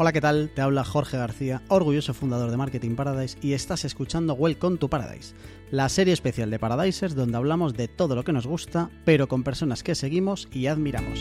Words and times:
Hola, 0.00 0.12
¿qué 0.12 0.20
tal? 0.20 0.48
Te 0.54 0.60
habla 0.60 0.84
Jorge 0.84 1.16
García, 1.16 1.60
orgulloso 1.66 2.14
fundador 2.14 2.52
de 2.52 2.56
Marketing 2.56 2.94
Paradise 2.94 3.36
y 3.42 3.54
estás 3.54 3.84
escuchando 3.84 4.34
Welcome 4.34 4.76
to 4.76 4.86
Paradise, 4.86 5.34
la 5.72 5.88
serie 5.88 6.14
especial 6.14 6.50
de 6.50 6.60
Paradisers 6.60 7.16
donde 7.16 7.36
hablamos 7.36 7.74
de 7.74 7.88
todo 7.88 8.14
lo 8.14 8.22
que 8.22 8.32
nos 8.32 8.46
gusta, 8.46 8.90
pero 9.04 9.26
con 9.26 9.42
personas 9.42 9.82
que 9.82 9.96
seguimos 9.96 10.46
y 10.52 10.68
admiramos. 10.68 11.20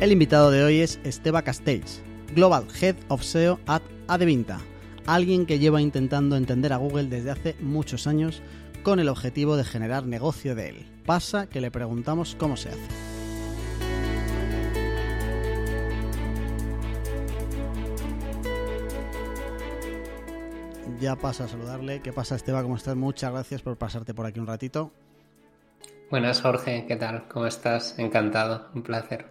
El 0.00 0.10
invitado 0.10 0.50
de 0.50 0.64
hoy 0.64 0.80
es 0.80 0.98
Esteba 1.04 1.42
Castells, 1.42 2.02
Global 2.34 2.66
Head 2.80 2.96
of 3.06 3.22
SEO 3.22 3.60
at 3.68 3.82
Adevinta, 4.08 4.58
alguien 5.06 5.46
que 5.46 5.60
lleva 5.60 5.80
intentando 5.80 6.34
entender 6.34 6.72
a 6.72 6.78
Google 6.78 7.04
desde 7.04 7.30
hace 7.30 7.56
muchos 7.60 8.08
años 8.08 8.42
con 8.82 8.98
el 8.98 9.08
objetivo 9.08 9.56
de 9.56 9.62
generar 9.62 10.06
negocio 10.06 10.56
de 10.56 10.70
él. 10.70 10.86
Pasa 11.06 11.46
que 11.46 11.60
le 11.60 11.70
preguntamos 11.70 12.34
cómo 12.36 12.56
se 12.56 12.70
hace. 12.70 13.11
Ya 21.02 21.16
pasa 21.16 21.44
a 21.44 21.48
saludarle. 21.48 22.00
¿Qué 22.00 22.12
pasa, 22.12 22.36
Esteban? 22.36 22.62
¿Cómo 22.62 22.76
estás? 22.76 22.94
Muchas 22.94 23.32
gracias 23.32 23.60
por 23.60 23.76
pasarte 23.76 24.14
por 24.14 24.24
aquí 24.24 24.38
un 24.38 24.46
ratito. 24.46 24.92
Buenas, 26.10 26.40
Jorge. 26.40 26.86
¿Qué 26.86 26.94
tal? 26.94 27.26
¿Cómo 27.28 27.46
estás? 27.46 27.98
Encantado. 27.98 28.68
Un 28.72 28.82
placer. 28.82 29.26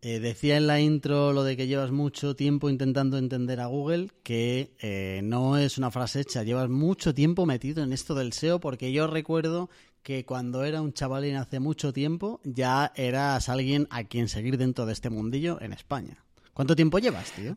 Eh, 0.00 0.20
decía 0.20 0.56
en 0.56 0.68
la 0.68 0.78
intro 0.80 1.32
lo 1.32 1.42
de 1.42 1.56
que 1.56 1.66
llevas 1.66 1.90
mucho 1.90 2.36
tiempo 2.36 2.70
intentando 2.70 3.18
entender 3.18 3.58
a 3.58 3.66
Google, 3.66 4.10
que 4.22 4.70
eh, 4.80 5.20
no 5.24 5.58
es 5.58 5.76
una 5.76 5.90
frase 5.90 6.20
hecha, 6.20 6.44
llevas 6.44 6.68
mucho 6.68 7.12
tiempo 7.12 7.46
metido 7.46 7.82
en 7.82 7.92
esto 7.92 8.14
del 8.14 8.32
SEO, 8.32 8.60
porque 8.60 8.92
yo 8.92 9.08
recuerdo 9.08 9.70
que 10.04 10.24
cuando 10.24 10.62
era 10.62 10.80
un 10.80 10.92
chavalín 10.92 11.34
hace 11.34 11.58
mucho 11.58 11.92
tiempo 11.92 12.40
ya 12.44 12.92
eras 12.94 13.48
alguien 13.48 13.88
a 13.90 14.04
quien 14.04 14.28
seguir 14.28 14.56
dentro 14.56 14.86
de 14.86 14.92
este 14.92 15.10
mundillo 15.10 15.60
en 15.60 15.72
España. 15.72 16.24
¿Cuánto 16.54 16.76
tiempo 16.76 17.00
llevas, 17.00 17.32
tío? 17.32 17.56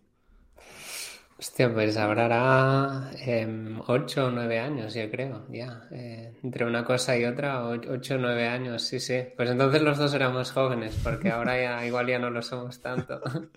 Hostia, 1.41 1.73
pues 1.73 1.97
ahora 1.97 3.09
eh, 3.17 3.75
ocho 3.87 4.27
o 4.27 4.29
nueve 4.29 4.59
años, 4.59 4.93
yo 4.93 5.09
creo, 5.09 5.47
ya. 5.49 5.87
Eh, 5.89 6.35
entre 6.43 6.65
una 6.65 6.85
cosa 6.85 7.17
y 7.17 7.25
otra, 7.25 7.65
ocho 7.67 8.13
o 8.13 8.17
nueve 8.19 8.47
años, 8.47 8.83
sí, 8.83 8.99
sí. 8.99 9.23
Pues 9.35 9.49
entonces 9.49 9.81
los 9.81 9.97
dos 9.97 10.13
éramos 10.13 10.51
jóvenes, 10.51 10.95
porque 11.01 11.31
ahora 11.31 11.59
ya 11.59 11.83
igual 11.83 12.05
ya 12.05 12.19
no 12.19 12.29
lo 12.29 12.43
somos 12.43 12.79
tanto. 12.79 13.19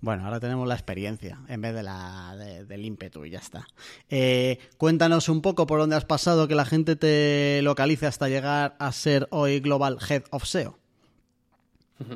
Bueno, 0.00 0.26
ahora 0.26 0.38
tenemos 0.38 0.68
la 0.68 0.74
experiencia 0.74 1.40
en 1.48 1.60
vez 1.60 1.74
de 1.74 1.82
la 1.82 2.36
del 2.36 2.84
ímpetu 2.84 3.24
y 3.24 3.30
ya 3.30 3.40
está. 3.40 3.66
Eh, 4.08 4.60
cuéntanos 4.76 5.28
un 5.28 5.42
poco 5.42 5.66
por 5.66 5.80
dónde 5.80 5.96
has 5.96 6.04
pasado 6.04 6.46
que 6.46 6.54
la 6.54 6.64
gente 6.64 6.94
te 6.94 7.60
localice 7.62 8.06
hasta 8.06 8.28
llegar 8.28 8.76
a 8.78 8.92
ser 8.92 9.26
hoy 9.30 9.58
Global 9.58 9.98
Head 10.08 10.22
of 10.30 10.44
SEO. 10.44 10.78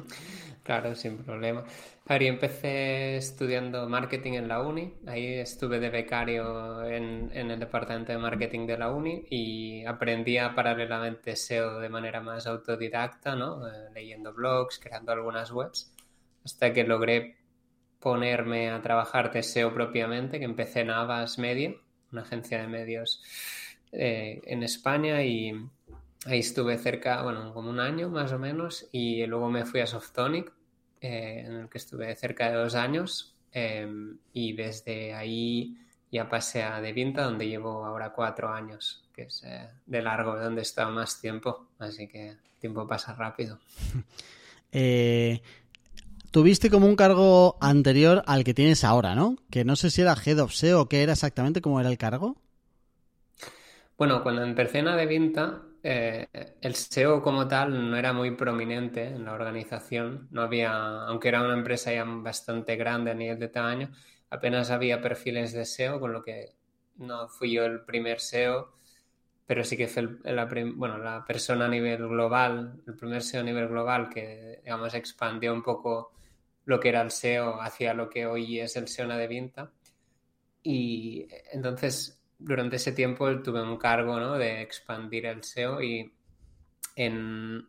Claro, 0.63 0.95
sin 0.95 1.19
problema. 1.19 1.65
A 2.05 2.15
ver, 2.15 2.23
yo 2.23 2.29
empecé 2.31 3.17
estudiando 3.17 3.89
marketing 3.89 4.33
en 4.33 4.49
la 4.49 4.61
uni, 4.61 4.93
ahí 5.07 5.35
estuve 5.35 5.79
de 5.79 5.89
becario 5.89 6.85
en, 6.85 7.31
el 7.33 7.61
departamento 7.61 8.11
de 8.11 8.19
marketing 8.19 8.67
de 8.67 8.77
la 8.77 8.91
uni 8.91 9.25
y 9.31 9.85
aprendía 9.85 10.53
paralelamente 10.55 11.37
SEO 11.37 11.79
de 11.79 11.89
manera 11.89 12.21
más 12.21 12.49
autodidacta, 12.49 13.37
¿no? 13.37 13.69
Eh, 13.69 13.91
leyendo 13.95 14.33
blogs, 14.35 14.81
creando 14.81 15.13
algunas 15.13 15.53
webs, 15.53 15.95
hasta 16.45 16.73
que 16.73 16.83
logré 16.83 17.37
ponerme 18.01 18.71
a 18.71 18.83
trabajar 18.83 19.33
de 19.33 19.45
SEO 19.45 19.73
propiamente, 19.73 20.41
que 20.41 20.45
empecé 20.45 20.81
en 20.81 20.91
Avas 20.91 21.39
Media, 21.39 21.73
una 22.11 22.23
agencia 22.23 22.61
de 22.61 22.67
medios 22.67 23.23
eh, 23.93 24.43
en 24.47 24.65
España 24.65 25.23
y 25.23 25.53
ahí 26.27 26.41
estuve 26.41 26.79
cerca, 26.79 27.23
bueno, 27.23 27.55
como 27.55 27.71
un 27.71 27.79
año 27.79 28.09
más 28.09 28.33
o 28.33 28.41
menos 28.41 28.89
y 28.91 29.25
luego 29.27 29.51
me 29.51 29.65
fui 29.65 29.81
a 29.81 29.87
Softonic 29.87 30.53
eh, 31.03 31.45
en 31.47 31.53
el 31.53 31.69
que 31.69 31.79
estuve 31.79 32.15
cerca 32.15 32.49
de 32.49 32.57
dos 32.57 32.75
años 32.75 33.35
em, 33.53 34.19
y 34.33 34.53
desde 34.53 35.15
ahí 35.15 35.77
ya 36.13 36.29
pasé 36.29 36.63
a 36.63 36.81
De 36.81 36.93
Vinta, 36.93 37.25
donde 37.25 37.49
llevo 37.49 37.85
ahora 37.85 38.13
cuatro 38.13 38.53
años, 38.53 39.03
que 39.15 39.23
es 39.23 39.43
eh, 39.45 39.69
de 39.87 40.03
largo, 40.03 40.39
donde 40.39 40.61
he 40.61 40.63
estado 40.63 40.93
más 40.93 41.21
tiempo, 41.21 41.67
así 41.79 42.07
que 42.07 42.29
el 42.31 42.39
tiempo 42.61 42.87
pasa 42.87 43.15
rápido. 43.15 43.59
Eh, 44.75 45.43
tuviste 46.31 46.71
como 46.71 46.87
un 46.87 46.97
cargo 46.97 47.59
anterior 47.61 48.23
al 48.27 48.43
que 48.43 48.55
tienes 48.55 48.85
ahora, 48.85 49.15
¿no? 49.15 49.37
Que 49.51 49.67
no 49.67 49.77
sé 49.77 49.91
si 49.91 50.01
era 50.01 50.17
Head 50.17 50.39
of 50.39 50.55
SEO 50.55 50.81
o 50.81 50.89
qué 50.89 51.03
era 51.03 51.13
exactamente, 51.13 51.61
cómo 51.61 51.79
era 51.79 51.91
el 51.91 51.99
cargo. 51.99 52.39
Bueno, 53.99 54.23
cuando 54.23 54.43
empecé 54.43 54.79
en 54.79 54.89
Adevinta, 54.89 55.61
eh, 55.83 56.29
el 56.61 56.75
SEO 56.75 57.23
como 57.23 57.49
tal 57.49 57.91
no 57.91 57.97
era 57.97 58.13
muy 58.13 58.33
prominente 58.37 59.05
en 59.05 59.25
la 59.25 59.33
organización. 59.33 60.29
No 60.31 60.43
había, 60.43 60.73
aunque 61.07 61.29
era 61.29 61.43
una 61.43 61.55
empresa 61.55 61.93
ya 61.93 62.05
bastante 62.05 62.77
grande 62.77 63.11
a 63.11 63.15
nivel 63.15 63.39
de 63.39 63.49
tamaño, 63.49 63.91
apenas 64.31 64.71
había 64.71 65.01
perfiles 65.01 65.53
de 65.53 65.65
SEO, 65.65 66.01
con 66.01 66.13
lo 66.13 66.23
que 66.23 66.55
no 66.97 67.29
fui 67.29 67.53
yo 67.53 67.65
el 67.65 67.85
primer 67.85 68.21
SEO, 68.21 68.73
pero 69.47 69.65
sí 69.65 69.77
que 69.77 69.89
fue 69.89 70.09
la, 70.25 70.47
bueno, 70.77 70.99
la 70.99 71.25
persona 71.25 71.67
a 71.67 71.69
nivel 71.69 72.09
global, 72.09 72.83
el 72.87 72.97
primer 72.97 73.23
SEO 73.23 73.41
a 73.41 73.45
nivel 73.45 73.69
global 73.69 74.09
que, 74.09 74.61
digamos, 74.65 74.95
expandió 74.95 75.53
un 75.53 75.63
poco 75.63 76.13
lo 76.65 76.79
que 76.81 76.91
era 76.91 77.03
el 77.03 77.11
SEO 77.11 77.61
hacia 77.61 77.95
lo 77.95 78.09
que 78.09 78.27
hoy 78.27 78.61
es 78.61 78.77
el 78.77 78.89
SEO 78.89 79.09
de 79.09 79.27
Vinta. 79.27 79.73
Y 80.63 81.27
entonces 81.53 82.22
durante 82.45 82.77
ese 82.77 82.93
tiempo 82.93 83.41
tuve 83.43 83.63
un 83.63 83.77
cargo 83.77 84.19
¿no? 84.19 84.35
de 84.35 84.63
expandir 84.63 85.27
el 85.27 85.43
SEO 85.43 85.83
y 85.83 86.13
en 86.97 87.67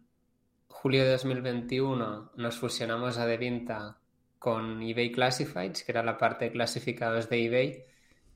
julio 0.67 1.03
de 1.03 1.11
2021 1.11 2.31
nos 2.35 2.57
fusionamos 2.57 3.17
a 3.17 3.25
Devinta 3.25 3.97
con 4.39 4.81
eBay 4.81 5.11
Classifieds, 5.11 5.83
que 5.83 5.91
era 5.93 6.03
la 6.03 6.17
parte 6.17 6.45
de 6.45 6.51
clasificados 6.51 7.29
de 7.29 7.45
eBay, 7.45 7.83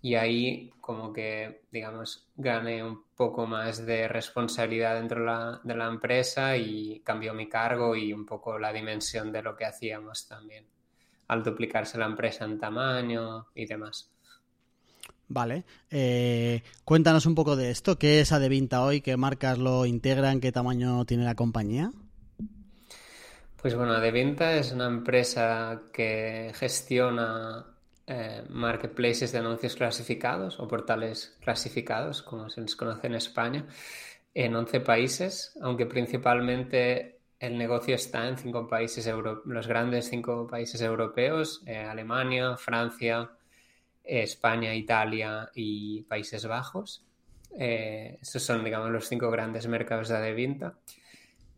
y 0.01 0.15
ahí 0.15 0.71
como 0.79 1.11
que, 1.11 1.63
digamos, 1.69 2.29
gané 2.37 2.81
un 2.81 3.03
poco 3.15 3.45
más 3.45 3.85
de 3.85 4.07
responsabilidad 4.07 4.95
dentro 4.95 5.19
de 5.19 5.25
la, 5.25 5.59
de 5.63 5.75
la 5.75 5.87
empresa 5.87 6.55
y 6.55 7.01
cambió 7.01 7.33
mi 7.33 7.49
cargo 7.49 7.95
y 7.95 8.13
un 8.13 8.25
poco 8.25 8.57
la 8.57 8.71
dimensión 8.71 9.33
de 9.33 9.41
lo 9.41 9.57
que 9.57 9.65
hacíamos 9.65 10.29
también, 10.29 10.65
al 11.27 11.43
duplicarse 11.43 11.97
la 11.97 12.05
empresa 12.05 12.45
en 12.45 12.57
tamaño 12.57 13.47
y 13.53 13.65
demás. 13.65 14.16
Vale. 15.29 15.65
Eh, 15.91 16.63
cuéntanos 16.85 17.25
un 17.25 17.35
poco 17.35 17.55
de 17.55 17.69
esto. 17.69 17.97
¿Qué 17.97 18.21
es 18.21 18.31
Adevinta 18.31 18.83
hoy? 18.83 19.01
¿Qué 19.01 19.17
marcas 19.17 19.57
lo 19.57 19.85
integran? 19.85 20.39
¿Qué 20.39 20.51
tamaño 20.51 21.05
tiene 21.05 21.25
la 21.25 21.35
compañía? 21.35 21.91
Pues 23.61 23.75
bueno, 23.75 23.93
Adevinta 23.93 24.55
es 24.55 24.71
una 24.71 24.87
empresa 24.87 25.81
que 25.91 26.51
gestiona 26.55 27.65
eh, 28.05 28.43
marketplaces 28.49 29.31
de 29.33 29.39
anuncios 29.39 29.75
clasificados 29.75 30.59
o 30.59 30.67
portales 30.67 31.35
clasificados, 31.41 32.21
como 32.21 32.49
se 32.49 32.61
les 32.61 32.75
conoce 32.75 33.07
en 33.07 33.15
España, 33.15 33.65
en 34.33 34.55
11 34.55 34.79
países, 34.79 35.57
aunque 35.61 35.85
principalmente 35.85 37.19
el 37.39 37.57
negocio 37.57 37.95
está 37.95 38.27
en 38.27 38.37
cinco 38.37 38.67
países, 38.67 39.09
los 39.45 39.67
grandes 39.67 40.09
cinco 40.09 40.47
países 40.47 40.79
europeos, 40.81 41.61
eh, 41.65 41.77
Alemania, 41.79 42.55
Francia, 42.57 43.29
España, 44.07 44.73
Italia 44.73 45.49
y 45.53 46.03
Países 46.03 46.45
Bajos. 46.45 47.05
Eh, 47.57 48.17
estos 48.21 48.43
son, 48.43 48.63
digamos, 48.63 48.89
los 48.89 49.07
cinco 49.07 49.29
grandes 49.29 49.67
mercados 49.67 50.09
de 50.09 50.17
Adevinta. 50.17 50.77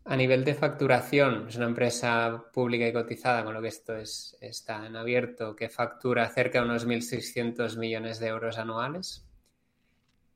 A 0.04 0.16
nivel 0.16 0.44
de 0.44 0.54
facturación, 0.54 1.46
es 1.48 1.56
una 1.56 1.66
empresa 1.66 2.44
pública 2.52 2.88
y 2.88 2.92
cotizada, 2.92 3.44
con 3.44 3.54
lo 3.54 3.62
que 3.62 3.68
esto 3.68 3.94
es, 3.96 4.36
está 4.40 4.86
en 4.86 4.96
abierto, 4.96 5.54
que 5.54 5.68
factura 5.68 6.28
cerca 6.30 6.60
de 6.60 6.64
unos 6.64 6.86
1.600 6.86 7.76
millones 7.76 8.18
de 8.18 8.28
euros 8.28 8.58
anuales. 8.58 9.26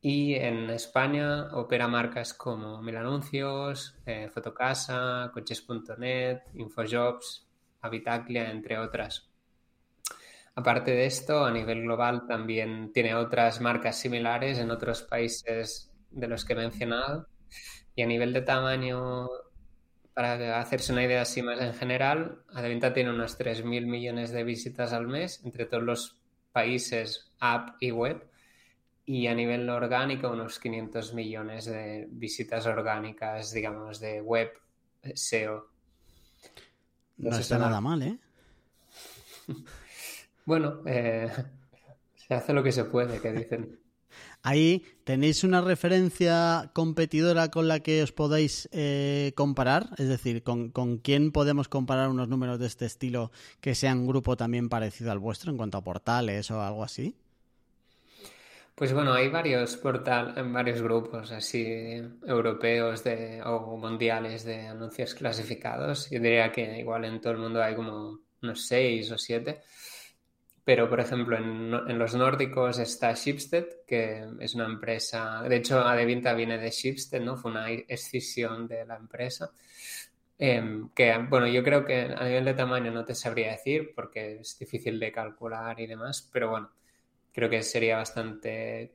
Y 0.01 0.35
en 0.35 0.69
España 0.69 1.49
opera 1.55 1.89
marcas 1.89 2.35
como 2.35 2.83
Mil 2.83 2.97
Anuncios, 2.97 3.97
eh, 4.05 4.29
Fotocasa, 4.33 5.31
Coches.net, 5.33 6.43
Infojobs, 6.55 7.49
Habitaclia, 7.81 8.51
entre 8.51 8.79
otras. 8.79 9.34
Aparte 10.57 10.93
de 10.93 11.07
esto, 11.07 11.45
a 11.45 11.51
nivel 11.51 11.83
global 11.83 12.27
también 12.29 12.93
tiene 12.93 13.17
otras 13.17 13.61
marcas 13.61 13.99
similares 13.99 14.59
en 14.59 14.71
otros 14.71 15.03
países 15.03 15.91
de 16.11 16.29
los 16.29 16.45
que 16.45 16.53
he 16.53 16.57
mencionado. 16.57 17.29
Y 17.97 18.03
a 18.03 18.07
nivel 18.07 18.33
de 18.33 18.43
tamaño, 18.43 19.29
para 20.15 20.61
hacerse 20.61 20.93
una 20.93 21.05
idea 21.05 21.23
así 21.23 21.43
más 21.43 21.61
en 21.61 21.75
general, 21.75 22.43
Adevinta 22.53 22.93
tiene 22.93 23.11
unos 23.11 23.37
3.000 23.37 23.87
millones 23.87 24.31
de 24.31 24.45
visitas 24.45 24.93
al 24.93 25.09
mes 25.09 25.43
entre 25.45 25.67
todos 25.67 25.83
los 25.83 26.17
países, 26.53 27.33
app 27.41 27.77
y 27.81 27.91
web. 27.91 28.25
Y 29.07 29.27
a 29.27 29.35
nivel 29.35 29.69
orgánico, 29.69 30.31
unos 30.31 30.61
500 30.61 31.15
millones 31.15 31.65
de 31.65 32.07
visitas 32.11 32.65
orgánicas, 32.67 33.53
digamos, 33.53 33.99
de 33.99 34.21
web 34.21 34.53
SEO. 35.15 35.69
no 37.17 37.37
está 37.37 37.59
nada 37.59 37.81
mal, 37.81 38.03
¿eh? 38.03 38.19
Bueno, 40.45 40.83
eh, 40.87 41.31
se 42.17 42.35
hace 42.35 42.53
lo 42.53 42.63
que 42.63 42.73
se 42.73 42.85
puede, 42.85 43.21
que 43.21 43.33
dicen. 43.33 43.79
Ahí 44.43 44.85
tenéis 45.05 45.43
una 45.43 45.61
referencia 45.61 46.71
competidora 46.75 47.51
con 47.51 47.67
la 47.67 47.81
que 47.81 48.03
os 48.03 48.13
podáis 48.13 48.69
eh, 48.73 49.33
comparar, 49.35 49.89
es 49.97 50.09
decir, 50.09 50.43
¿con, 50.43 50.71
¿con, 50.71 50.99
quién 50.99 51.33
podemos 51.33 51.69
comparar 51.69 52.11
unos 52.11 52.29
números 52.29 52.59
de 52.59 52.67
este 52.67 52.85
estilo 52.85 53.33
que 53.61 53.75
sea 53.75 53.93
un 53.95 54.07
grupo 54.07 54.37
también 54.37 54.69
parecido 54.69 55.11
al 55.11 55.19
vuestro 55.19 55.51
en 55.51 55.57
cuanto 55.57 55.79
a 55.79 55.85
portales 55.85 56.51
o 56.51 56.61
algo 56.61 56.85
así. 56.85 57.17
Pues 58.75 58.93
bueno, 58.93 59.15
hay 59.15 59.29
varios 59.29 59.77
portal, 59.77 60.35
varios 60.53 60.83
grupos 60.83 61.31
así 61.31 61.65
europeos 62.27 63.05
de, 63.05 63.41
o 63.43 63.77
mundiales 63.77 64.45
de 64.45 64.67
anuncios 64.67 65.15
clasificados. 65.15 66.11
Yo 66.11 66.19
diría 66.19 66.51
que 66.51 66.81
igual 66.81 67.05
en 67.05 67.21
todo 67.21 67.35
el 67.35 67.39
mundo 67.39 67.63
hay 67.63 67.77
como 67.77 68.19
unos 68.43 68.67
seis 68.67 69.13
o 69.13 69.19
siete. 69.19 69.63
Pero, 70.65 70.89
por 70.89 71.01
ejemplo, 71.01 71.37
en, 71.37 71.75
en, 71.89 71.99
los 71.99 72.15
nórdicos 72.15 72.79
está 72.79 73.13
Shipstead, 73.13 73.67
que 73.87 74.27
es 74.41 74.55
una 74.55 74.65
empresa, 74.65 75.43
de 75.43 75.57
hecho, 75.57 75.81
Adevinta 75.81 76.33
viene 76.33 76.57
de 76.57 76.71
Shipstead, 76.71 77.21
¿no? 77.21 77.37
Fue 77.37 77.51
una 77.51 77.71
escisión 77.71 78.67
de 78.67 78.87
la 78.87 78.97
empresa. 78.97 79.51
Eh, 80.39 80.85
que, 80.95 81.17
bueno, 81.29 81.47
yo 81.47 81.63
creo 81.63 81.85
que 81.85 82.03
a 82.17 82.25
nivel 82.25 82.45
de 82.45 82.55
tamaño 82.55 82.91
no 82.91 83.05
te 83.05 83.15
sabría 83.15 83.53
decir 83.53 83.93
porque 83.95 84.41
es 84.41 84.59
difícil 84.59 84.99
de 84.99 85.13
calcular 85.13 85.79
y 85.79 85.87
demás, 85.87 86.29
pero 86.33 86.51
bueno, 86.51 86.71
creo 87.33 87.49
que 87.49 87.63
sería 87.63 87.99
bastante 87.99 88.95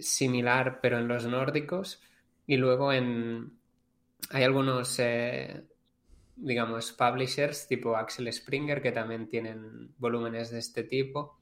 similar, 0.00 0.80
pero 0.82 0.98
en 0.98 1.08
los 1.08 1.26
nórdicos. 1.26 2.02
Y 2.46 2.56
luego 2.56 2.92
en, 2.92 3.58
hay 4.30 4.44
algunos, 4.44 4.98
eh, 4.98 5.64
digamos, 6.40 6.92
publishers 6.92 7.66
tipo 7.66 7.96
Axel 7.96 8.32
Springer 8.32 8.80
que 8.82 8.92
también 8.92 9.28
tienen 9.28 9.92
volúmenes 9.98 10.50
de 10.50 10.58
este 10.58 10.84
tipo, 10.84 11.38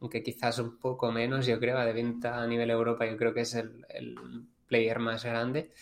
aunque 0.00 0.22
quizás 0.22 0.58
un 0.58 0.78
poco 0.78 1.10
menos, 1.12 1.46
yo 1.46 1.58
creo, 1.58 1.78
de 1.78 1.92
venta 1.92 2.42
a 2.42 2.46
nivel 2.46 2.70
Europa, 2.70 3.06
yo 3.06 3.16
creo 3.16 3.34
que 3.34 3.40
es 3.40 3.54
el, 3.54 3.84
el 3.88 4.16
player 4.66 4.98
más 4.98 5.24
grande. 5.24 5.72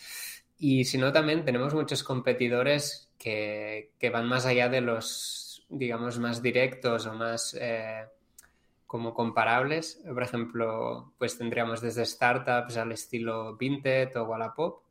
Y 0.58 0.84
si 0.84 0.98
no, 0.98 1.12
también 1.12 1.44
tenemos 1.44 1.74
muchos 1.74 2.02
competidores 2.02 3.10
que, 3.18 3.92
que, 3.98 4.10
van 4.10 4.26
más 4.26 4.46
allá 4.46 4.69
de 4.69 4.80
los, 4.80 5.66
digamos, 5.69 6.19
más 6.19 6.42
directos 6.42 7.06
o 7.06 7.14
más... 7.14 7.56
Eh, 7.60 8.04
como 8.86 9.14
comparables. 9.14 10.00
Por 10.06 10.22
ejemplo, 10.22 11.12
pues 11.19 11.36
tendríamos 11.36 11.80
desde 11.80 12.06
startups 12.06 12.76
al 12.76 12.92
estilo 12.92 13.56
Vinted 13.56 14.16
o 14.16 14.24
Wallapop, 14.24 14.82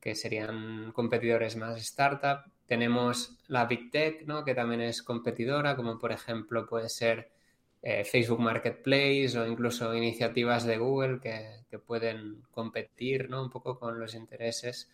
que 0.00 0.14
serían 0.14 0.92
competidores 0.92 1.56
más 1.56 1.80
startup. 1.80 2.40
Tenemos 2.68 3.38
la 3.48 3.64
Big 3.64 3.90
Tech, 3.90 4.24
¿no? 4.26 4.44
que 4.44 4.54
también 4.54 4.82
es 4.82 5.02
competidora, 5.02 5.74
como 5.74 5.98
por 5.98 6.12
ejemplo 6.12 6.66
puede 6.66 6.88
ser 6.88 7.30
eh, 7.82 8.04
Facebook 8.04 8.40
Marketplace 8.40 9.36
o 9.36 9.46
incluso 9.46 9.94
iniciativas 9.94 10.64
de 10.64 10.78
Google 10.78 11.18
que, 11.20 11.58
pueden 11.86 12.42
competir 12.50 13.28
¿no? 13.30 13.42
un 13.42 13.50
poco 13.50 13.78
con 13.78 13.98
los 13.98 14.14
intereses. 14.14 14.90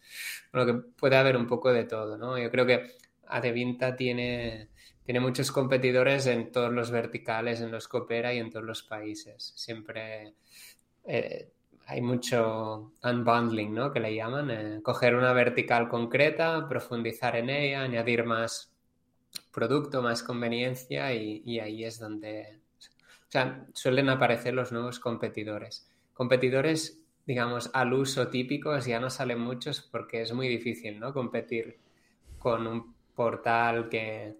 Bueno, 0.52 0.66
que 0.66 0.88
puede 0.96 1.16
haber 1.16 1.36
un 1.36 1.46
poco 1.46 1.72
de 1.72 1.84
todo. 1.84 2.16
¿no? 2.16 2.38
Yo 2.38 2.50
creo 2.50 2.66
que 2.66 2.96
Adevinta 3.26 3.96
tiene 3.96 4.68
tiene 5.04 5.20
muchos 5.20 5.52
competidores 5.52 6.26
en 6.26 6.50
todos 6.50 6.72
los 6.72 6.90
verticales 6.90 7.60
en 7.60 7.70
los 7.70 7.88
que 7.88 7.98
opera 7.98 8.32
y 8.32 8.38
en 8.38 8.50
todos 8.50 8.64
los 8.64 8.82
países. 8.82 9.52
Siempre 9.54 10.34
eh, 11.04 11.50
hay 11.86 12.00
mucho 12.00 12.92
unbundling, 13.02 13.74
¿no? 13.74 13.92
Que 13.92 14.00
le 14.00 14.14
llaman. 14.14 14.50
Eh, 14.50 14.80
coger 14.82 15.14
una 15.14 15.32
vertical 15.32 15.88
concreta, 15.88 16.68
profundizar 16.68 17.36
en 17.36 17.50
ella, 17.50 17.82
añadir 17.82 18.24
más 18.24 18.72
producto, 19.52 20.02
más 20.02 20.22
conveniencia 20.22 21.12
y, 21.14 21.42
y 21.44 21.58
ahí 21.60 21.84
es 21.84 21.98
donde... 21.98 22.58
O 23.28 23.30
sea, 23.34 23.66
suelen 23.74 24.08
aparecer 24.08 24.54
los 24.54 24.70
nuevos 24.72 25.00
competidores. 25.00 25.90
Competidores, 26.12 27.00
digamos, 27.26 27.70
al 27.74 27.92
uso 27.92 28.28
típicos 28.28 28.86
ya 28.86 29.00
no 29.00 29.10
salen 29.10 29.40
muchos 29.40 29.82
porque 29.82 30.22
es 30.22 30.32
muy 30.32 30.48
difícil, 30.48 31.00
¿no? 31.00 31.12
Competir 31.12 31.78
con 32.38 32.66
un 32.66 32.94
portal 33.14 33.88
que 33.88 34.36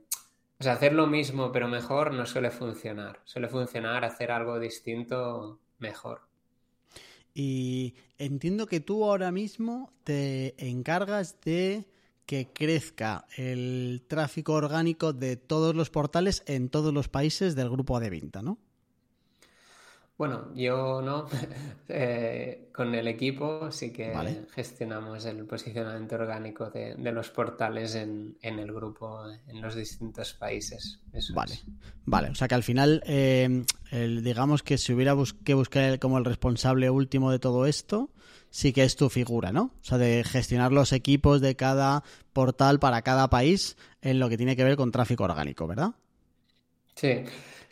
o 0.59 0.63
sea, 0.63 0.75
hacer 0.75 0.93
lo 0.93 1.07
mismo 1.07 1.53
pero 1.53 1.69
mejor 1.69 2.13
no 2.13 2.27
suele 2.27 2.51
funcionar. 2.51 3.21
Suele 3.25 3.49
funcionar 3.49 4.05
hacer 4.05 4.31
algo 4.31 4.59
distinto 4.59 5.59
mejor. 5.79 6.23
Y 7.35 7.95
entiendo 8.17 8.67
que 8.67 8.81
tú 8.81 9.05
ahora 9.05 9.33
mismo 9.33 9.93
te 10.05 10.55
encargas 10.71 11.41
de 11.41 11.89
que 12.27 12.53
crezca 12.53 13.27
el 13.37 14.05
tráfico 14.09 14.55
orgánico 14.55 15.13
de 15.13 15.37
todos 15.37 15.75
los 15.75 15.91
portales 15.91 16.43
en 16.47 16.69
todos 16.69 16.95
los 16.95 17.09
países 17.09 17.55
del 17.55 17.69
grupo 17.69 17.97
Adevinta, 17.97 18.41
¿no? 18.41 18.59
Bueno, 20.17 20.53
yo 20.55 21.03
no. 21.03 21.27
Eh, 21.87 22.71
con 22.73 22.95
el 22.95 23.07
equipo 23.07 23.71
sí 23.71 23.93
que 23.93 24.47
gestionamos 24.55 25.27
el 25.27 25.45
posicionamiento 25.45 26.15
orgánico 26.15 26.71
de, 26.71 26.97
los 26.97 27.29
portales 27.29 27.95
en, 27.95 28.39
el 28.41 28.73
grupo, 28.73 29.21
en 29.47 29.61
los 29.61 29.75
distintos 29.75 30.33
países. 30.33 30.99
vale, 31.35 31.61
vale. 32.07 32.31
O 32.31 32.35
sea 32.35 32.49
que 32.49 32.55
al 32.55 32.63
final, 32.63 33.03
eh, 33.07 33.65
digamos 33.93 34.63
que 34.63 34.79
si 34.79 34.95
hubiera 34.95 35.15
que 35.45 35.53
buscar 35.53 35.99
como 35.99 36.17
el 36.17 36.25
responsable 36.25 36.89
último 36.89 37.31
de 37.31 37.39
todo 37.39 37.67
esto, 37.67 38.09
sí 38.49 38.73
que 38.73 38.85
es 38.85 38.97
tu 38.97 39.11
figura, 39.11 39.53
¿no? 39.53 39.65
O 39.65 39.85
sea, 39.85 39.99
de 39.99 40.25
gestionar 40.25 40.73
los 40.73 40.93
equipos 40.93 41.43
de 41.43 41.57
cada 41.57 42.03
portal 42.33 42.79
para 42.79 43.03
cada 43.03 43.29
país 43.29 43.77
en 44.01 44.19
lo 44.19 44.31
que 44.31 44.39
tiene 44.39 44.57
que 44.57 44.65
ver 44.65 44.77
con 44.77 44.91
tráfico 44.91 45.25
orgánico, 45.25 45.67
¿verdad? 45.67 45.91
Sí. 46.95 47.25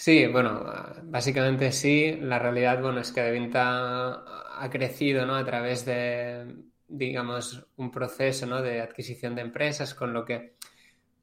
Sí, 0.04 0.26
bueno, 0.26 0.64
básicamente 1.04 1.70
sí. 1.70 2.16
La 2.20 2.40
realidad, 2.40 2.82
bueno, 2.82 2.98
es 2.98 3.12
que 3.12 3.20
Deventa 3.22 4.24
ha 4.60 4.68
crecido, 4.68 5.24
¿no? 5.26 5.36
A 5.36 5.44
través 5.44 5.84
de, 5.84 6.56
digamos, 6.88 7.68
un 7.76 7.92
proceso, 7.92 8.44
¿no? 8.46 8.60
De 8.62 8.80
adquisición 8.80 9.36
de 9.36 9.42
empresas, 9.42 9.94
con 9.94 10.12
lo 10.12 10.24
que, 10.24 10.56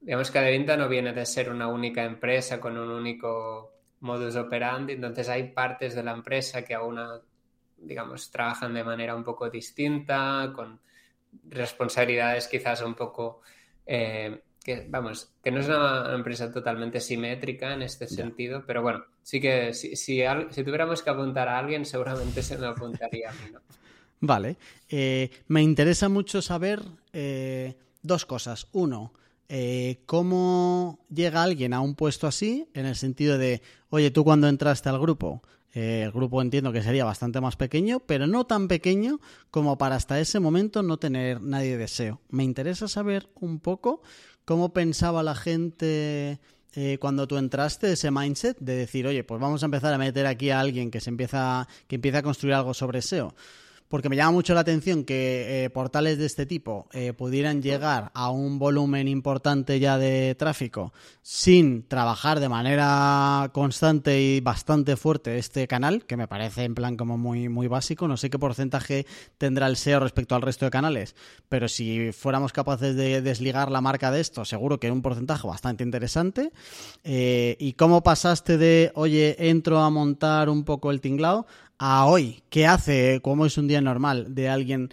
digamos 0.00 0.30
que 0.30 0.40
Deventa 0.40 0.78
no 0.78 0.88
viene 0.88 1.12
de 1.12 1.26
ser 1.26 1.50
una 1.50 1.68
única 1.68 2.04
empresa 2.04 2.58
con 2.58 2.78
un 2.78 2.88
único 2.90 3.70
modus 4.00 4.36
operandi, 4.36 4.94
entonces 4.94 5.28
hay 5.28 5.52
partes 5.52 5.94
de 5.94 6.02
la 6.02 6.12
empresa 6.12 6.64
que 6.64 6.72
aún, 6.72 6.98
digamos, 7.76 8.30
trabajan 8.30 8.72
de 8.72 8.82
manera 8.82 9.14
un 9.14 9.24
poco 9.24 9.50
distinta, 9.50 10.52
con 10.54 10.80
responsabilidades 11.50 12.48
quizás 12.48 12.80
un 12.80 12.94
poco 12.94 13.42
eh, 13.84 14.40
que 14.62 14.86
vamos, 14.88 15.30
que 15.42 15.50
no 15.50 15.60
es 15.60 15.66
una 15.66 16.14
empresa 16.14 16.52
totalmente 16.52 17.00
simétrica 17.00 17.72
en 17.72 17.82
este 17.82 18.06
sentido, 18.06 18.64
pero 18.66 18.82
bueno, 18.82 19.04
sí 19.22 19.40
que 19.40 19.72
si, 19.72 19.96
si, 19.96 20.22
tuviéramos 20.64 21.02
que 21.02 21.10
apuntar 21.10 21.48
a 21.48 21.58
alguien, 21.58 21.84
seguramente 21.84 22.42
se 22.42 22.58
me 22.58 22.66
apuntaría 22.66 23.30
a 23.30 23.32
mí, 23.32 23.52
¿no? 23.52 23.60
Vale. 24.20 24.56
Eh, 24.88 25.30
me 25.48 25.62
interesa 25.62 26.08
mucho 26.08 26.42
saber 26.42 26.82
eh, 27.12 27.76
dos 28.02 28.26
cosas. 28.26 28.68
Uno, 28.72 29.14
eh, 29.48 30.02
cómo 30.04 31.06
llega 31.08 31.42
alguien 31.42 31.72
a 31.72 31.80
un 31.80 31.94
puesto 31.94 32.26
así, 32.26 32.68
en 32.74 32.84
el 32.84 32.96
sentido 32.96 33.38
de, 33.38 33.62
oye, 33.88 34.10
tú 34.10 34.24
cuando 34.24 34.46
entraste 34.46 34.90
al 34.90 35.00
grupo, 35.00 35.42
el 35.72 36.10
grupo 36.10 36.42
entiendo 36.42 36.72
que 36.72 36.82
sería 36.82 37.04
bastante 37.04 37.40
más 37.40 37.54
pequeño, 37.56 38.00
pero 38.00 38.26
no 38.26 38.44
tan 38.44 38.66
pequeño 38.66 39.20
como 39.52 39.78
para 39.78 39.94
hasta 39.94 40.18
ese 40.18 40.40
momento 40.40 40.82
no 40.82 40.98
tener 40.98 41.40
nadie 41.40 41.76
de 41.78 41.86
SEO. 41.86 42.20
Me 42.28 42.42
interesa 42.42 42.88
saber 42.88 43.28
un 43.36 43.60
poco 43.60 44.02
¿Cómo 44.44 44.72
pensaba 44.72 45.22
la 45.22 45.34
gente 45.34 46.40
eh, 46.74 46.98
cuando 47.00 47.26
tú 47.26 47.36
entraste, 47.36 47.92
ese 47.92 48.10
mindset 48.10 48.58
de 48.60 48.74
decir, 48.74 49.06
oye, 49.06 49.24
pues 49.24 49.40
vamos 49.40 49.62
a 49.62 49.66
empezar 49.66 49.92
a 49.92 49.98
meter 49.98 50.26
aquí 50.26 50.50
a 50.50 50.60
alguien 50.60 50.90
que 50.90 51.00
se 51.00 51.10
empieza, 51.10 51.66
que 51.86 51.96
empieza 51.96 52.18
a 52.18 52.22
construir 52.22 52.54
algo 52.54 52.74
sobre 52.74 53.02
SEO? 53.02 53.34
Porque 53.90 54.08
me 54.08 54.14
llama 54.14 54.30
mucho 54.30 54.54
la 54.54 54.60
atención 54.60 55.02
que 55.02 55.64
eh, 55.64 55.70
portales 55.70 56.16
de 56.16 56.24
este 56.24 56.46
tipo 56.46 56.88
eh, 56.92 57.12
pudieran 57.12 57.60
llegar 57.60 58.12
a 58.14 58.30
un 58.30 58.60
volumen 58.60 59.08
importante 59.08 59.80
ya 59.80 59.98
de 59.98 60.36
tráfico 60.36 60.92
sin 61.22 61.88
trabajar 61.88 62.38
de 62.38 62.48
manera 62.48 63.50
constante 63.52 64.22
y 64.22 64.40
bastante 64.40 64.96
fuerte 64.96 65.38
este 65.38 65.66
canal, 65.66 66.06
que 66.06 66.16
me 66.16 66.28
parece 66.28 66.62
en 66.62 66.76
plan 66.76 66.96
como 66.96 67.18
muy, 67.18 67.48
muy 67.48 67.66
básico. 67.66 68.06
No 68.06 68.16
sé 68.16 68.30
qué 68.30 68.38
porcentaje 68.38 69.06
tendrá 69.38 69.66
el 69.66 69.76
SEO 69.76 69.98
respecto 69.98 70.36
al 70.36 70.42
resto 70.42 70.66
de 70.66 70.70
canales, 70.70 71.16
pero 71.48 71.66
si 71.66 72.12
fuéramos 72.12 72.52
capaces 72.52 72.94
de 72.94 73.22
desligar 73.22 73.72
la 73.72 73.80
marca 73.80 74.12
de 74.12 74.20
esto, 74.20 74.44
seguro 74.44 74.78
que 74.78 74.86
es 74.86 74.92
un 74.92 75.02
porcentaje 75.02 75.48
bastante 75.48 75.82
interesante. 75.82 76.52
Eh, 77.02 77.56
¿Y 77.58 77.72
cómo 77.72 78.04
pasaste 78.04 78.56
de, 78.56 78.92
oye, 78.94 79.48
entro 79.50 79.80
a 79.80 79.90
montar 79.90 80.48
un 80.48 80.62
poco 80.62 80.92
el 80.92 81.00
tinglao 81.00 81.46
a 81.82 82.04
hoy, 82.04 82.42
¿qué 82.50 82.66
hace? 82.66 83.20
¿Cómo 83.22 83.46
es 83.46 83.56
un 83.56 83.66
día 83.66 83.80
normal 83.80 84.34
de 84.34 84.50
alguien 84.50 84.90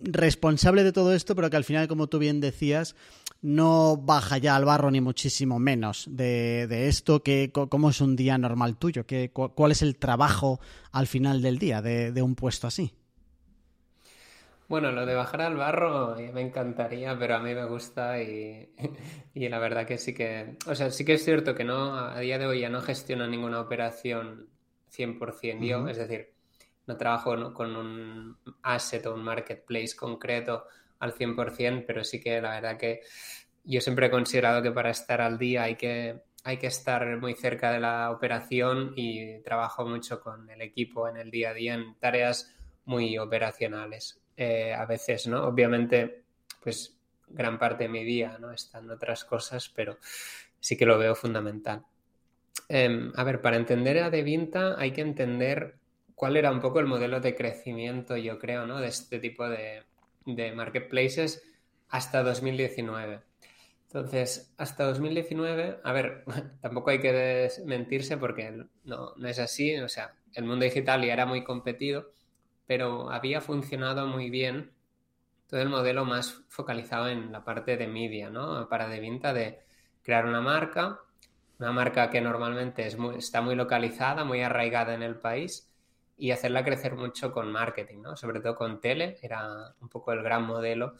responsable 0.00 0.84
de 0.84 0.92
todo 0.92 1.12
esto, 1.12 1.34
pero 1.34 1.50
que 1.50 1.56
al 1.56 1.64
final, 1.64 1.88
como 1.88 2.06
tú 2.06 2.20
bien 2.20 2.40
decías, 2.40 2.94
no 3.42 3.96
baja 3.96 4.38
ya 4.38 4.54
al 4.54 4.64
barro 4.64 4.92
ni 4.92 5.00
muchísimo 5.00 5.58
menos 5.58 6.06
de, 6.08 6.86
esto, 6.86 7.24
que, 7.24 7.50
cómo 7.52 7.90
es 7.90 8.00
un 8.00 8.14
día 8.14 8.38
normal 8.38 8.76
tuyo, 8.76 9.06
que, 9.06 9.32
cuál 9.32 9.72
es 9.72 9.82
el 9.82 9.96
trabajo 9.96 10.60
al 10.92 11.08
final 11.08 11.42
del 11.42 11.58
día 11.58 11.82
de, 11.82 12.22
un 12.22 12.36
puesto 12.36 12.68
así. 12.68 12.94
Bueno, 14.68 14.92
lo 14.92 15.04
de 15.04 15.16
bajar 15.16 15.40
al 15.40 15.56
barro 15.56 16.16
eh, 16.16 16.30
me 16.32 16.42
encantaría, 16.42 17.18
pero 17.18 17.34
a 17.34 17.40
mí 17.40 17.52
me 17.54 17.64
gusta 17.64 18.22
y, 18.22 18.68
la 19.34 19.58
verdad 19.58 19.84
que 19.84 19.98
sí 19.98 20.14
que, 20.14 20.56
o 20.68 20.76
sea, 20.76 20.92
sí 20.92 21.04
que 21.04 21.14
es 21.14 21.24
cierto 21.24 21.56
que 21.56 21.64
no, 21.64 21.96
a 21.96 22.20
día 22.20 22.38
de 22.38 22.46
hoy 22.46 22.60
ya 22.60 22.68
no 22.68 22.80
gestiona 22.80 23.26
ninguna 23.26 23.60
operación 23.60 24.46
100% 24.90 25.66
yo, 25.66 25.88
es 25.88 25.96
decir, 25.96 26.32
no 26.86 26.96
trabajo 26.96 27.54
con 27.54 27.76
un 27.76 28.36
asset 28.62 29.06
o 29.06 29.14
un 29.14 29.22
marketplace 29.22 29.94
concreto 29.96 30.66
al 30.98 31.14
100%, 31.14 31.84
pero 31.86 32.04
sí 32.04 32.20
que 32.20 32.40
la 32.40 32.50
verdad 32.50 32.76
que 32.76 33.00
yo 33.64 33.80
siempre 33.80 34.06
he 34.06 34.10
considerado 34.10 34.62
que 34.62 34.70
para 34.70 34.90
estar 34.90 35.20
al 35.20 35.38
día 35.38 35.64
hay 35.64 35.76
que, 35.76 36.22
hay 36.44 36.56
que 36.58 36.66
estar 36.66 37.18
muy 37.18 37.34
cerca 37.34 37.72
de 37.72 37.80
la 37.80 38.10
operación 38.10 38.92
y 38.96 39.40
trabajo 39.42 39.86
mucho 39.86 40.20
con 40.20 40.50
el 40.50 40.60
equipo 40.62 41.08
en 41.08 41.16
el 41.16 41.30
día 41.30 41.50
a 41.50 41.54
día 41.54 41.74
en 41.74 41.94
tareas 41.98 42.54
muy 42.84 43.18
operacionales. 43.18 44.20
Eh, 44.36 44.72
a 44.72 44.86
veces, 44.86 45.26
¿no? 45.26 45.44
Obviamente, 45.44 46.24
pues 46.62 46.98
gran 47.28 47.58
parte 47.58 47.84
de 47.84 47.90
mi 47.90 48.04
día, 48.04 48.38
¿no? 48.38 48.50
Están 48.50 48.90
otras 48.90 49.24
cosas, 49.24 49.68
pero 49.68 49.98
sí 50.58 50.76
que 50.76 50.86
lo 50.86 50.98
veo 50.98 51.14
fundamental. 51.14 51.84
Em, 52.68 53.12
a 53.16 53.24
ver, 53.24 53.40
para 53.40 53.56
entender 53.56 53.98
a 53.98 54.10
Devinta 54.10 54.78
hay 54.78 54.92
que 54.92 55.00
entender 55.00 55.76
cuál 56.14 56.36
era 56.36 56.50
un 56.50 56.60
poco 56.60 56.80
el 56.80 56.86
modelo 56.86 57.20
de 57.20 57.34
crecimiento, 57.34 58.16
yo 58.16 58.38
creo, 58.38 58.66
¿no? 58.66 58.78
De 58.80 58.88
este 58.88 59.18
tipo 59.18 59.48
de, 59.48 59.84
marketplaces 60.54 61.42
hasta 61.88 62.22
2019. 62.22 63.22
Entonces, 63.86 64.54
hasta 64.56 64.84
2019, 64.84 65.80
a 65.82 65.92
ver, 65.92 66.24
tampoco 66.60 66.90
hay 66.90 67.00
que 67.00 67.48
mentirse 67.64 68.16
porque 68.16 68.52
no, 68.84 69.14
no 69.16 69.28
es 69.28 69.38
así, 69.38 69.76
o 69.78 69.88
sea, 69.88 70.14
el 70.34 70.44
mundo 70.44 70.64
digital 70.64 71.04
ya 71.04 71.12
era 71.12 71.26
muy 71.26 71.42
competido, 71.42 72.12
pero 72.66 73.10
había 73.10 73.40
funcionado 73.40 74.06
muy 74.06 74.30
bien 74.30 74.70
todo 75.48 75.60
el 75.60 75.68
modelo 75.68 76.04
más 76.04 76.44
focalizado 76.48 77.08
en 77.08 77.32
la 77.32 77.44
parte 77.44 77.76
de 77.76 77.88
media, 77.88 78.30
¿no? 78.30 78.68
Para 78.68 78.88
de 78.88 79.00
venta 79.00 79.34
de 79.34 79.58
crear 80.02 80.24
una 80.24 80.40
marca, 80.40 81.00
una 81.60 81.72
marca 81.72 82.08
que 82.10 82.20
normalmente 82.20 82.86
es 82.86 82.96
está 83.18 83.42
muy 83.42 83.54
localizada, 83.54 84.24
muy 84.24 84.40
arraigada 84.40 84.94
en 84.94 85.02
el 85.02 85.16
país 85.16 85.70
y 86.16 86.30
hacerla 86.30 86.64
crecer 86.64 86.96
mucho 86.96 87.32
con 87.32 87.52
marketing, 87.52 88.00
¿no? 88.02 88.16
Sobre 88.16 88.40
todo 88.40 88.54
con 88.54 88.80
tele, 88.80 89.18
era 89.22 89.74
un 89.80 89.88
poco 89.88 90.12
el 90.12 90.22
gran 90.22 90.44
modelo. 90.44 90.94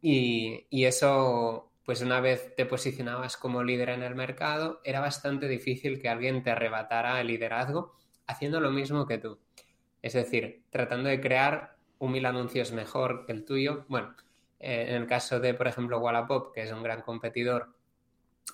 Y, 0.00 0.66
y 0.70 0.84
eso, 0.86 1.72
pues 1.84 2.00
una 2.00 2.20
vez 2.20 2.54
te 2.56 2.66
posicionabas 2.66 3.36
como 3.36 3.62
líder 3.62 3.90
en 3.90 4.02
el 4.02 4.14
mercado, 4.14 4.80
era 4.82 5.00
bastante 5.00 5.46
difícil 5.46 6.00
que 6.00 6.08
alguien 6.08 6.42
te 6.42 6.50
arrebatara 6.50 7.20
el 7.20 7.28
liderazgo 7.28 7.94
haciendo 8.26 8.60
lo 8.60 8.70
mismo 8.70 9.06
que 9.06 9.18
tú. 9.18 9.38
Es 10.00 10.14
decir, 10.14 10.64
tratando 10.70 11.08
de 11.08 11.20
crear 11.20 11.76
un 11.98 12.12
mil 12.12 12.26
anuncios 12.26 12.72
mejor 12.72 13.26
que 13.26 13.32
el 13.32 13.44
tuyo. 13.44 13.84
Bueno, 13.88 14.14
eh, 14.58 14.86
en 14.88 14.96
el 14.96 15.06
caso 15.06 15.38
de, 15.38 15.54
por 15.54 15.68
ejemplo, 15.68 16.00
Wallapop, 16.00 16.52
que 16.54 16.62
es 16.62 16.72
un 16.72 16.82
gran 16.82 17.02
competidor, 17.02 17.74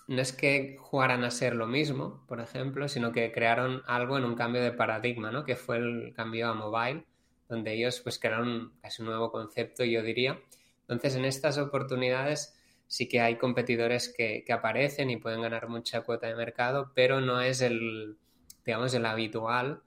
no 0.06 0.22
es 0.22 0.32
que 0.32 0.76
jugaran 0.78 1.24
a 1.24 1.30
ser 1.30 1.54
lo 1.54 1.66
mismo, 1.66 2.24
por 2.26 2.40
ejemplo, 2.40 2.88
sino 2.88 3.12
que 3.12 3.32
crearon 3.32 3.82
algo 3.86 4.16
en 4.16 4.24
un 4.24 4.34
cambio 4.34 4.62
de 4.62 4.72
paradigma, 4.72 5.30
¿no? 5.30 5.44
Que 5.44 5.56
fue 5.56 5.76
el 5.78 6.12
cambio 6.14 6.48
a 6.48 6.54
mobile, 6.54 7.04
donde 7.48 7.72
ellos 7.74 8.00
pues 8.00 8.18
crearon 8.18 8.72
casi 8.80 9.02
un 9.02 9.08
nuevo 9.08 9.30
concepto, 9.30 9.84
yo 9.84 10.02
diría. 10.02 10.38
Entonces, 10.82 11.16
en 11.16 11.24
estas 11.24 11.58
oportunidades 11.58 12.54
sí 12.86 13.08
que 13.08 13.20
hay 13.20 13.36
competidores 13.36 14.12
que, 14.16 14.44
que 14.46 14.52
aparecen 14.52 15.10
y 15.10 15.18
pueden 15.18 15.42
ganar 15.42 15.68
mucha 15.68 16.02
cuota 16.02 16.26
de 16.26 16.34
mercado, 16.34 16.92
pero 16.94 17.20
no 17.20 17.40
es 17.40 17.60
el, 17.60 18.16
digamos, 18.64 18.94
el 18.94 19.04
habitual 19.06 19.82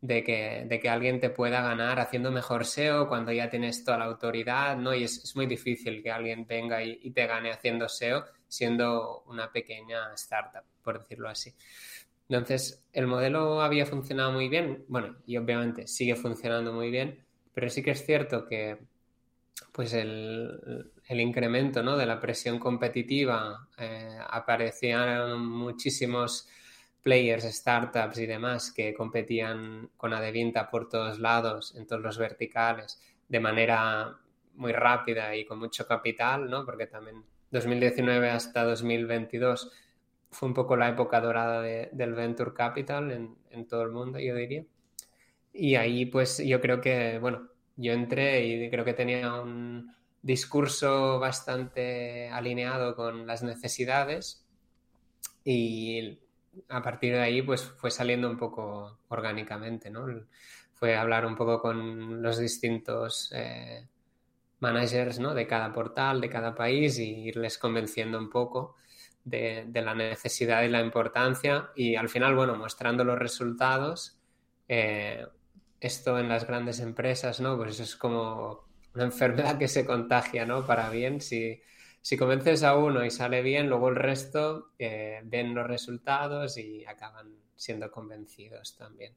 de 0.00 0.24
que, 0.24 0.64
de 0.66 0.80
que 0.80 0.88
alguien 0.88 1.20
te 1.20 1.30
pueda 1.30 1.60
ganar 1.60 2.00
haciendo 2.00 2.30
mejor 2.30 2.64
SEO 2.64 3.08
cuando 3.08 3.32
ya 3.32 3.50
tienes 3.50 3.84
toda 3.84 3.98
la 3.98 4.06
autoridad, 4.06 4.76
¿no? 4.76 4.94
Y 4.94 5.04
es, 5.04 5.34
muy 5.36 5.46
difícil 5.46 6.02
que 6.02 6.10
alguien 6.10 6.46
venga 6.46 6.82
y, 6.82 7.10
te 7.10 7.26
gane 7.26 7.50
haciendo 7.50 7.88
SEO 7.88 8.24
siendo 8.50 9.22
una 9.26 9.50
pequeña 9.50 10.12
startup, 10.14 10.64
por 10.82 10.98
decirlo 10.98 11.30
así. 11.30 11.54
Entonces, 12.28 12.84
el 12.92 13.06
modelo 13.06 13.62
había 13.62 13.86
funcionado 13.86 14.32
muy 14.32 14.48
bien, 14.48 14.84
bueno, 14.88 15.16
y 15.26 15.36
obviamente 15.36 15.86
sigue 15.86 16.16
funcionando 16.16 16.72
muy 16.72 16.90
bien, 16.90 17.24
pero 17.54 17.70
sí 17.70 17.82
que 17.82 17.92
es 17.92 18.04
cierto 18.04 18.46
que 18.46 18.78
pues 19.72 19.92
el, 19.94 20.92
incremento 21.08 21.82
¿no? 21.82 21.96
de 21.96 22.06
la 22.06 22.20
presión 22.20 22.58
competitiva 22.58 23.68
eh, 23.78 24.18
aparecían 24.30 25.40
muchísimos 25.40 26.48
players, 27.02 27.44
startups 27.44 28.18
y 28.18 28.26
demás 28.26 28.72
que 28.72 28.94
competían 28.94 29.90
con 29.96 30.12
Adevinta 30.12 30.70
por 30.70 30.88
todos 30.88 31.18
lados, 31.18 31.74
en 31.76 31.86
todos 31.86 32.02
los 32.02 32.18
verticales, 32.18 33.00
de 33.28 33.40
manera 33.40 34.16
muy 34.54 34.72
rápida 34.72 35.34
y 35.34 35.44
con 35.44 35.58
mucho 35.58 35.86
capital, 35.86 36.50
¿no? 36.50 36.64
Porque 36.64 36.86
también 36.86 37.24
2019 37.50 38.30
hasta 38.30 38.64
2022 38.64 39.70
fue 40.30 40.48
un 40.48 40.54
poco 40.54 40.76
la 40.76 40.88
época 40.88 41.20
dorada 41.20 41.60
del 41.62 42.14
venture 42.14 42.54
capital 42.54 43.10
en, 43.10 43.36
en, 43.50 43.66
todo 43.66 43.82
el 43.82 43.90
mundo, 43.90 44.18
yo 44.20 44.34
diría. 44.36 44.64
Y 45.52 45.74
ahí, 45.74 46.06
pues, 46.06 46.38
yo 46.38 46.60
creo 46.60 46.80
que, 46.80 47.18
bueno, 47.18 47.48
yo 47.76 47.92
entré 47.92 48.44
y 48.46 48.70
creo 48.70 48.84
que 48.84 48.94
tenía 48.94 49.34
un 49.34 49.92
discurso 50.22 51.18
bastante 51.18 52.28
alineado 52.28 52.94
con 52.94 53.26
las 53.26 53.42
necesidades 53.42 54.44
y 55.44 56.18
a 56.68 56.82
partir 56.82 57.14
de 57.14 57.20
ahí 57.20 57.42
pues 57.42 57.62
fue 57.62 57.90
saliendo 57.90 58.28
un 58.28 58.36
poco 58.36 58.98
orgánicamente, 59.08 59.90
¿no? 59.90 60.06
Fue 60.74 60.96
hablar 60.96 61.26
un 61.26 61.36
poco 61.36 61.60
con 61.60 62.22
los 62.22 62.38
distintos 62.38 63.30
eh, 63.34 63.86
managers, 64.60 65.18
¿no? 65.18 65.34
De 65.34 65.46
cada 65.46 65.72
portal, 65.72 66.20
de 66.20 66.30
cada 66.30 66.54
país 66.54 66.98
y 66.98 67.28
irles 67.28 67.58
convenciendo 67.58 68.18
un 68.18 68.30
poco 68.30 68.76
de, 69.24 69.68
la 69.74 69.94
necesidad 69.94 70.62
y 70.62 70.68
la 70.68 70.80
importancia 70.80 71.70
y 71.74 71.96
al 71.96 72.08
final, 72.08 72.34
bueno, 72.34 72.56
mostrando 72.56 73.04
los 73.04 73.18
resultados. 73.18 74.18
Eh, 74.68 75.26
esto 75.80 76.18
en 76.18 76.28
las 76.28 76.46
grandes 76.46 76.80
empresas, 76.80 77.40
¿no? 77.40 77.56
Pues 77.56 77.80
es 77.80 77.96
como 77.96 78.68
una 78.94 79.04
enfermedad 79.06 79.58
que 79.58 79.68
se 79.68 79.84
contagia, 79.86 80.44
¿no? 80.46 80.66
Para 80.66 80.90
bien, 80.90 81.20
si 81.20 81.60
si 82.02 82.16
convences 82.16 82.62
a 82.62 82.76
uno 82.76 83.04
y 83.04 83.10
sale 83.10 83.42
bien, 83.42 83.68
luego 83.68 83.88
el 83.88 83.96
resto 83.96 84.72
eh, 84.78 85.20
ven 85.24 85.54
los 85.54 85.66
resultados 85.66 86.56
y 86.56 86.84
acaban 86.86 87.34
siendo 87.54 87.90
convencidos 87.90 88.76
también. 88.76 89.14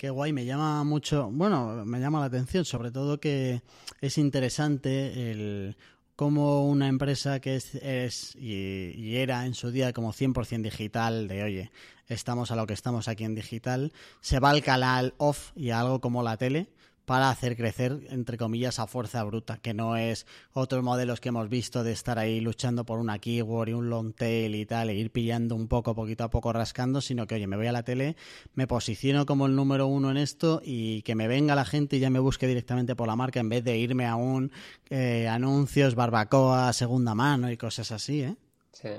Qué 0.00 0.08
guay, 0.08 0.32
me 0.32 0.46
llama 0.46 0.82
mucho, 0.82 1.28
bueno, 1.30 1.84
me 1.84 2.00
llama 2.00 2.20
la 2.20 2.24
atención, 2.24 2.64
sobre 2.64 2.90
todo 2.90 3.20
que 3.20 3.60
es 4.00 4.16
interesante 4.16 5.30
el 5.30 5.76
cómo 6.16 6.66
una 6.66 6.88
empresa 6.88 7.38
que 7.40 7.56
es, 7.56 8.34
y, 8.34 8.94
y, 8.96 9.16
era 9.16 9.44
en 9.44 9.52
su 9.52 9.70
día 9.70 9.92
como 9.92 10.14
100% 10.14 10.62
digital, 10.62 11.28
de 11.28 11.42
oye, 11.42 11.70
estamos 12.08 12.50
a 12.50 12.56
lo 12.56 12.66
que 12.66 12.72
estamos 12.72 13.08
aquí 13.08 13.24
en 13.24 13.34
digital, 13.34 13.92
se 14.22 14.40
va 14.40 14.48
al 14.48 14.62
canal 14.62 15.12
off 15.18 15.52
y 15.54 15.68
a 15.68 15.80
algo 15.80 16.00
como 16.00 16.22
la 16.22 16.38
tele, 16.38 16.68
para 17.04 17.30
hacer 17.30 17.56
crecer, 17.56 18.00
entre 18.10 18.36
comillas, 18.36 18.78
a 18.78 18.86
fuerza 18.86 19.22
bruta, 19.24 19.58
que 19.58 19.74
no 19.74 19.96
es 19.96 20.26
otros 20.52 20.82
modelos 20.82 21.20
que 21.20 21.30
hemos 21.30 21.48
visto 21.48 21.82
de 21.82 21.92
estar 21.92 22.18
ahí 22.18 22.40
luchando 22.40 22.84
por 22.84 22.98
una 22.98 23.18
keyword 23.18 23.70
y 23.70 23.72
un 23.72 23.90
long 23.90 24.12
tail 24.12 24.54
y 24.54 24.66
tal, 24.66 24.90
e 24.90 24.94
ir 24.94 25.10
pillando 25.10 25.54
un 25.54 25.68
poco, 25.68 25.94
poquito 25.94 26.24
a 26.24 26.30
poco 26.30 26.52
rascando, 26.52 27.00
sino 27.00 27.26
que, 27.26 27.34
oye, 27.34 27.46
me 27.46 27.56
voy 27.56 27.66
a 27.66 27.72
la 27.72 27.82
tele, 27.82 28.16
me 28.54 28.66
posiciono 28.66 29.26
como 29.26 29.46
el 29.46 29.56
número 29.56 29.86
uno 29.86 30.10
en 30.10 30.16
esto 30.16 30.62
y 30.64 31.02
que 31.02 31.14
me 31.14 31.28
venga 31.28 31.54
la 31.54 31.64
gente 31.64 31.96
y 31.96 32.00
ya 32.00 32.10
me 32.10 32.18
busque 32.18 32.46
directamente 32.46 32.94
por 32.94 33.08
la 33.08 33.16
marca 33.16 33.40
en 33.40 33.48
vez 33.48 33.64
de 33.64 33.76
irme 33.76 34.06
a 34.06 34.16
un 34.16 34.52
eh, 34.88 35.28
anuncios, 35.28 35.94
barbacoa, 35.94 36.72
segunda 36.72 37.14
mano 37.14 37.50
y 37.50 37.56
cosas 37.56 37.90
así, 37.92 38.22
¿eh? 38.22 38.36
Sí. 38.72 38.90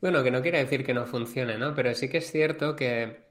Bueno, 0.00 0.22
que 0.22 0.30
no 0.30 0.40
quiere 0.40 0.58
decir 0.58 0.84
que 0.84 0.94
no 0.94 1.06
funcione, 1.06 1.58
¿no? 1.58 1.74
Pero 1.74 1.94
sí 1.94 2.08
que 2.08 2.18
es 2.18 2.30
cierto 2.30 2.74
que 2.74 3.29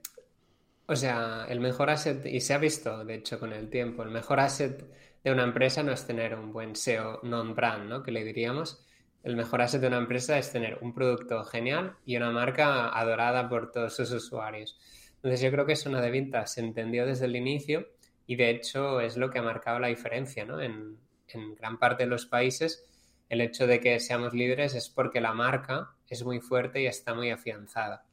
o 0.90 0.96
sea, 0.96 1.46
el 1.48 1.60
mejor 1.60 1.90
asset, 1.90 2.26
y 2.26 2.42
se 2.42 2.54
ha 2.54 2.58
visto 2.58 3.06
de 3.06 3.16
hecho 3.16 3.40
con 3.40 3.54
el 3.54 3.70
tiempo, 3.70 4.04
el 4.04 4.10
mejor 4.10 4.40
asset 4.40 4.84
de 5.24 5.32
una 5.32 5.44
empresa 5.44 5.84
no 5.84 5.92
es 5.92 6.06
tener 6.06 6.36
un 6.36 6.52
buen 6.52 6.76
SEO 6.76 7.20
non-brand, 7.24 7.88
¿no? 7.88 8.04
Que 8.04 8.12
le 8.12 8.24
diríamos. 8.24 8.86
El 9.24 9.36
mejor 9.36 9.62
asset 9.62 9.82
de 9.82 9.88
una 9.88 9.98
empresa 9.98 10.38
es 10.38 10.52
tener 10.52 10.80
un 10.82 10.94
producto 10.94 11.44
genial 11.44 11.96
y 12.06 12.18
una 12.18 12.32
marca 12.32 12.90
adorada 12.90 13.48
por 13.48 13.72
todos 13.72 13.96
sus 13.96 14.12
usuarios. 14.12 14.80
Entonces 15.16 15.42
yo 15.42 15.52
creo 15.52 15.66
que 15.66 15.74
eso 15.74 15.90
una 15.90 16.02
de 16.02 16.10
Vinta 16.10 16.48
se 16.48 16.62
entendió 16.62 17.06
desde 17.06 17.26
el 17.26 17.36
inicio 17.36 17.88
y 18.26 18.36
de 18.36 18.50
hecho 18.50 19.00
es 19.02 19.18
lo 19.18 19.30
que 19.30 19.40
ha 19.40 19.44
marcado 19.44 19.80
la 19.80 19.90
diferencia, 19.90 20.46
¿no? 20.46 20.62
En 20.62 20.98
gran 21.56 21.78
parte 21.78 22.04
de 22.04 22.10
los 22.10 22.26
países 22.26 22.90
el 23.30 23.42
hecho 23.42 23.68
de 23.68 23.80
que 23.80 24.00
seamos 24.00 24.34
líderes 24.34 24.74
es 24.74 24.90
porque 24.90 25.22
la 25.22 25.34
marca 25.34 25.92
es 26.08 26.26
muy 26.26 26.40
fuerte 26.40 26.82
y 26.82 26.88
está 26.88 27.14
muy 27.14 27.30
afianzada. 27.30 28.04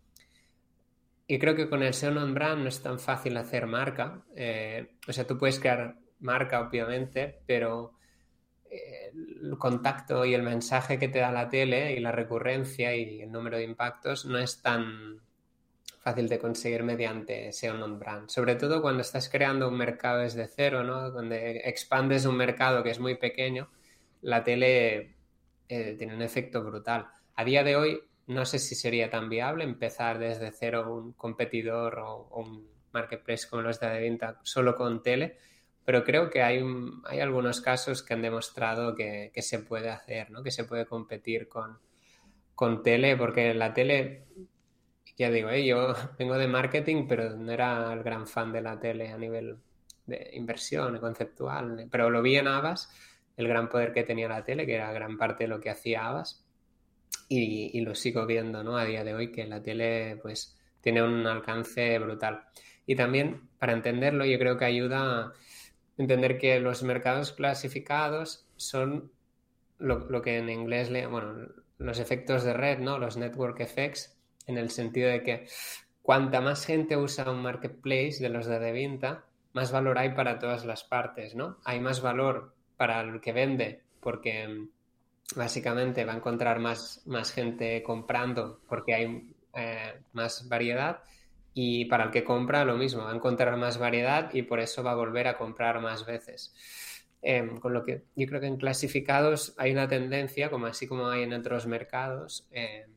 Y 1.27 1.39
creo 1.39 1.57
que 1.57 1.69
con 1.69 1.83
el 1.83 1.93
SEO 1.93 2.13
non-brand 2.13 2.63
no 2.63 2.69
es 2.69 2.81
tan 2.83 3.01
fácil 3.01 3.37
hacer 3.37 3.67
marca. 3.67 4.23
Eh, 4.37 4.97
o 5.09 5.13
sea, 5.13 5.27
tú 5.27 5.37
puedes 5.37 5.59
crear 5.59 5.97
marca, 6.21 6.61
obviamente, 6.61 7.41
pero 7.47 7.95
eh, 8.71 9.11
el 9.43 9.59
contacto 9.59 10.25
y 10.25 10.35
el 10.35 10.43
mensaje 10.43 10.99
que 10.99 11.09
te 11.09 11.19
da 11.19 11.33
la 11.33 11.49
tele 11.49 11.93
y 11.95 12.01
la 12.01 12.13
recurrencia 12.13 12.95
y 12.95 13.23
el 13.23 13.33
número 13.33 13.57
de 13.57 13.65
impactos 13.65 14.25
no 14.25 14.39
es 14.39 14.63
tan 14.63 15.21
fácil 16.01 16.29
de 16.29 16.39
conseguir 16.39 16.85
mediante 16.85 17.53
SEO 17.53 17.75
non-brand. 17.75 18.29
Sobre 18.29 18.55
todo 18.55 18.81
cuando 18.81 19.03
estás 19.03 19.29
creando 19.29 19.69
un 19.69 19.77
mercado 19.77 20.21
desde 20.21 20.47
cero, 20.47 20.85
¿no? 20.85 21.11
Donde 21.11 21.63
expandes 21.65 22.25
un 22.27 22.37
mercado 22.37 22.85
que 22.85 22.91
es 22.91 23.01
muy 23.01 23.17
pequeño, 23.17 23.69
la 24.23 24.45
tele 24.45 25.17
eh, 25.69 25.97
tiene 25.99 26.15
un 26.15 26.23
efecto 26.23 26.63
brutal. 26.63 27.09
A 27.35 27.45
día 27.45 27.65
de 27.65 27.75
hoy 27.75 28.01
no 28.27 28.45
sé 28.45 28.59
si 28.59 28.75
sería 28.75 29.09
tan 29.11 29.29
viable 29.29 29.65
empezar 29.65 30.19
desde 30.19 30.51
cero 30.51 30.93
un 30.93 31.13
competidor 31.13 31.99
o, 32.01 32.29
un 32.35 32.69
marketplaces 32.93 33.47
como 33.47 33.63
los 33.63 33.79
de 33.79 33.89
venta 34.01 34.41
solo 34.43 34.75
con 34.75 35.03
tele, 35.03 35.37
pero 35.85 36.03
creo 36.03 36.31
que 36.31 36.43
hay, 36.43 36.65
hay 37.05 37.21
algunos 37.21 37.61
casos 37.61 38.03
que 38.03 38.15
han 38.15 38.23
demostrado 38.23 38.95
que, 38.95 39.31
se 39.37 39.61
puede 39.61 39.91
hacer, 39.91 40.31
¿no? 40.31 40.43
que 40.43 40.51
se 40.51 40.65
puede 40.65 40.87
competir 40.87 41.49
con, 41.49 41.79
con 42.55 42.83
tele, 42.83 43.17
porque 43.17 43.55
la 43.55 43.73
tele, 43.73 44.25
ya 45.17 45.31
digo, 45.31 45.51
¿eh? 45.51 45.65
yo 45.65 45.95
vengo 46.19 46.37
de 46.39 46.49
marketing, 46.49 47.07
pero 47.07 47.37
no 47.37 47.53
era 47.53 47.93
el 47.93 48.03
gran 48.03 48.27
fan 48.27 48.53
de 48.53 48.63
la 48.63 48.81
tele 48.81 49.11
a 49.11 49.19
nivel 49.19 49.59
de 50.07 50.31
inversión 50.33 50.99
conceptual, 50.99 51.87
pero 51.91 52.11
lo 52.11 52.23
vi 52.23 52.37
en 52.37 52.49
Avas, 52.49 52.91
el 53.37 53.47
gran 53.47 53.69
poder 53.69 53.93
que 53.93 54.05
tenía 54.05 54.29
la 54.29 54.43
tele, 54.43 54.67
que 54.67 54.75
era 54.75 54.93
gran 54.93 55.19
parte 55.19 55.45
de 55.45 55.49
lo 55.49 55.61
que 55.61 55.71
hacía 55.71 56.07
Avas, 56.07 56.46
y, 57.29 57.81
lo 57.81 57.95
sigo 57.95 58.27
viendo 58.27 58.63
¿no? 58.63 58.77
a 58.77 58.85
día 58.85 59.05
de 59.05 59.15
hoy, 59.15 59.33
que 59.33 59.47
la 59.47 59.63
tele 59.63 60.19
pues 60.23 60.57
tiene 60.81 61.03
un 61.03 61.27
alcance 61.27 61.99
brutal. 61.99 62.45
Y 62.87 62.95
también, 62.95 63.49
para 63.59 63.73
entenderlo, 63.73 64.25
yo 64.25 64.39
creo 64.39 64.57
que 64.57 64.65
ayuda 64.65 65.01
a 65.01 65.33
entender 65.99 66.39
que 66.39 66.61
los 66.61 66.83
mercados 66.83 67.33
clasificados 67.33 68.47
son 68.57 69.11
lo, 69.79 70.23
que 70.23 70.39
en 70.39 70.49
inglés 70.49 70.91
le, 70.91 71.07
bueno, 71.07 71.49
los 71.79 71.99
efectos 71.99 72.45
de 72.45 72.53
red, 72.53 72.79
¿no? 72.79 72.99
Los 72.99 73.17
network 73.17 73.61
effects, 73.61 74.17
en 74.47 74.59
el 74.59 74.71
sentido 74.71 75.11
de 75.11 75.23
que 75.23 75.47
cuanta 76.03 76.41
más 76.41 76.65
gente 76.65 76.97
usa 76.97 77.31
un 77.31 77.43
marketplace 77.43 78.19
de 78.21 78.29
los 78.29 78.47
de 78.47 78.59
venta, 78.73 79.25
más 79.53 79.73
valor 79.73 79.99
hay 79.99 80.11
para 80.11 80.39
todas 80.39 80.65
las 80.65 80.85
partes, 80.85 81.35
¿no? 81.35 81.59
Hay 81.65 81.81
más 81.81 82.01
valor 82.01 82.55
para 82.77 83.01
el 83.01 83.21
que 83.21 83.33
vende 83.33 83.83
porque 84.01 84.47
mm, 84.47 84.69
básicamente 85.35 86.05
va 86.05 86.13
a 86.13 86.17
encontrar 86.17 86.61
más, 86.61 87.03
más 87.07 87.33
gente 87.33 87.83
comprando 87.83 88.61
porque 88.69 88.95
hay 88.95 89.35
eh, 89.55 90.01
más 90.13 90.49
variedad 90.49 91.03
y 91.53 91.87
para 91.87 92.05
el 92.05 92.11
que 92.11 92.23
compra 92.23 92.65
lo 92.65 92.77
mismo, 92.77 93.05
va 93.05 93.13
a 93.13 93.15
encontrar 93.15 93.57
más 93.57 93.79
variedad 93.79 94.33
y 94.35 94.43
por 94.43 94.61
eso 94.61 94.83
va 94.83 94.93
a 94.93 94.97
volver 94.97 95.27
a 95.27 95.39
comprar 95.39 95.81
más 95.81 96.05
veces. 96.05 96.55
Em, 97.23 97.59
con 97.59 97.73
lo 97.73 97.83
que 97.83 98.05
yo 98.15 98.27
creo 98.27 98.41
que 98.41 98.47
en 98.47 98.59
clasificados 98.59 99.55
hay 99.57 99.73
una 99.73 99.89
tendencia, 99.89 100.51
como 100.51 100.67
así 100.67 100.87
como 100.87 101.09
hay 101.09 101.23
en 101.23 101.33
otros 101.33 101.67
mercados, 101.67 102.47
em, 102.51 102.93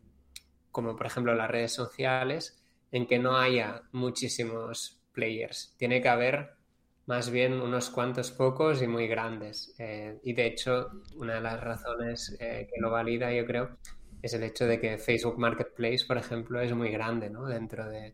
como 0.71 0.95
por 0.95 1.07
ejemplo 1.07 1.33
las 1.33 1.49
redes 1.49 1.71
sociales, 1.71 2.61
en 2.91 3.07
que 3.07 3.17
no 3.17 3.37
haya 3.37 3.83
muchísimos 3.91 4.99
players. 5.13 5.73
Tiene 5.77 6.01
que 6.01 6.09
haber 6.09 6.58
más 7.09 7.31
bien 7.31 7.59
unos 7.59 7.89
cuantos 7.89 8.29
pocos 8.29 8.83
y 8.83 8.87
muy 8.87 9.07
grandes. 9.07 9.73
Eh, 9.79 10.19
y 10.23 10.33
de 10.33 10.45
hecho, 10.45 10.91
una 11.15 11.33
de 11.33 11.41
las 11.41 11.59
razones 11.59 12.37
eh, 12.39 12.67
que 12.71 12.79
lo 12.79 12.91
valida, 12.91 13.33
yo 13.33 13.47
creo, 13.47 13.77
es 14.21 14.35
el 14.35 14.43
hecho 14.43 14.67
de 14.67 14.79
que 14.79 14.99
Facebook 14.99 15.39
Marketplace, 15.39 16.05
por 16.07 16.19
ejemplo, 16.19 16.61
es 16.61 16.71
muy 16.71 16.91
grande 16.91 17.31
¿no? 17.31 17.47
dentro 17.47 17.89
de, 17.89 18.13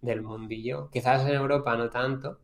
del 0.00 0.22
mundillo. 0.22 0.88
Quizás 0.92 1.26
en 1.26 1.34
Europa 1.34 1.76
no 1.76 1.90
tanto. 1.90 2.38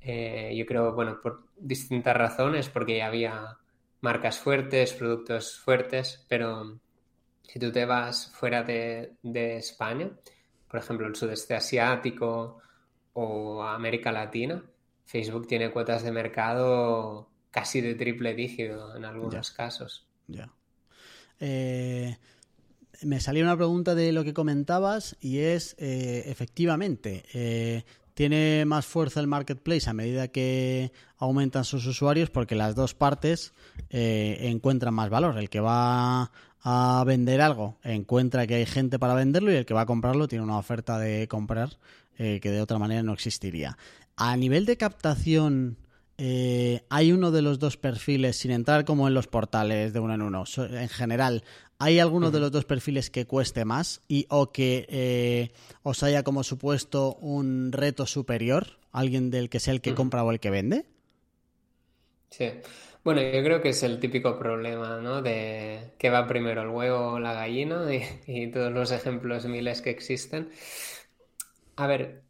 Eh, 0.00 0.54
yo 0.56 0.64
creo, 0.64 0.94
bueno, 0.94 1.18
por 1.20 1.48
distintas 1.56 2.16
razones, 2.16 2.68
porque 2.68 2.98
ya 2.98 3.08
había 3.08 3.58
marcas 4.02 4.38
fuertes, 4.38 4.92
productos 4.92 5.58
fuertes, 5.58 6.24
pero 6.28 6.78
si 7.42 7.58
tú 7.58 7.72
te 7.72 7.84
vas 7.84 8.30
fuera 8.32 8.62
de, 8.62 9.16
de 9.24 9.56
España, 9.56 10.08
por 10.68 10.78
ejemplo, 10.78 11.08
el 11.08 11.16
sudeste 11.16 11.56
asiático 11.56 12.58
o 13.14 13.64
América 13.64 14.12
Latina, 14.12 14.62
Facebook 15.06 15.46
tiene 15.46 15.70
cuotas 15.70 16.02
de 16.02 16.12
mercado 16.12 17.28
casi 17.50 17.80
de 17.80 17.94
triple 17.94 18.34
dígito 18.34 18.94
en 18.96 19.04
algunos 19.04 19.50
casos. 19.52 20.04
Ya. 20.26 20.50
Eh, 21.40 22.16
me 23.02 23.20
salió 23.20 23.44
una 23.44 23.56
pregunta 23.56 23.94
de 23.94 24.12
lo 24.12 24.24
que 24.24 24.34
comentabas 24.34 25.16
y 25.20 25.38
es, 25.38 25.76
eh, 25.78 26.24
efectivamente, 26.26 27.24
eh, 27.32 27.84
tiene 28.14 28.64
más 28.66 28.84
fuerza 28.84 29.20
el 29.20 29.26
marketplace 29.26 29.88
a 29.88 29.92
medida 29.92 30.28
que 30.28 30.90
aumentan 31.18 31.64
sus 31.64 31.86
usuarios 31.86 32.30
porque 32.30 32.54
las 32.54 32.74
dos 32.74 32.94
partes 32.94 33.52
encuentran 33.90 34.94
más 34.94 35.10
valor. 35.10 35.38
El 35.38 35.50
que 35.50 35.60
va 35.60 36.32
a 36.62 37.04
vender 37.06 37.42
algo 37.42 37.78
encuentra 37.84 38.46
que 38.46 38.56
hay 38.56 38.66
gente 38.66 38.98
para 38.98 39.14
venderlo 39.14 39.52
y 39.52 39.56
el 39.56 39.66
que 39.66 39.74
va 39.74 39.82
a 39.82 39.86
comprarlo 39.86 40.28
tiene 40.28 40.44
una 40.44 40.58
oferta 40.58 40.98
de 40.98 41.28
comprar 41.28 41.78
que 42.16 42.40
de 42.40 42.62
otra 42.62 42.78
manera 42.78 43.02
no 43.02 43.12
existiría. 43.12 43.76
A 44.16 44.36
nivel 44.36 44.64
de 44.64 44.76
captación 44.76 45.78
eh, 46.18 46.84
hay 46.88 47.12
uno 47.12 47.30
de 47.30 47.42
los 47.42 47.58
dos 47.58 47.76
perfiles, 47.76 48.36
sin 48.36 48.50
entrar 48.50 48.84
como 48.84 49.06
en 49.08 49.14
los 49.14 49.26
portales 49.26 49.92
de 49.92 50.00
uno 50.00 50.14
en 50.14 50.22
uno, 50.22 50.44
en 50.56 50.88
general, 50.88 51.44
¿hay 51.78 51.98
alguno 51.98 52.30
de 52.30 52.40
los 52.40 52.50
dos 52.50 52.64
perfiles 52.64 53.10
que 53.10 53.26
cueste 53.26 53.64
más 53.66 54.00
y 54.08 54.26
o 54.30 54.52
que 54.52 54.86
eh, 54.88 55.52
os 55.82 56.02
haya 56.02 56.22
como 56.22 56.42
supuesto 56.44 57.14
un 57.16 57.72
reto 57.72 58.06
superior? 58.06 58.78
¿Alguien 58.92 59.30
del 59.30 59.50
que 59.50 59.60
sea 59.60 59.74
el 59.74 59.82
que 59.82 59.94
compra 59.94 60.24
o 60.24 60.30
el 60.30 60.40
que 60.40 60.50
vende? 60.50 60.86
Sí. 62.30 62.50
Bueno, 63.04 63.22
yo 63.22 63.42
creo 63.42 63.62
que 63.62 63.70
es 63.70 63.82
el 63.82 64.00
típico 64.00 64.38
problema, 64.38 65.00
¿no? 65.00 65.22
De 65.22 65.94
que 65.98 66.10
va 66.10 66.26
primero 66.26 66.62
el 66.62 66.68
huevo 66.68 67.12
o 67.12 67.18
la 67.20 67.34
gallina 67.34 67.84
y, 67.94 68.02
y 68.26 68.50
todos 68.50 68.72
los 68.72 68.90
ejemplos 68.90 69.46
miles 69.46 69.80
que 69.80 69.90
existen. 69.90 70.50
A 71.76 71.86
ver, 71.86 72.25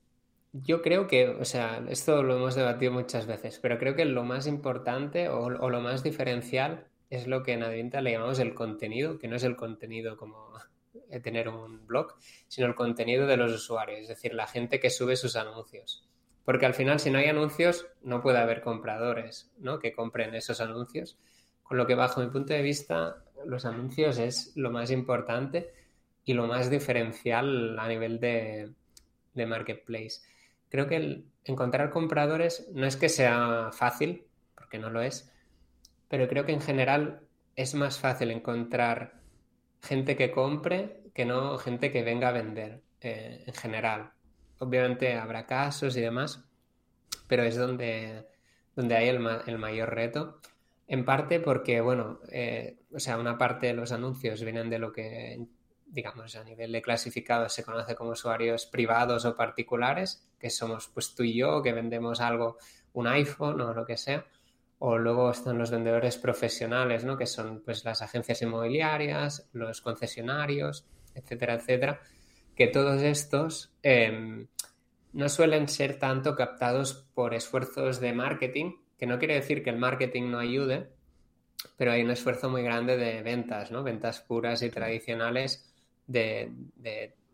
yo 0.63 0.83
creo 0.83 1.07
que, 1.07 1.29
o 1.29 1.45
sea, 1.45 1.85
esto 1.89 2.23
lo 2.23 2.37
hemos 2.37 2.55
debatido 2.55 2.93
muchas 2.93 3.27
veces, 3.27 3.59
pero 3.61 3.79
creo 3.79 3.95
que 3.95 4.05
lo 4.05 4.25
más 4.25 4.47
importante 4.47 5.29
o, 5.29 5.51
lo 5.51 5.81
más 5.81 6.03
diferencial 6.03 6.87
es 7.11 7.27
lo 7.27 7.43
que 7.43 7.53
en 7.53 7.63
Advinta 7.63 8.01
le 8.01 8.13
llamamos 8.13 8.39
el 8.39 8.55
contenido, 8.55 9.19
que 9.19 9.29
no 9.29 9.37
es 9.37 9.45
el 9.45 9.57
contenido 9.57 10.17
como 10.17 10.53
tener 11.23 11.49
un 11.49 11.87
blog, 11.87 12.15
sino 12.49 12.67
el 12.67 12.75
contenido 12.75 13.27
de 13.27 13.37
los 13.37 13.53
usuarios, 13.53 14.01
es 14.01 14.09
decir, 14.09 14.35
la 14.35 14.47
gente 14.47 14.81
que 14.81 14.91
sube 14.91 15.17
sus 15.17 15.37
anuncios. 15.37 16.07
Porque 16.45 16.67
al 16.67 16.75
final, 16.75 17.01
si 17.01 17.11
no 17.11 17.19
hay 17.19 17.27
anuncios, 17.27 17.87
no 18.03 18.23
puede 18.23 18.39
haber 18.39 18.61
compradores 18.61 19.51
¿no? 19.59 19.79
que 19.79 19.93
compren 19.93 20.35
esos 20.35 20.61
anuncios. 20.61 21.19
Con 21.63 21.77
lo 21.77 21.87
que, 21.87 21.97
bajo 21.97 22.21
mi 22.21 22.29
punto 22.29 22.55
de 22.55 22.63
vista, 22.63 23.25
los 23.45 23.65
anuncios 23.65 24.19
es 24.19 24.53
lo 24.57 24.71
más 24.71 24.93
importante 24.93 25.73
y 26.25 26.35
lo 26.35 26.47
más 26.47 26.71
diferencial 26.71 27.77
a 27.79 27.89
nivel 27.89 28.21
de, 28.21 28.73
de 29.35 29.47
marketplace. 29.47 30.21
Creo 30.69 30.87
que 30.87 31.25
encontrar 31.45 31.91
compradores 31.91 32.69
no 32.73 32.87
es 32.87 32.97
que 32.97 33.09
sea 33.09 33.71
fácil, 33.73 34.27
porque 34.55 34.79
no 34.79 34.91
lo 34.91 35.01
es, 35.01 35.33
pero 36.09 36.29
creo 36.29 36.45
que 36.45 36.53
en 36.53 36.61
general 36.61 37.21
es 37.55 37.75
más 37.75 37.99
fácil 37.99 38.31
encontrar 38.31 39.21
gente 39.83 40.17
que 40.17 40.31
compre 40.31 41.03
que 41.15 41.25
no 41.25 41.57
gente 41.59 41.91
que 41.91 42.03
venga 42.03 42.29
a 42.29 42.33
vender 42.33 42.83
eh, 43.01 43.45
en 43.47 43.55
general. 43.55 44.13
Obviamente 44.59 45.15
habrá 45.15 45.47
casos 45.47 45.97
y 45.97 46.01
demás, 46.01 46.45
pero 47.27 47.43
es 47.43 47.57
donde, 47.57 48.27
donde 48.75 48.97
hay 48.97 49.09
el, 49.09 49.27
el 49.47 49.59
mayor 49.59 49.95
reto. 49.95 50.41
En 50.87 51.05
parte 51.05 51.41
porque, 51.41 51.81
bueno, 51.81 52.21
eh, 52.31 52.79
o 52.93 53.01
sea, 53.01 53.19
una 53.19 53.39
parte 53.39 53.69
de 53.69 53.75
los 53.75 53.93
anuncios 53.93 54.43
vienen 54.43 54.71
de 54.71 54.79
lo 54.79 54.93
que 54.93 55.47
digamos, 55.97 56.37
a 56.37 56.45
nivel 56.45 56.73
de 56.73 56.83
clasificado 56.83 57.49
se 57.49 57.65
conoce 57.65 57.95
como 57.95 58.11
usuarios 58.11 58.67
privados 58.67 59.25
o 59.25 59.35
particulares, 59.35 60.29
que 60.39 60.51
somos 60.51 60.89
pues 60.89 61.15
tú 61.15 61.23
y 61.23 61.35
yo, 61.35 61.63
que 61.63 61.73
vendemos 61.73 62.21
algo, 62.21 62.59
un 62.93 63.07
iPhone 63.07 63.59
o 63.63 63.73
lo 63.73 63.87
que 63.87 63.97
sea. 63.97 64.27
O 64.79 64.99
luego 64.99 65.31
están 65.31 65.57
los 65.57 65.71
vendedores 65.71 66.19
profesionales, 66.19 67.03
¿no? 67.03 67.17
Que 67.17 67.25
son 67.25 67.63
pues 67.65 67.83
las 67.87 68.03
agencias 68.03 68.43
inmobiliarias, 68.43 69.49
los 69.55 69.81
concesionarios, 69.81 70.87
etcétera, 71.15 71.55
etcétera. 71.55 72.01
Que 72.55 72.67
todos 72.67 73.01
estos 73.01 73.73
em, 73.83 74.49
no 75.15 75.31
suelen 75.31 75.67
ser 75.67 75.99
tanto 75.99 76.37
captados 76.37 77.09
por 77.15 77.33
esfuerzos 77.33 78.01
de 78.01 78.13
marketing, 78.13 78.75
que 78.99 79.07
no 79.07 79.19
quiere 79.19 79.37
decir 79.37 79.65
que 79.65 79.71
el 79.71 79.79
marketing 79.79 80.31
no 80.31 80.41
ayude, 80.41 80.91
pero 81.79 81.93
hay 81.93 82.03
un 82.03 82.11
esfuerzo 82.11 82.51
muy 82.51 82.63
grande 82.63 82.99
de 82.99 83.23
ventas, 83.23 83.71
¿no? 83.71 83.83
Ventas 83.83 84.21
puras 84.21 84.61
y 84.61 84.69
tradicionales 84.69 85.73
de, 86.07 86.53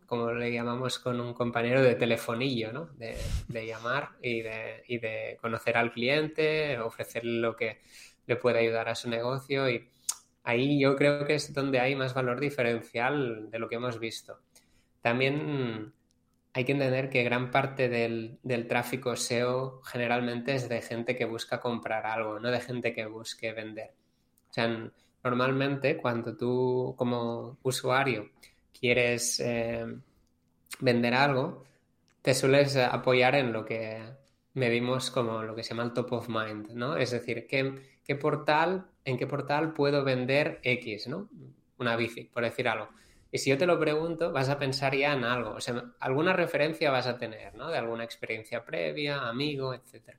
como 0.07 0.33
le 0.33 0.53
llamamos 0.53 0.99
con 0.99 1.21
un 1.21 1.35
compañero, 1.35 1.83
de 1.83 1.95
telefonillo, 1.95 2.73
¿no? 2.73 2.91
De, 2.97 3.67
llamar 3.67 4.11
y 4.23 4.43
de, 4.43 4.83
y 4.89 4.99
de, 4.99 5.39
conocer 5.41 5.77
al 5.77 5.93
cliente, 5.93 6.79
ofrecerle 6.79 7.41
lo 7.41 7.57
que 7.57 7.81
le 8.27 8.37
puede 8.37 8.61
ayudar 8.61 8.89
a 8.89 8.95
su 8.95 9.09
negocio 9.09 9.69
y 9.69 9.89
ahí 10.45 10.81
yo 10.81 10.97
creo 10.97 11.27
que 11.27 11.35
es 11.35 11.53
donde 11.53 11.81
hay 11.81 11.95
más 11.95 12.15
valor 12.15 12.41
diferencial 12.41 13.51
de 13.51 13.59
lo 13.59 13.69
que 13.69 13.77
hemos 13.77 13.99
visto. 13.99 14.39
También 15.01 15.93
hay 16.53 16.65
que 16.65 16.73
entender 16.73 17.11
que 17.11 17.25
gran 17.25 17.51
parte 17.51 17.89
del, 17.89 18.39
del, 18.43 18.67
tráfico 18.67 19.17
SEO 19.17 19.81
generalmente 19.83 20.55
es 20.55 20.69
de 20.69 20.83
gente 20.83 21.17
que 21.17 21.25
busca 21.25 21.61
comprar 21.61 22.07
algo, 22.07 22.39
no 22.39 22.51
de 22.51 22.61
gente 22.61 22.93
que 22.93 23.07
busque 23.07 23.53
vender. 23.53 23.95
O 24.51 24.53
sea, 24.53 24.91
normalmente 25.25 25.97
cuando 25.97 26.37
tú 26.37 26.95
como 26.97 27.59
usuario 27.63 28.31
quieres 28.79 29.41
eh, 29.41 29.87
vender 30.81 31.15
algo, 31.15 31.65
te 32.23 32.35
sueles 32.35 32.77
apoyar 32.77 33.35
en 33.35 33.53
lo 33.53 33.65
que 33.65 34.03
medimos 34.55 35.11
como 35.11 35.43
lo 35.43 35.55
que 35.55 35.63
se 35.63 35.71
llama 35.71 35.85
el 35.85 35.93
top 35.93 36.13
of 36.13 36.29
mind, 36.29 36.71
¿no? 36.71 36.97
Es 36.97 37.11
decir, 37.11 37.47
¿qué, 37.47 37.75
qué 38.05 38.17
portal, 38.17 38.87
en 39.05 39.17
qué 39.17 39.27
portal 39.27 39.73
puedo 39.73 40.05
vender 40.05 40.61
X, 40.63 41.09
¿no? 41.09 41.29
Una 41.79 41.97
bici, 41.97 42.25
por 42.25 42.45
decir 42.45 42.69
algo. 42.69 42.89
Y 43.31 43.39
si 43.39 43.49
yo 43.51 43.57
te 43.57 43.67
lo 43.67 43.81
pregunto, 43.81 44.31
vas 44.31 44.51
a 44.51 44.59
pensar 44.59 44.95
ya 44.95 45.15
en 45.15 45.25
algo, 45.25 45.53
o 45.53 45.61
sea, 45.61 45.83
alguna 46.01 46.35
referencia 46.35 46.91
vas 46.91 47.07
a 47.07 47.17
tener, 47.17 47.55
¿no? 47.55 47.71
De 47.71 47.79
alguna 47.79 48.05
experiencia 48.05 48.65
previa, 48.65 49.27
amigo, 49.27 49.73
etc. 49.73 50.17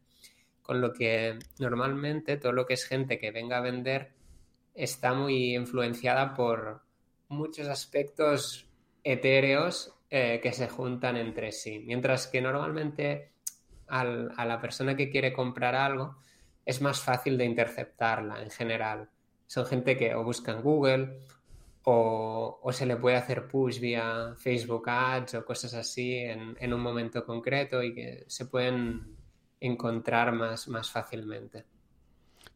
Con 0.64 0.82
lo 0.82 0.94
que 0.94 1.38
normalmente 1.60 2.38
todo 2.38 2.54
lo 2.54 2.66
que 2.66 2.74
es 2.74 2.86
gente 2.86 3.20
que 3.20 3.32
venga 3.32 3.58
a 3.58 3.62
vender 3.62 4.14
está 4.74 5.14
muy 5.14 5.56
influenciada 5.56 6.34
por 6.34 6.82
muchos 7.30 7.68
aspectos 7.68 8.68
etéreos 9.04 9.94
eh, 10.10 10.40
que 10.42 10.54
se 10.54 10.68
juntan 10.68 11.18
entre 11.18 11.52
sí. 11.52 11.80
Mientras 11.80 12.28
que 12.28 12.42
normalmente 12.42 13.32
a 13.88 14.46
la 14.46 14.60
persona 14.60 14.96
que 14.96 15.10
quiere 15.10 15.34
comprar 15.34 15.76
algo 15.76 16.16
es 16.66 16.82
más 16.82 17.02
fácil 17.02 17.38
de 17.38 17.46
interceptarla 17.46 18.42
en 18.42 18.50
general. 18.50 19.10
Son 19.48 19.66
gente 19.66 19.98
que 19.98 20.16
o 20.16 20.24
busca 20.24 20.52
en 20.52 20.62
Google 20.62 21.20
o, 21.84 22.70
se 22.72 22.86
le 22.86 22.96
puede 22.96 23.18
hacer 23.18 23.48
push 23.48 23.80
vía 23.80 24.34
Facebook 24.38 24.90
Ads 24.90 25.36
o 25.36 25.46
cosas 25.46 25.74
así 25.74 26.16
en, 26.16 26.74
un 26.74 26.80
momento 26.80 27.26
concreto 27.26 27.84
y 27.84 27.94
que 27.94 28.24
se 28.28 28.46
pueden 28.46 29.18
encontrar 29.60 30.32
más, 30.32 30.68
más 30.68 30.90
fácilmente. 30.90 31.66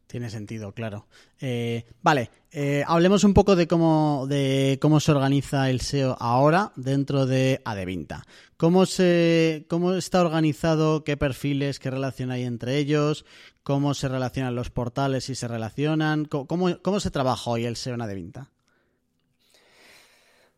Tiene 0.08 0.30
sentido, 0.30 0.72
claro. 0.72 1.06
Eh, 1.38 1.84
vale, 2.00 2.30
eh, 2.50 2.82
hablemos 2.86 3.24
un 3.24 3.34
poco 3.34 3.56
de 3.56 3.68
cómo, 3.68 4.24
de 4.26 4.78
cómo 4.80 5.00
se 5.00 5.12
organiza 5.12 5.68
el 5.68 5.82
SEO 5.82 6.16
ahora 6.18 6.72
dentro 6.76 7.26
de 7.26 7.60
Adevinta. 7.66 8.24
¿Cómo, 8.56 8.86
se, 8.86 9.66
¿Cómo 9.68 9.92
está 9.92 10.22
organizado? 10.22 11.04
¿Qué 11.04 11.18
perfiles? 11.18 11.78
¿Qué 11.78 11.90
relación 11.90 12.30
hay 12.30 12.44
entre 12.44 12.78
ellos? 12.78 13.26
¿Cómo 13.62 13.92
se 13.92 14.08
relacionan 14.08 14.54
los 14.54 14.70
portales? 14.70 15.24
¿Si 15.24 15.34
se 15.34 15.46
relacionan? 15.46 16.24
¿Cómo, 16.24 16.78
cómo 16.80 17.00
se 17.00 17.10
trabaja 17.10 17.50
hoy 17.50 17.66
el 17.66 17.76
SEO 17.76 17.92
en 17.92 18.00
Adevinta? 18.00 18.50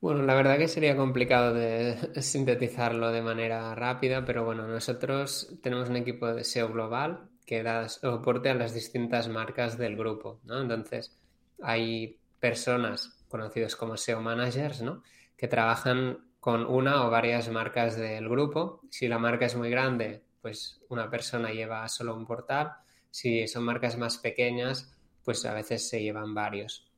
Bueno, 0.01 0.23
la 0.23 0.35
verdad 0.35 0.59
que 0.59 0.69
sería 0.69 0.97
complicado 0.97 1.55
de 1.55 1.97
sintetizarlo 2.23 3.11
de 3.11 3.21
manera 3.21 3.75
rápida, 3.75 4.25
pero 4.25 4.45
bueno, 4.45 4.69
nosotros 4.69 5.59
tenemos 5.61 5.89
un 5.89 5.97
equipo 5.97 6.29
de 6.29 6.45
SEO 6.45 6.69
global 6.73 7.31
que 7.51 7.65
da 7.65 7.89
soporte 7.89 8.49
a 8.49 8.55
las 8.55 8.75
distintas 8.75 9.27
marcas 9.29 9.77
del 9.77 9.97
grupo, 9.97 10.39
¿no? 10.45 10.61
Entonces, 10.61 11.19
hay 11.61 12.21
personas 12.39 13.25
conocidas 13.29 13.75
como 13.75 13.97
SEO 13.97 14.21
managers, 14.21 14.83
¿no? 14.83 15.03
Que 15.37 15.49
trabajan 15.49 16.31
con 16.39 16.65
una 16.65 17.05
o 17.05 17.11
varias 17.11 17.49
marcas 17.49 17.97
del 17.97 18.29
grupo. 18.29 18.83
Si 18.89 19.09
la 19.09 19.19
marca 19.19 19.47
es 19.47 19.57
muy 19.57 19.69
grande, 19.69 20.23
pues 20.41 20.81
una 20.91 21.11
persona 21.11 21.51
lleva 21.51 21.89
solo 21.89 22.15
un 22.15 22.25
portal. 22.25 22.71
Si 23.11 23.49
son 23.49 23.65
marcas 23.65 23.99
más 23.99 24.19
pequeñas, 24.19 24.97
pues 25.25 25.45
a 25.45 25.53
veces 25.53 25.89
se 25.89 26.01
llevan 26.01 26.33
varios. 26.33 26.89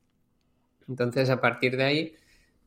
Entonces, 0.87 1.31
a 1.31 1.41
partir 1.41 1.77
de 1.77 1.83
ahí, 1.83 2.15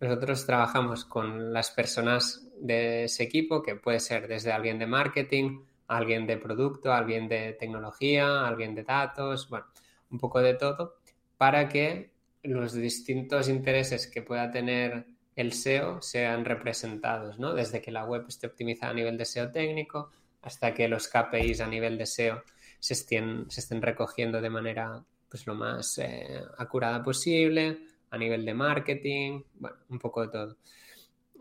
nosotros 0.01 0.45
trabajamos 0.45 1.05
con 1.05 1.53
las 1.53 1.71
personas 1.71 2.49
de 2.61 3.05
ese 3.05 3.23
equipo, 3.23 3.63
que 3.63 3.77
puede 3.77 4.01
ser 4.01 4.27
desde 4.27 4.51
alguien 4.51 4.81
de 4.81 4.87
marketing, 4.89 5.61
alguien 5.89 6.27
de 6.27 6.37
producto, 6.37 6.93
alguien 6.93 7.29
de 7.29 7.53
tecnología, 7.55 8.47
alguien 8.47 8.75
de 8.75 8.85
datos, 8.85 9.49
bueno, 9.49 9.67
un 10.11 10.19
poco 10.19 10.41
de 10.41 10.55
todo, 10.55 10.97
para 11.37 11.69
que 11.69 12.13
los 12.43 12.73
distintos 12.73 13.49
intereses 13.49 14.07
que 14.07 14.23
pueda 14.23 14.51
tener 14.51 15.07
el 15.35 15.53
SEO 15.53 16.01
sean 16.01 16.45
representados, 16.45 17.39
¿no? 17.39 17.53
Desde 17.55 17.83
que 17.83 17.91
la 17.91 18.05
web 18.05 18.25
esté 18.29 18.47
optimizada 18.47 18.93
a 18.93 18.95
nivel 18.95 19.19
de 19.19 19.25
SEO 19.25 19.51
técnico 19.51 20.11
hasta 20.43 20.73
que 20.73 20.89
los 20.89 21.09
KPIs 21.09 21.61
a 21.61 21.67
nivel 21.67 21.99
de 21.99 22.07
SEO 22.07 22.43
se 22.79 22.95
estén, 22.95 23.51
se 23.51 23.61
estén 23.61 23.83
recogiendo 23.83 24.41
de 24.41 24.51
manera 24.51 25.05
pues 25.29 25.47
lo 25.47 25.55
más 25.55 25.99
eh, 25.99 26.41
acurada 26.57 27.03
posible, 27.03 27.79
a 28.11 28.17
nivel 28.17 28.45
de 28.45 28.55
marketing, 28.55 29.43
bueno, 29.55 29.77
un 29.91 29.99
poco 29.99 30.23
de 30.23 30.29
todo. 30.29 30.57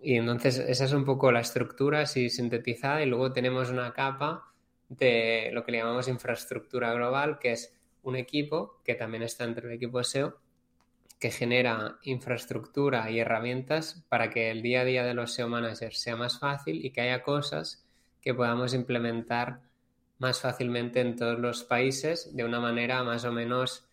Y 0.05 0.17
entonces 0.17 0.59
esa 0.59 0.85
es 0.85 0.93
un 0.93 1.03
poco 1.03 1.31
la 1.31 1.39
estructura 1.39 2.01
así 2.01 2.29
sintetizada 2.29 3.01
y 3.01 3.07
luego 3.07 3.33
tenemos 3.33 3.71
una 3.71 3.91
capa 3.91 4.53
de 4.87 5.49
lo 5.51 5.65
que 5.65 5.71
le 5.71 5.79
llamamos 5.79 6.07
infraestructura 6.07 6.93
global, 6.93 7.39
que 7.39 7.53
es 7.53 7.75
un 8.03 8.15
equipo 8.15 8.79
que 8.83 8.93
también 8.93 9.23
está 9.23 9.45
entre 9.45 9.67
el 9.67 9.73
equipo 9.73 10.03
SEO, 10.03 10.37
que 11.19 11.31
genera 11.31 11.97
infraestructura 12.03 13.09
y 13.09 13.17
herramientas 13.17 14.05
para 14.07 14.29
que 14.29 14.51
el 14.51 14.61
día 14.61 14.81
a 14.81 14.85
día 14.85 15.03
de 15.03 15.15
los 15.15 15.33
SEO 15.33 15.49
managers 15.49 15.97
sea 15.97 16.15
más 16.15 16.37
fácil 16.37 16.85
y 16.85 16.91
que 16.91 17.01
haya 17.01 17.23
cosas 17.23 17.83
que 18.21 18.35
podamos 18.35 18.75
implementar 18.75 19.61
más 20.19 20.39
fácilmente 20.39 21.01
en 21.01 21.15
todos 21.15 21.39
los 21.39 21.63
países 21.63 22.35
de 22.35 22.43
una 22.45 22.59
manera 22.59 23.03
más 23.03 23.25
o 23.25 23.31
menos 23.31 23.87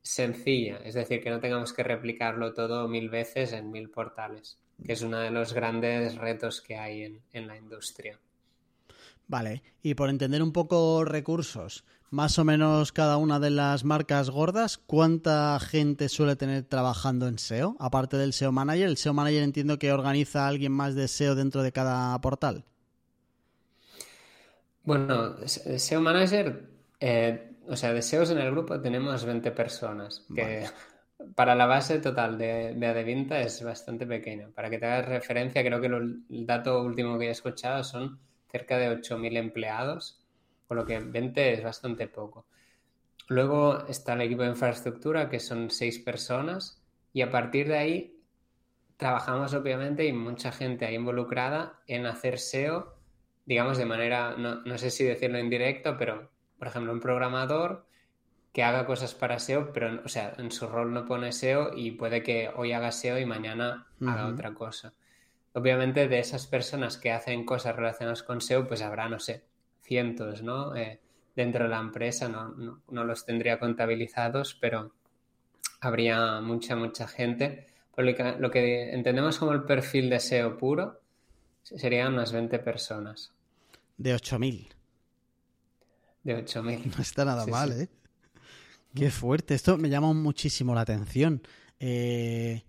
sencilla, 0.00 0.78
es 0.78 0.94
decir, 0.94 1.22
que 1.22 1.28
no 1.28 1.40
tengamos 1.40 1.74
que 1.74 1.82
replicarlo 1.82 2.54
todo 2.54 2.88
mil 2.88 3.10
veces 3.10 3.52
en 3.52 3.70
mil 3.70 3.90
portales 3.90 4.61
que 4.84 4.92
es 4.92 5.02
uno 5.02 5.18
de 5.18 5.30
los 5.30 5.52
grandes 5.52 6.16
retos 6.16 6.60
que 6.60 6.76
hay 6.76 7.20
en, 7.32 7.46
la 7.46 7.56
industria. 7.56 8.18
Vale, 9.28 9.62
y 9.82 9.94
por 9.94 10.10
entender 10.10 10.42
un 10.42 10.52
poco 10.52 11.04
recursos, 11.04 11.84
más 12.10 12.38
o 12.38 12.44
menos 12.44 12.92
cada 12.92 13.16
una 13.16 13.40
de 13.40 13.50
las 13.50 13.84
marcas 13.84 14.30
gordas, 14.30 14.78
¿cuánta 14.78 15.58
gente 15.60 16.08
suele 16.08 16.36
tener 16.36 16.64
trabajando 16.64 17.28
en 17.28 17.38
SEO? 17.38 17.76
Aparte 17.78 18.16
del 18.16 18.32
SEO 18.32 18.52
Manager, 18.52 18.88
el 18.88 18.96
SEO 18.96 19.14
Manager 19.14 19.42
entiendo 19.42 19.78
que 19.78 19.92
organiza 19.92 20.44
a 20.44 20.48
alguien 20.48 20.72
más 20.72 20.94
de 20.94 21.08
SEO 21.08 21.34
dentro 21.34 21.62
de 21.62 21.72
cada 21.72 22.20
portal. 22.20 22.64
Bueno, 24.84 25.36
SEO 25.46 26.00
Manager, 26.00 26.68
eh, 27.00 27.52
o 27.68 27.76
sea, 27.76 27.92
de 27.92 28.02
SEOs 28.02 28.30
en 28.30 28.38
el 28.38 28.50
grupo 28.50 28.80
tenemos 28.80 29.24
20 29.24 29.50
personas, 29.52 30.24
que 30.34 30.66
para 31.34 31.54
la 31.54 31.66
base 31.66 31.98
total 31.98 32.38
de, 32.38 32.74
de 32.74 32.86
Adevinta 32.86 33.40
es 33.40 33.62
bastante 33.62 34.06
pequeño. 34.06 34.50
Para 34.52 34.70
que 34.70 34.78
te 34.78 34.86
hagas 34.86 35.08
referencia, 35.08 35.64
creo 35.64 35.80
que 35.80 35.86
el 35.86 36.46
dato 36.46 36.82
último 36.82 37.18
que 37.18 37.26
he 37.26 37.30
escuchado 37.30 37.82
son 37.84 38.18
cerca 38.50 38.78
de 38.78 38.90
8.000 38.90 39.36
empleados, 39.36 40.22
con 40.68 40.76
lo 40.76 40.86
que 40.86 40.98
20 40.98 41.54
es 41.54 41.64
bastante 41.64 42.06
poco. 42.06 42.46
Luego 43.28 43.86
está 43.86 44.12
el 44.12 44.22
equipo 44.22 44.42
de 44.42 44.50
infraestructura, 44.50 45.28
que 45.28 45.40
son 45.40 45.70
6 45.70 46.00
personas, 46.00 46.82
y 47.12 47.22
a 47.22 47.30
partir 47.30 47.68
de 47.68 47.78
ahí 47.78 48.20
trabajamos 48.96 49.54
obviamente 49.54 50.04
y 50.04 50.12
mucha 50.12 50.52
gente 50.52 50.86
ahí 50.86 50.94
involucrada 50.94 51.80
en 51.86 52.06
hacer 52.06 52.38
SEO, 52.38 52.94
digamos 53.44 53.78
de 53.78 53.86
manera, 53.86 54.36
no, 54.36 54.62
no 54.62 54.78
sé 54.78 54.90
si 54.90 55.04
decirlo 55.04 55.38
en 55.38 55.50
directo, 55.50 55.96
pero 55.98 56.30
por 56.58 56.68
ejemplo 56.68 56.92
un 56.92 57.00
programador 57.00 57.86
que 58.52 58.62
haga 58.62 58.84
cosas 58.84 59.14
para 59.14 59.38
SEO, 59.38 59.72
pero 59.72 60.02
o 60.04 60.08
sea, 60.08 60.34
en 60.36 60.50
su 60.50 60.66
rol 60.66 60.92
no 60.92 61.06
pone 61.06 61.32
SEO 61.32 61.74
y 61.74 61.92
puede 61.92 62.22
que 62.22 62.50
hoy 62.54 62.72
haga 62.72 62.92
SEO 62.92 63.18
y 63.18 63.24
mañana 63.24 63.86
haga 64.06 64.28
otra 64.28 64.52
cosa. 64.52 64.92
Obviamente 65.54 66.06
de 66.06 66.18
esas 66.18 66.46
personas 66.46 66.98
que 66.98 67.12
hacen 67.12 67.44
cosas 67.44 67.74
relacionadas 67.74 68.22
con 68.22 68.40
SEO, 68.40 68.68
pues 68.68 68.82
habrá, 68.82 69.08
no 69.08 69.18
sé, 69.18 69.44
cientos, 69.82 70.42
¿no? 70.42 70.76
Eh, 70.76 71.00
dentro 71.34 71.64
de 71.64 71.70
la 71.70 71.80
empresa, 71.80 72.28
no, 72.28 72.82
no, 72.88 73.04
los 73.04 73.24
tendría 73.24 73.58
contabilizados, 73.58 74.54
pero 74.54 74.92
habría 75.80 76.40
mucha, 76.40 76.76
mucha 76.76 77.08
gente. 77.08 77.66
Por 77.94 78.04
lo 78.04 78.14
que, 78.14 78.36
lo 78.38 78.50
que 78.50 78.92
entendemos 78.92 79.38
como 79.38 79.52
el 79.52 79.64
perfil 79.64 80.10
de 80.10 80.20
SEO 80.20 80.58
puro 80.58 81.00
serían 81.62 82.14
unas 82.14 82.32
20 82.32 82.58
personas. 82.58 83.32
De 83.96 84.14
8.000. 84.14 84.68
De 86.22 86.44
8.000. 86.44 86.84
No 86.96 87.02
está 87.02 87.24
nada 87.24 87.46
mal, 87.46 87.72
¿eh? 87.72 87.88
Qué 88.94 89.10
fuerte, 89.10 89.54
esto 89.54 89.78
me 89.78 89.88
llama 89.88 90.12
muchísimo 90.12 90.74
la 90.74 90.82
atención. 90.82 91.42
Eh, 91.80 92.62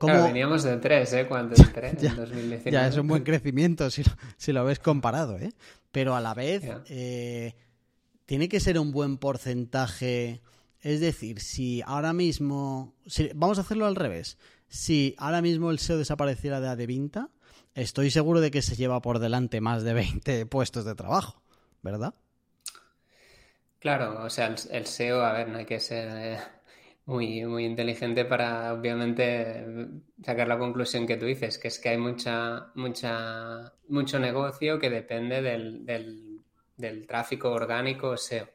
veníamos 0.00 0.62
de 0.62 0.76
tres, 0.78 1.12
¿eh? 1.12 1.26
Cuando 1.26 1.54
entré 1.62 1.90
en 1.90 1.96
2019. 2.16 2.70
Ya 2.70 2.86
es 2.86 2.96
un 2.96 3.08
buen 3.08 3.24
crecimiento 3.24 3.90
si 3.90 4.04
lo, 4.04 4.12
si 4.36 4.52
lo 4.52 4.64
ves 4.64 4.78
comparado, 4.78 5.38
¿eh? 5.38 5.52
Pero 5.92 6.14
a 6.14 6.20
la 6.20 6.34
vez, 6.34 6.62
eh, 6.88 7.54
tiene 8.26 8.48
que 8.48 8.60
ser 8.60 8.78
un 8.78 8.92
buen 8.92 9.18
porcentaje. 9.18 10.42
Es 10.80 11.00
decir, 11.00 11.40
si 11.40 11.82
ahora 11.86 12.12
mismo. 12.12 12.94
vamos 13.34 13.58
a 13.58 13.62
hacerlo 13.62 13.86
al 13.86 13.96
revés. 13.96 14.38
Si 14.68 15.14
ahora 15.18 15.42
mismo 15.42 15.70
el 15.70 15.78
SEO 15.78 15.98
desapareciera 15.98 16.60
de 16.60 16.68
Adevinta, 16.68 17.30
estoy 17.74 18.10
seguro 18.10 18.40
de 18.40 18.50
que 18.50 18.62
se 18.62 18.76
lleva 18.76 19.00
por 19.00 19.18
delante 19.20 19.60
más 19.60 19.84
de 19.84 19.94
20 19.94 20.46
puestos 20.46 20.84
de 20.84 20.94
trabajo, 20.94 21.42
¿verdad? 21.82 22.14
Claro, 23.78 24.24
o 24.24 24.30
sea, 24.30 24.54
el, 24.70 24.86
SEO, 24.86 25.20
a 25.24 25.32
ver, 25.32 25.48
no 25.48 25.58
hay 25.58 25.66
que 25.66 25.80
ser 25.80 26.08
eh, 26.12 26.38
muy, 27.04 27.44
muy 27.44 27.64
inteligente 27.64 28.24
para, 28.24 28.72
obviamente, 28.72 29.64
sacar 30.24 30.48
la 30.48 30.58
conclusión 30.58 31.06
que 31.06 31.16
tú 31.16 31.26
dices, 31.26 31.58
que 31.58 31.68
es 31.68 31.78
que 31.78 31.90
hay 31.90 31.98
mucha, 31.98 32.72
mucha, 32.74 33.72
mucho 33.88 34.18
negocio 34.18 34.78
que 34.78 34.90
depende 34.90 35.42
del, 35.42 35.84
del, 36.76 37.06
tráfico 37.06 37.50
orgánico 37.50 38.16
SEO. 38.16 38.48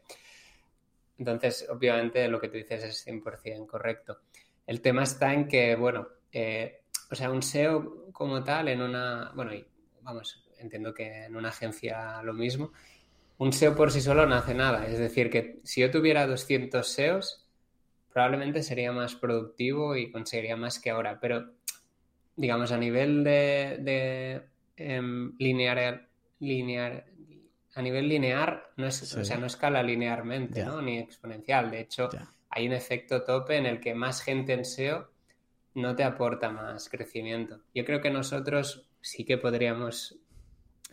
Entonces, 1.18 1.68
obviamente, 1.70 2.28
lo 2.28 2.42
que 2.42 2.50
tú 2.50 2.58
dices 2.58 2.84
es 2.84 3.08
100% 3.08 3.68
correcto. 3.68 4.22
El 4.66 4.82
tema 4.82 5.04
está 5.04 5.34
en 5.34 5.48
que, 5.48 5.76
bueno, 5.76 6.08
eh, 6.32 6.82
o 7.12 7.16
sea, 7.16 7.32
un 7.32 7.44
SEO 7.44 8.12
como 8.12 8.44
tal 8.44 8.70
en 8.70 8.82
una, 8.82 9.32
bueno, 9.36 9.52
vamos, 10.02 10.46
entiendo 10.58 10.94
que 10.94 11.26
en 11.26 11.36
una 11.36 11.50
agencia 11.50 12.22
lo 12.24 12.34
mismo, 12.34 12.72
un 13.42 13.54
SEO 13.54 13.76
por 13.76 13.92
sí 13.92 14.02
solo 14.02 14.28
no 14.28 14.36
hace 14.36 14.54
nada. 14.54 14.86
Es 14.86 15.00
decir, 15.00 15.32
que 15.32 15.62
si 15.64 15.82
yo 15.82 15.90
tuviera 15.90 16.28
200 16.28 16.88
SEOs, 16.88 17.44
probablemente 18.14 18.62
sería 18.62 18.92
más 18.92 19.16
productivo 19.16 19.96
y 19.96 20.12
conseguiría 20.12 20.56
más 20.56 20.78
que 20.78 20.92
ahora. 20.92 21.20
Pero 21.20 21.54
digamos, 22.36 22.72
a 22.72 22.78
nivel 22.78 23.24
de, 23.24 24.44
em, 24.78 25.36
lineal, 25.40 26.08
lineal, 26.40 27.04
a 27.74 27.82
nivel 27.82 28.10
lineal, 28.10 28.62
no 28.78 28.86
es, 28.86 29.12
o 29.16 29.26
sea, 29.26 29.38
no 29.38 29.48
escala 29.48 29.82
linealmente, 29.82 30.64
¿no? 30.64 30.80
Ni 30.80 31.00
exponencial. 31.00 31.72
De 31.72 31.80
hecho, 31.80 32.10
hay 32.48 32.68
un 32.68 32.74
efecto 32.74 33.24
tope 33.24 33.56
en 33.56 33.66
el 33.66 33.80
que 33.80 33.96
más 33.96 34.22
gente 34.22 34.54
en 34.54 34.66
SEO 34.66 35.10
no 35.74 35.96
te 35.96 36.04
aporta 36.04 36.52
más 36.52 36.90
crecimiento. 36.90 37.62
Yo 37.74 37.86
creo 37.86 38.02
que 38.02 38.12
nosotros 38.12 38.88
sí 39.02 39.26
que 39.26 39.40
podríamos 39.40 40.20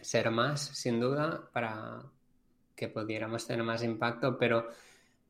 ser 0.00 0.30
más, 0.30 0.62
sin 0.62 0.98
duda, 0.98 1.50
para 1.52 2.04
que 2.78 2.88
pudiéramos 2.88 3.46
tener 3.46 3.64
más 3.64 3.82
impacto, 3.82 4.38
pero 4.38 4.68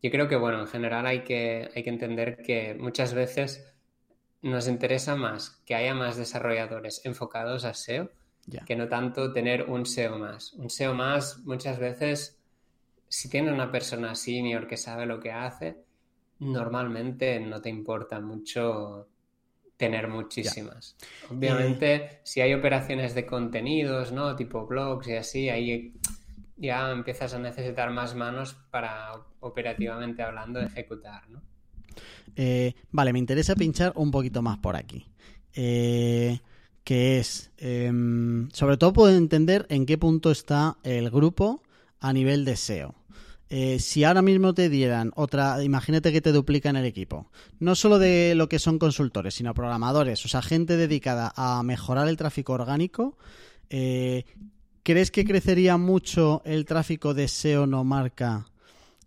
yo 0.03 0.11
creo 0.11 0.29
que, 0.29 0.37
bueno, 0.37 0.61
en 0.61 0.67
general 0.67 1.07
hay 1.07 1.25
que, 1.25 1.71
hay 1.75 1.83
que 1.83 1.91
entender 1.91 2.43
que 2.43 2.75
muchas 2.75 3.15
veces 3.15 3.75
nos 4.43 4.69
interesa 4.69 5.17
más 5.17 5.63
que 5.65 5.75
haya 5.75 5.95
más 5.95 6.17
desarrolladores 6.17 7.05
enfocados 7.05 7.65
a 7.65 7.75
SEO 7.75 8.11
que 8.67 8.77
no 8.77 8.89
tanto 8.89 9.33
tener 9.33 9.65
un 9.65 9.85
SEO 9.85 10.19
más. 10.19 10.53
Un 10.55 10.71
SEO 10.71 10.95
más 10.95 11.39
muchas 11.45 11.79
veces, 11.79 12.39
si 13.09 13.29
tiene 13.29 13.53
una 13.53 13.71
persona 13.71 14.15
senior 14.15 14.67
que 14.67 14.77
sabe 14.77 15.07
lo 15.07 15.21
que 15.21 15.33
hace, 15.33 15.77
normalmente 16.39 17.41
no 17.41 17.61
te 17.61 17.69
importa 17.69 18.21
mucho 18.21 19.09
tener 19.77 20.09
muchísimas. 20.09 20.97
Obviamente, 21.31 22.21
si 22.25 22.41
hay 22.41 22.55
operaciones 22.55 23.15
de 23.15 23.27
contenidos, 23.27 24.13
¿no? 24.13 24.35
Tipo 24.35 24.67
blogs 24.67 25.09
y 25.09 25.17
así, 25.17 25.49
ahí 25.51 25.93
ya 26.59 26.91
empiezas 26.91 27.35
a 27.35 27.39
necesitar 27.39 27.91
más 27.91 28.15
manos 28.15 28.57
para 28.71 29.13
operativamente 29.41 30.23
hablando 30.23 30.61
ejecutar, 30.61 31.29
¿no? 31.31 31.43
Eh, 32.37 32.75
vale, 32.91 33.13
me 33.13 33.19
interesa 33.19 33.55
pinchar 33.55 33.93
un 33.97 34.11
poquito 34.11 34.43
más 34.43 34.59
por 34.59 34.77
aquí. 34.77 35.07
Eh, 35.55 36.39
que 36.85 37.19
es, 37.19 37.51
em, 37.59 38.49
sobre 38.51 38.77
todo 38.77 38.93
puedo 38.93 39.17
entender 39.17 39.67
en 39.69 39.87
qué 39.87 39.99
punto 39.99 40.31
está 40.31 40.79
el 40.85 41.11
grupo 41.11 41.63
a 42.01 42.13
nivel 42.13 42.45
de 42.45 42.57
SEO. 42.57 42.95
Eh, 43.51 43.79
si 43.79 44.05
ahora 44.05 44.21
mismo 44.21 44.53
te 44.53 44.69
dieran 44.69 45.13
otra, 45.17 45.63
imagínate 45.65 46.13
que 46.13 46.21
te 46.21 46.33
duplican 46.33 46.77
el 46.77 46.85
equipo, 46.85 47.31
no 47.59 47.75
solo 47.75 47.99
de 47.99 48.35
lo 48.35 48.49
que 48.49 48.59
son 48.59 48.79
consultores, 48.79 49.35
sino 49.35 49.55
programadores, 49.55 50.25
o 50.25 50.29
sea, 50.29 50.43
gente 50.43 50.77
dedicada 50.77 51.33
a 51.35 51.63
mejorar 51.63 52.09
el 52.09 52.19
tráfico 52.19 52.53
orgánico, 52.53 53.17
eh, 53.71 54.25
¿crees 54.83 55.11
que 55.11 55.25
crecería 55.25 55.77
mucho 55.77 56.43
el 56.45 56.65
tráfico 56.65 57.15
de 57.15 57.29
SEO 57.29 57.67
no 57.67 57.85
marca 57.85 58.47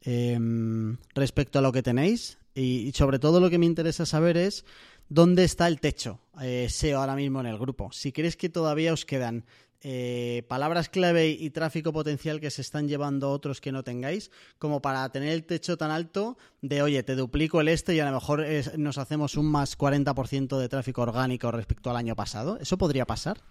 em, 0.01 0.97
respecto 1.13 1.59
a 1.59 1.61
lo 1.61 1.71
que 1.71 1.83
tenéis? 1.83 2.37
Y, 2.53 2.91
sobre 2.93 3.19
todo 3.19 3.39
lo 3.39 3.49
que 3.49 3.57
me 3.57 3.65
interesa 3.65 4.05
saber 4.05 4.37
es 4.37 4.65
dónde 5.09 5.43
está 5.43 5.67
el 5.67 5.79
techo 5.79 6.19
eh, 6.41 6.67
SEO 6.69 6.99
ahora 6.99 7.15
mismo 7.15 7.39
en 7.39 7.45
el 7.45 7.57
grupo. 7.57 7.91
Si 7.91 8.11
crees 8.11 8.35
que 8.35 8.49
todavía 8.49 8.93
os 8.93 9.05
quedan 9.05 9.45
eh, 9.83 10.43
palabras 10.47 10.89
clave 10.89 11.29
y 11.29 11.49
tráfico 11.49 11.91
potencial 11.91 12.39
que 12.39 12.51
se 12.51 12.61
están 12.61 12.87
llevando 12.87 13.31
otros 13.31 13.61
que 13.61 13.71
no 13.71 13.83
tengáis, 13.83 14.29
como 14.59 14.81
para 14.81 15.09
tener 15.09 15.29
el 15.29 15.45
techo 15.45 15.77
tan 15.77 15.91
alto 15.91 16.37
de, 16.61 16.81
oye, 16.83 17.01
te 17.03 17.15
duplico 17.15 17.61
el 17.61 17.69
este 17.69 17.95
y 17.95 17.99
a 17.99 18.05
lo 18.05 18.11
mejor 18.11 18.45
nos 18.77 18.97
hacemos 18.97 19.37
un 19.37 19.47
más 19.47 19.77
40% 19.77 20.59
de 20.59 20.69
tráfico 20.69 21.01
orgánico 21.01 21.51
respecto 21.51 21.89
al 21.89 21.97
año 21.97 22.15
pasado. 22.15 22.59
¿Eso 22.59 22.77
podría 22.77 23.05
pasar? 23.05 23.41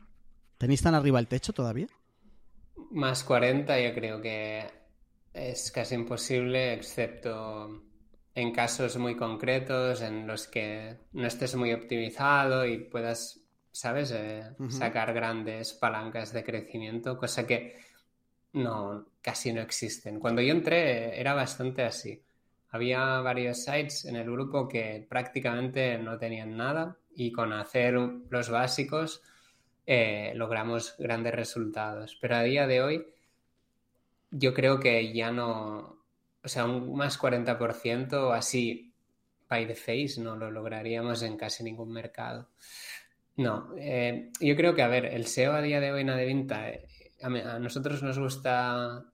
¿Tenéis 0.58 0.82
tan 0.82 0.94
arriba 0.94 1.18
el 1.18 1.26
techo 1.26 1.52
todavía? 1.52 1.88
Más 2.90 3.24
40 3.24 3.80
yo 3.80 3.94
creo 3.94 4.20
que 4.20 4.64
es 5.32 5.70
casi 5.70 5.94
imposible, 5.94 6.74
excepto 6.74 7.84
en 8.34 8.52
casos 8.52 8.96
muy 8.96 9.16
concretos 9.16 10.02
en 10.02 10.26
los 10.26 10.48
que 10.48 10.96
no 11.12 11.26
estés 11.26 11.54
muy 11.56 11.72
optimizado 11.72 12.66
y 12.66 12.78
puedas 12.78 13.40
¿sabes? 13.72 14.12
Eh, 14.12 14.42
sacar 14.68 15.12
grandes 15.14 15.72
palancas 15.72 16.32
de 16.32 16.44
crecimiento, 16.44 17.16
cosa 17.16 17.46
que 17.46 17.76
no, 18.52 19.06
casi 19.22 19.52
no 19.52 19.60
existen. 19.60 20.18
Cuando 20.18 20.42
yo 20.42 20.52
entré 20.52 21.18
era 21.18 21.34
bastante 21.34 21.82
así. 21.84 22.22
Había 22.72 23.20
varios 23.20 23.64
sites 23.64 24.04
en 24.04 24.16
el 24.16 24.30
grupo 24.30 24.68
que 24.68 25.04
prácticamente 25.08 25.98
no 25.98 26.18
tenían 26.18 26.56
nada 26.56 26.96
y 27.14 27.32
con 27.32 27.52
hacer 27.52 27.94
los 27.94 28.48
básicos 28.48 29.22
eh, 29.86 30.32
logramos 30.34 30.94
grandes 30.98 31.34
resultados. 31.34 32.16
Pero 32.20 32.36
a 32.36 32.42
día 32.42 32.66
de 32.66 32.82
hoy 32.82 33.06
yo 34.30 34.54
creo 34.54 34.80
que 34.80 35.12
ya 35.12 35.30
no, 35.32 36.04
o 36.42 36.48
sea, 36.48 36.64
un 36.64 36.96
más 36.96 37.18
40% 37.18 38.32
así 38.32 38.90
by 39.48 39.66
the 39.66 39.74
face 39.74 40.14
no 40.18 40.36
lo 40.36 40.50
lograríamos 40.50 41.22
en 41.22 41.36
casi 41.36 41.64
ningún 41.64 41.92
mercado. 41.92 42.48
No, 43.36 43.74
eh, 43.78 44.30
yo 44.40 44.54
creo 44.56 44.74
que, 44.74 44.82
a 44.82 44.88
ver, 44.88 45.06
el 45.06 45.26
SEO 45.26 45.52
a 45.52 45.62
día 45.62 45.80
de 45.80 45.92
hoy 45.92 46.02
en 46.02 46.10
Adevinta, 46.10 46.68
eh, 46.68 46.86
a, 47.22 47.58
nosotros 47.58 48.02
nos 48.02 48.18
gusta 48.18 49.04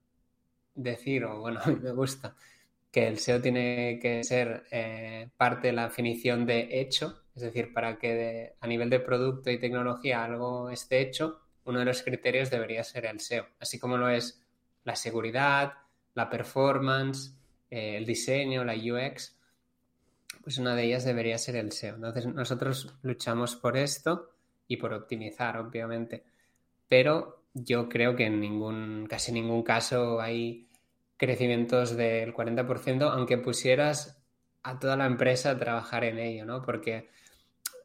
decir, 0.74 1.24
o 1.24 1.40
bueno, 1.40 1.60
a 1.64 1.68
mí 1.68 1.76
me 1.76 1.92
gusta, 1.92 2.36
que 2.90 3.08
el 3.08 3.18
SEO 3.18 3.40
tiene 3.40 3.98
que 4.00 4.24
ser 4.24 4.64
eh, 4.70 5.30
parte 5.36 5.68
de 5.68 5.72
la 5.74 5.84
definición 5.84 6.44
de 6.44 6.68
hecho, 6.80 7.22
es 7.36 7.42
decir, 7.42 7.72
para 7.72 7.98
que 7.98 8.54
a 8.58 8.66
nivel 8.66 8.90
de 8.90 8.98
producto 8.98 9.50
y 9.50 9.60
tecnología 9.60 10.24
algo 10.24 10.70
esté 10.70 11.00
hecho, 11.00 11.40
uno 11.64 11.78
de 11.78 11.84
los 11.84 12.02
criterios 12.02 12.50
debería 12.50 12.82
ser 12.82 13.06
el 13.06 13.20
SEO, 13.20 13.46
así 13.60 13.78
como 13.78 13.96
lo 13.96 14.08
es 14.08 14.42
la 14.84 14.96
seguridad, 14.96 15.74
la 16.14 16.28
performance, 16.28 17.36
el 17.70 18.06
diseño, 18.06 18.64
la 18.64 18.74
UX 18.74 19.36
pues 20.46 20.58
una 20.58 20.76
de 20.76 20.84
ellas 20.84 21.04
debería 21.04 21.38
ser 21.38 21.56
el 21.56 21.72
SEO. 21.72 21.96
Entonces 21.96 22.24
nosotros 22.24 22.94
luchamos 23.02 23.56
por 23.56 23.76
esto 23.76 24.30
y 24.68 24.76
por 24.76 24.92
optimizar, 24.92 25.56
obviamente. 25.56 26.22
Pero 26.86 27.42
yo 27.52 27.88
creo 27.88 28.14
que 28.14 28.26
en 28.26 28.38
ningún, 28.38 29.08
casi 29.10 29.32
ningún 29.32 29.64
caso 29.64 30.20
hay 30.20 30.68
crecimientos 31.16 31.96
del 31.96 32.32
40%, 32.32 33.10
aunque 33.10 33.38
pusieras 33.38 34.22
a 34.62 34.78
toda 34.78 34.96
la 34.96 35.06
empresa 35.06 35.50
a 35.50 35.58
trabajar 35.58 36.04
en 36.04 36.20
ello, 36.20 36.44
¿no? 36.44 36.62
Porque 36.62 37.08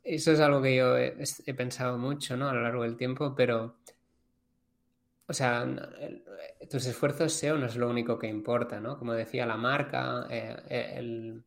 eso 0.04 0.32
es 0.32 0.40
algo 0.40 0.62
que 0.62 0.76
yo 0.76 0.98
he, 0.98 1.54
pensado 1.54 1.98
mucho, 1.98 2.36
¿no? 2.36 2.50
A 2.50 2.54
lo 2.54 2.62
largo 2.62 2.84
del 2.84 2.98
tiempo, 2.98 3.36
pero, 3.36 3.78
o 5.28 5.34
sea, 5.34 5.68
tus 6.70 6.86
esfuerzos 6.86 7.34
SEO 7.34 7.58
no 7.58 7.68
es 7.68 7.76
lo 7.76 7.90
único 7.90 8.18
que 8.18 8.28
importa, 8.28 8.80
¿no? 8.80 8.98
Como 8.98 9.14
decía 9.14 9.46
la 9.46 9.58
marca, 9.58 10.28
eh, 10.30 10.96
el, 10.96 11.44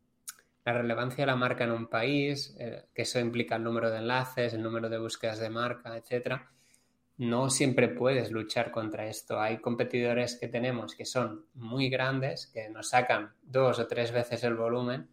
la 0.65 0.73
relevancia 0.73 1.23
de 1.23 1.27
la 1.27 1.37
marca 1.37 1.65
en 1.65 1.73
un 1.73 1.89
país, 1.89 2.57
eh, 2.59 2.85
que 2.95 3.03
eso 3.03 3.19
implica 3.19 3.57
el 3.57 3.65
número 3.65 3.91
de 3.91 3.99
enlaces, 3.99 4.55
el 4.55 4.63
número 4.63 4.89
de 4.89 4.99
búsquedas 4.99 5.39
de 5.39 5.51
marca, 5.51 5.97
etcétera. 5.97 6.51
No 7.17 7.51
siempre 7.51 7.89
puedes 7.89 8.31
luchar 8.33 8.71
contra 8.71 9.07
esto. 9.07 9.41
Hay 9.41 9.59
competidores 9.59 10.37
que 10.37 10.49
tenemos 10.49 10.95
que 10.95 11.05
son 11.05 11.47
muy 11.55 11.89
grandes, 11.89 12.47
que 12.47 12.69
nos 12.71 12.89
sacan 12.89 13.35
dos 13.43 13.79
o 13.79 13.87
tres 13.87 14.11
veces 14.11 14.43
el 14.43 14.55
volumen 14.55 15.09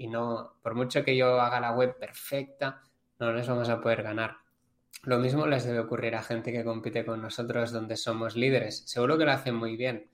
y 0.00 0.06
no, 0.06 0.54
por 0.62 0.74
mucho 0.74 1.04
que 1.04 1.14
yo 1.14 1.38
haga 1.42 1.60
la 1.60 1.72
web 1.72 1.98
perfecta, 1.98 2.80
no 3.18 3.34
les 3.34 3.46
vamos 3.46 3.68
a 3.68 3.82
poder 3.82 4.02
ganar. 4.02 4.38
Lo 5.02 5.18
mismo 5.18 5.46
les 5.46 5.64
debe 5.64 5.80
ocurrir 5.80 6.14
a 6.14 6.22
gente 6.22 6.52
que 6.52 6.64
compite 6.64 7.04
con 7.04 7.20
nosotros 7.20 7.70
donde 7.70 7.98
somos 7.98 8.34
líderes. 8.34 8.82
Seguro 8.86 9.18
que 9.18 9.26
lo 9.26 9.32
hacen 9.32 9.54
muy 9.54 9.76
bien, 9.76 10.08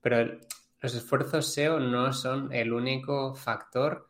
pero 0.00 0.40
los 0.80 0.94
esfuerzos 0.94 1.54
SEO 1.54 1.78
no 1.78 2.12
son 2.12 2.52
el 2.52 2.72
único 2.72 3.36
factor 3.36 4.08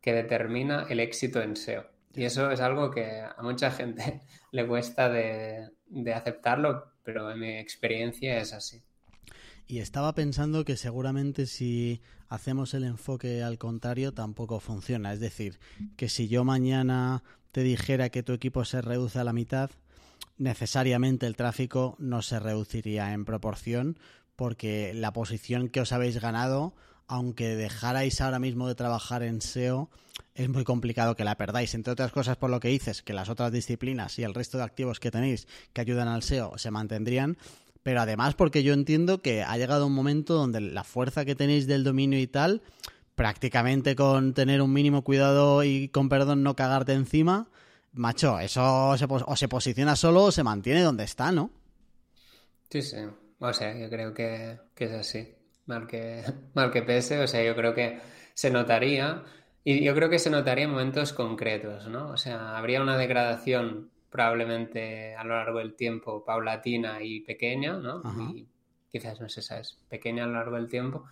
que 0.00 0.14
determina 0.14 0.86
el 0.88 1.00
éxito 1.00 1.42
en 1.42 1.56
SEO. 1.56 1.84
Y 2.14 2.24
eso 2.24 2.50
es 2.50 2.60
algo 2.60 2.90
que 2.90 3.20
a 3.20 3.42
mucha 3.42 3.70
gente 3.70 4.22
le 4.50 4.66
cuesta 4.66 5.10
de, 5.10 5.68
aceptarlo, 6.14 6.94
pero 7.04 7.30
en 7.30 7.38
mi 7.38 7.58
experiencia 7.58 8.38
es 8.38 8.54
así. 8.54 8.82
Y 9.66 9.80
estaba 9.80 10.14
pensando 10.14 10.64
que 10.64 10.78
seguramente 10.78 11.44
si 11.44 12.00
hacemos 12.30 12.72
el 12.72 12.84
enfoque 12.84 13.42
al 13.42 13.58
contrario 13.58 14.14
tampoco 14.14 14.60
funciona. 14.60 15.12
Es 15.12 15.20
decir, 15.20 15.58
que 15.96 16.08
si 16.08 16.28
yo 16.28 16.44
mañana 16.44 17.22
te 17.52 17.62
dijera 17.62 18.08
que 18.08 18.22
tu 18.22 18.32
equipo 18.32 18.64
se 18.64 18.80
reduce 18.80 19.18
a 19.18 19.24
la 19.24 19.34
mitad, 19.34 19.70
necesariamente 20.38 21.26
el 21.26 21.36
tráfico 21.36 21.96
no 21.98 22.22
se 22.22 22.40
reduciría 22.40 23.12
en 23.12 23.26
proporción 23.26 23.98
porque 24.36 24.94
la 24.94 25.12
posición 25.12 25.68
que 25.68 25.82
os 25.82 25.92
habéis 25.92 26.18
ganado 26.18 26.72
aunque 27.10 27.56
dejarais 27.56 28.20
ahora 28.20 28.38
mismo 28.38 28.68
de 28.68 28.76
trabajar 28.76 29.24
en 29.24 29.40
SEO, 29.40 29.90
es 30.36 30.48
muy 30.48 30.62
complicado 30.62 31.16
que 31.16 31.24
la 31.24 31.36
perdáis. 31.36 31.74
Entre 31.74 31.92
otras 31.92 32.12
cosas, 32.12 32.36
por 32.36 32.50
lo 32.50 32.60
que 32.60 32.68
dices, 32.68 33.02
que 33.02 33.12
las 33.12 33.28
otras 33.28 33.50
disciplinas 33.50 34.16
y 34.20 34.22
el 34.22 34.32
resto 34.32 34.58
de 34.58 34.64
activos 34.64 35.00
que 35.00 35.10
tenéis 35.10 35.48
que 35.72 35.80
ayudan 35.80 36.06
al 36.06 36.22
SEO 36.22 36.56
se 36.56 36.70
mantendrían. 36.70 37.36
Pero 37.82 38.00
además, 38.00 38.34
porque 38.34 38.62
yo 38.62 38.74
entiendo 38.74 39.22
que 39.22 39.42
ha 39.42 39.56
llegado 39.56 39.86
un 39.86 39.94
momento 39.94 40.34
donde 40.34 40.60
la 40.60 40.84
fuerza 40.84 41.24
que 41.24 41.34
tenéis 41.34 41.66
del 41.66 41.84
dominio 41.84 42.18
y 42.18 42.26
tal, 42.26 42.62
prácticamente 43.14 43.96
con 43.96 44.34
tener 44.34 44.60
un 44.60 44.72
mínimo 44.72 45.02
cuidado 45.02 45.64
y 45.64 45.88
con 45.88 46.08
perdón 46.08 46.42
no 46.42 46.56
cagarte 46.56 46.92
encima, 46.92 47.48
macho, 47.92 48.38
eso 48.38 48.96
se, 48.96 49.06
o 49.08 49.36
se 49.36 49.48
posiciona 49.48 49.96
solo 49.96 50.24
o 50.24 50.32
se 50.32 50.42
mantiene 50.42 50.82
donde 50.82 51.04
está, 51.04 51.32
¿no? 51.32 51.50
Sí, 52.70 52.82
sí. 52.82 52.98
O 53.38 53.52
sea, 53.52 53.76
yo 53.76 53.88
creo 53.88 54.12
que 54.12 54.58
es 54.76 54.92
así 54.92 55.34
mal 55.70 55.86
que, 55.86 56.22
mal 56.54 56.70
que 56.70 56.82
pese, 56.82 57.18
o 57.18 57.26
sea, 57.26 57.42
yo 57.42 57.56
creo 57.56 57.74
que 57.74 57.98
se 58.34 58.50
notaría 58.50 59.24
y 59.64 59.82
yo 59.82 59.94
creo 59.94 60.10
que 60.10 60.18
se 60.18 60.30
notaría 60.30 60.64
en 60.64 60.70
momentos 60.70 61.14
concretos, 61.14 61.88
¿no? 61.88 62.10
O 62.10 62.16
sea, 62.16 62.58
habría 62.58 62.82
una 62.82 62.98
degradación 62.98 63.90
probablemente 64.10 65.14
a 65.14 65.24
lo 65.24 65.36
largo 65.36 65.58
del 65.58 65.74
tiempo 65.74 66.24
paulatina 66.24 67.02
y 67.02 67.20
pequeña, 67.20 67.74
¿no? 67.74 68.02
Y 68.34 68.46
quizás, 68.90 69.20
no 69.20 69.28
sé, 69.28 69.40
¿sabes? 69.40 69.78
Pequeña 69.88 70.24
a 70.24 70.26
lo 70.26 70.34
largo 70.34 70.56
del 70.56 70.68
tiempo. 70.68 71.04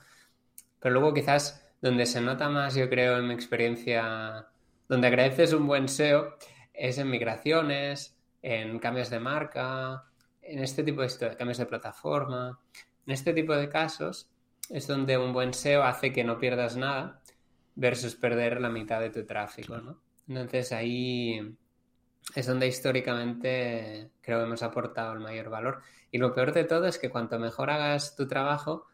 Pero 0.81 0.95
luego 0.95 1.15
quizás 1.15 1.65
donde 1.81 2.07
se 2.07 2.21
nota 2.21 2.49
más, 2.49 2.75
yo 2.75 2.89
creo, 2.91 3.19
en 3.19 3.29
mi 3.29 3.35
experiencia, 3.35 4.47
donde 4.89 5.07
agradeces 5.07 5.53
un 5.53 5.67
buen 5.67 5.89
SEO, 5.89 6.37
es 6.75 6.99
en 6.99 7.09
migraciones, 7.09 8.17
en 8.43 8.79
cambios 8.79 9.11
de 9.11 9.21
marca, 9.21 10.05
en 10.43 10.59
este 10.61 10.83
tipo 10.83 11.03
de 11.03 11.37
cambios 11.37 11.59
de 11.59 11.67
plataforma. 11.67 12.59
En 13.07 13.13
este 13.13 13.33
tipo 13.33 13.55
de 13.55 13.69
casos 13.69 14.29
es 14.71 14.87
donde 14.87 15.17
un 15.19 15.33
buen 15.33 15.55
SEO 15.55 15.85
hace 15.85 16.13
que 16.13 16.25
no 16.25 16.39
pierdas 16.39 16.77
nada 16.77 17.21
versus 17.75 18.17
perder 18.17 18.61
la 18.61 18.69
mitad 18.69 19.01
de 19.01 19.11
tu 19.11 19.25
tráfico, 19.25 19.79
¿no? 19.79 20.01
Entonces 20.27 20.73
ahí 20.73 21.57
es 22.35 22.47
donde 22.47 22.67
históricamente 22.67 24.11
creo 24.21 24.39
que 24.39 24.45
hemos 24.45 24.63
aportado 24.63 25.13
el 25.13 25.21
mayor 25.21 25.51
valor. 25.51 25.83
Y 26.11 26.19
lo 26.19 26.35
peor 26.35 26.53
de 26.53 26.65
todo 26.65 26.87
es 26.87 26.99
que 26.99 27.11
cuanto 27.11 27.39
mejor 27.39 27.71
hagas 27.71 28.17
tu 28.17 28.27
trabajo, 28.27 28.87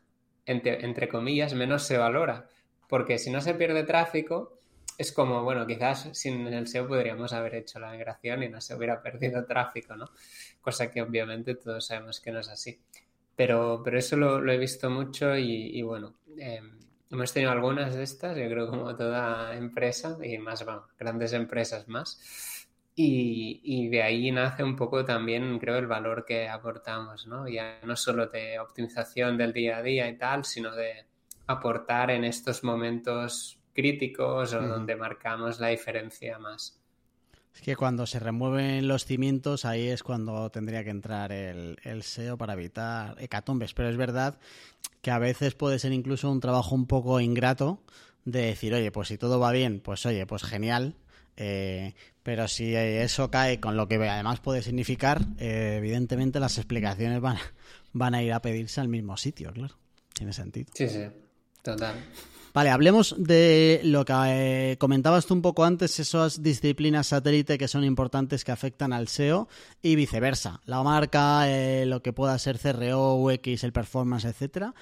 entre, 0.46 1.08
comillas, 1.08 1.54
menos 1.54 1.84
se 1.84 1.96
valora. 1.98 2.48
Porque 2.88 3.18
si 3.18 3.30
no 3.30 3.40
se 3.40 3.54
pierde 3.54 3.84
tráfico, 3.84 4.60
es 4.98 5.12
como, 5.12 5.42
bueno, 5.42 5.66
quizás 5.66 6.08
sin 6.12 6.46
el 6.46 6.68
SEO 6.68 6.86
podríamos 6.86 7.32
haber 7.32 7.56
hecho 7.56 7.78
la 7.78 7.90
migración 7.90 8.42
y 8.42 8.48
no 8.48 8.60
se 8.60 8.74
hubiera 8.74 9.02
perdido 9.02 9.44
tráfico, 9.44 9.96
¿no? 9.96 10.06
Cosa 10.60 10.90
que 10.90 11.02
obviamente 11.02 11.54
todos 11.56 11.86
sabemos 11.86 12.20
que 12.20 12.30
no 12.30 12.40
es 12.40 12.48
así. 12.48 12.80
Pero, 13.34 13.80
pero 13.84 13.98
eso 13.98 14.16
lo, 14.16 14.52
he 14.52 14.58
visto 14.58 14.90
mucho 14.90 15.36
y, 15.36 15.82
bueno, 15.82 16.14
em, 16.38 16.78
hemos 17.10 17.32
tenido 17.32 17.50
algunas 17.50 17.94
de 17.94 18.04
estas, 18.04 18.36
yo 18.36 18.48
creo 18.48 18.68
como 18.68 18.94
toda 18.94 19.56
empresa 19.56 20.16
y 20.22 20.38
más, 20.38 20.64
bueno, 20.64 20.86
grandes 20.96 21.32
empresas 21.32 21.88
más 21.88 22.53
y, 22.96 23.88
de 23.88 24.02
ahí 24.02 24.30
nace 24.30 24.62
un 24.62 24.76
poco 24.76 25.04
también, 25.04 25.58
creo, 25.58 25.78
el 25.78 25.86
valor 25.86 26.24
que 26.24 26.48
aportamos, 26.48 27.26
¿no? 27.26 27.48
Ya 27.48 27.80
no 27.84 27.96
solo 27.96 28.28
de 28.28 28.58
optimización 28.60 29.36
del 29.36 29.52
día 29.52 29.78
a 29.78 29.82
día 29.82 30.08
y 30.08 30.16
tal, 30.16 30.44
sino 30.44 30.74
de 30.74 31.06
aportar 31.46 32.10
en 32.12 32.24
estos 32.24 32.62
momentos 32.62 33.58
críticos 33.72 34.54
o 34.54 34.62
donde 34.62 34.94
marcamos 34.94 35.58
la 35.58 35.68
diferencia 35.68 36.38
más. 36.38 36.80
Es 37.52 37.60
que 37.62 37.76
cuando 37.76 38.06
se 38.06 38.20
remueven 38.20 38.86
los 38.88 39.04
cimientos, 39.04 39.64
ahí 39.64 39.88
es 39.88 40.02
cuando 40.02 40.50
tendría 40.50 40.84
que 40.84 40.90
entrar 40.90 41.32
el, 41.32 41.76
el 41.82 42.02
SEO 42.02 42.36
para 42.36 42.54
evitar 42.54 43.16
hecatombes. 43.18 43.74
Pero 43.74 43.88
es 43.88 43.96
verdad 43.96 44.38
que 45.02 45.10
a 45.10 45.18
veces 45.18 45.54
puede 45.54 45.78
ser 45.78 45.92
incluso 45.92 46.30
un 46.30 46.40
trabajo 46.40 46.74
un 46.74 46.86
poco 46.86 47.20
ingrato 47.20 47.82
de 48.24 48.42
decir, 48.46 48.74
oye, 48.74 48.90
pues 48.90 49.08
si 49.08 49.18
todo 49.18 49.38
va 49.38 49.52
bien, 49.52 49.80
pues 49.80 50.06
oye, 50.06 50.26
pues 50.26 50.42
genial, 50.42 50.96
eh, 51.36 51.94
pero 52.22 52.48
si 52.48 52.74
eso 52.74 53.30
cae 53.30 53.60
con 53.60 53.76
lo 53.76 53.88
que 53.88 53.96
además 53.96 54.40
puede 54.40 54.62
significar, 54.62 55.22
eh, 55.38 55.76
evidentemente 55.78 56.40
las 56.40 56.58
explicaciones 56.58 57.20
van, 57.20 57.36
van 57.92 58.14
a 58.14 58.22
ir 58.22 58.32
a 58.32 58.40
pedirse 58.40 58.80
al 58.80 58.88
mismo 58.88 59.16
sitio, 59.16 59.52
claro. 59.52 59.76
Tiene 60.12 60.32
sentido. 60.32 60.70
Sí, 60.74 60.88
sí, 60.88 61.06
total. 61.60 61.96
Vale, 62.54 62.70
hablemos 62.70 63.16
de 63.18 63.80
lo 63.82 64.04
que 64.04 64.12
eh, 64.14 64.76
comentabas 64.78 65.26
tú 65.26 65.34
un 65.34 65.42
poco 65.42 65.64
antes, 65.64 65.98
esas 65.98 66.40
disciplinas 66.40 67.08
satélite 67.08 67.58
que 67.58 67.66
son 67.66 67.82
importantes 67.82 68.44
que 68.44 68.52
afectan 68.52 68.92
al 68.92 69.08
SEO 69.08 69.48
y 69.82 69.96
viceversa. 69.96 70.60
La 70.64 70.80
marca, 70.84 71.48
lo 71.84 72.00
que 72.00 72.12
pueda 72.12 72.38
ser 72.38 72.60
CRO, 72.60 73.16
UX, 73.16 73.64
el 73.64 73.72
performance, 73.72 74.24
etcétera. 74.24 74.72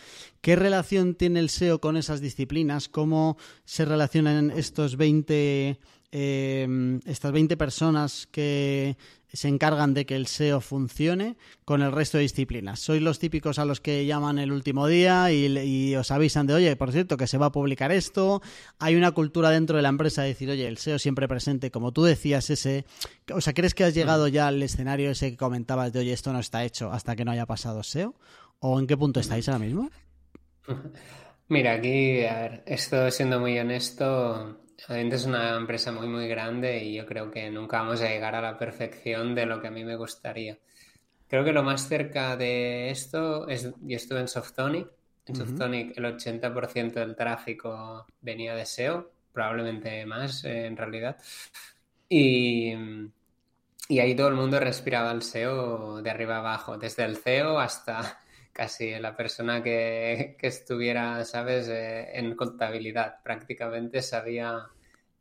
¿Qué 0.43 0.55
relación 0.55 1.15
tiene 1.15 1.41
el 1.41 1.49
SEO 1.49 1.81
con 1.81 1.97
esas 1.97 2.21
disciplinas? 2.21 2.91
¿Cómo 2.91 3.39
se 3.65 3.87
relacionan 3.87 4.51
estos 4.51 4.99
20 4.99 5.81
Em, 6.15 7.01
estas 7.07 7.33
20 7.33 7.57
personas 7.57 8.29
que 8.31 8.99
se 9.33 9.49
encargan 9.49 9.95
de 9.95 10.05
que 10.05 10.15
el 10.15 10.27
SEO 10.27 10.61
funcione 10.61 11.39
con 11.65 11.81
el 11.81 11.91
resto 11.91 12.19
de 12.19 12.23
disciplinas. 12.25 12.81
Sois 12.81 13.01
los 13.01 13.19
típicos 13.19 13.59
a 13.59 13.65
los 13.65 13.81
que 13.81 14.05
llaman 14.05 14.39
el 14.39 14.53
último 14.53 14.87
día 14.87 15.33
y, 15.33 15.97
os 15.97 16.11
avisan 16.11 16.47
de, 16.47 16.53
oye, 16.53 16.77
por 16.77 16.93
cierto, 16.93 17.17
que 17.17 17.27
se 17.27 17.39
va 17.39 17.47
a 17.47 17.53
publicar 17.53 17.93
esto. 17.93 18.43
Hay 18.79 18.95
una 18.95 19.13
cultura 19.13 19.49
dentro 19.49 19.77
de 19.77 19.83
la 19.83 19.89
empresa 19.89 20.21
de 20.21 20.29
decir, 20.29 20.51
oye, 20.51 20.69
el 20.69 20.77
SEO 20.77 20.99
siempre 20.99 21.27
presente, 21.29 21.71
como 21.71 21.93
tú 21.93 22.03
decías, 22.03 22.51
ese... 22.51 22.85
O 23.33 23.41
sea, 23.41 23.55
¿crees 23.55 23.75
que 23.75 23.85
has 23.85 23.95
llegado 23.95 24.29
ya 24.29 24.49
al 24.49 24.63
escenario 24.63 25.11
ese 25.11 25.31
que 25.31 25.39
comentabas 25.39 25.95
de, 25.95 26.01
oye, 26.01 26.13
esto 26.13 26.35
no 26.35 26.41
está 26.41 26.63
hecho 26.63 26.93
hasta 26.93 27.17
que 27.17 27.25
no 27.25 27.31
haya 27.31 27.47
pasado 27.47 27.83
SEO? 27.83 28.15
¿O 28.59 28.79
en 28.79 28.87
qué 28.87 28.99
punto 28.99 29.19
estáis 29.19 29.49
ahora 29.49 29.65
mismo? 29.65 29.91
Mira, 31.49 31.73
aquí, 31.73 32.23
a 32.27 32.35
ver, 32.35 32.63
esto 32.67 33.11
siendo 33.11 33.41
muy 33.41 33.59
honesto, 33.59 34.62
es 34.89 35.25
una 35.27 35.57
empresa 35.57 35.93
muy, 35.93 36.09
muy 36.09 36.29
grande 36.29 36.83
y 36.83 36.95
yo 36.95 37.07
creo 37.07 37.31
que 37.31 37.51
nunca 37.51 37.79
vamos 37.83 38.01
a 38.01 38.09
llegar 38.09 38.35
a 38.35 38.41
la 38.41 38.59
perfección 38.59 39.35
de 39.35 39.47
lo 39.47 39.61
que 39.61 39.69
a 39.69 39.71
mí 39.71 39.85
me 39.85 39.97
gustaría. 39.97 40.59
Creo 41.29 41.45
que 41.45 41.53
lo 41.53 41.63
más 41.63 41.89
cerca 41.89 42.37
de 42.37 42.91
esto 42.91 43.49
es, 43.49 43.73
yo 43.81 43.97
estuve 43.97 44.21
en 44.21 44.29
Softonic. 44.29 44.89
En 45.27 45.37
Softonic 45.37 45.97
el 45.97 46.05
80% 46.05 46.93
del 46.95 47.15
tráfico 47.15 48.07
venía 48.21 48.55
de 48.55 48.67
SEO, 48.67 49.13
probablemente 49.33 50.05
más 50.05 50.45
eh, 50.45 50.67
en 50.67 50.77
realidad. 50.77 51.17
Y, 52.09 52.75
y 53.89 53.99
ahí 54.01 54.15
todo 54.15 54.29
el 54.29 54.35
mundo 54.35 54.59
respiraba 54.59 55.13
el 55.13 55.23
SEO 55.23 56.03
de 56.03 56.11
arriba 56.11 56.39
abajo, 56.39 56.77
desde 56.77 57.05
el 57.05 57.17
CEO 57.17 57.59
hasta 57.59 58.22
casi 58.53 58.91
la 58.99 59.17
persona 59.17 59.63
que, 59.63 60.37
estuviera, 60.41 61.25
¿sabes?, 61.25 61.69
eh, 61.69 62.19
en 62.19 62.37
contabilidad. 62.37 63.23
Prácticamente 63.23 64.03
sabía 64.03 64.67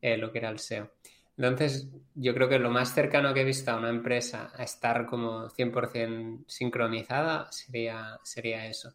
eh, 0.01 0.17
lo 0.17 0.31
que 0.31 0.39
era 0.39 0.49
el 0.49 0.59
SEO. 0.59 0.91
Entonces, 1.37 1.87
yo 2.13 2.33
creo 2.35 2.49
que 2.49 2.59
lo 2.59 2.69
más 2.69 2.93
cercano 2.93 3.33
que 3.33 3.41
he 3.41 3.45
visto 3.45 3.71
a 3.71 3.77
una 3.77 3.89
empresa 3.89 4.51
a 4.55 4.63
estar 4.63 5.05
como 5.05 5.49
100% 5.49 6.43
sincronizada 6.45 7.51
sería, 7.51 8.19
sería 8.23 8.67
eso. 8.67 8.93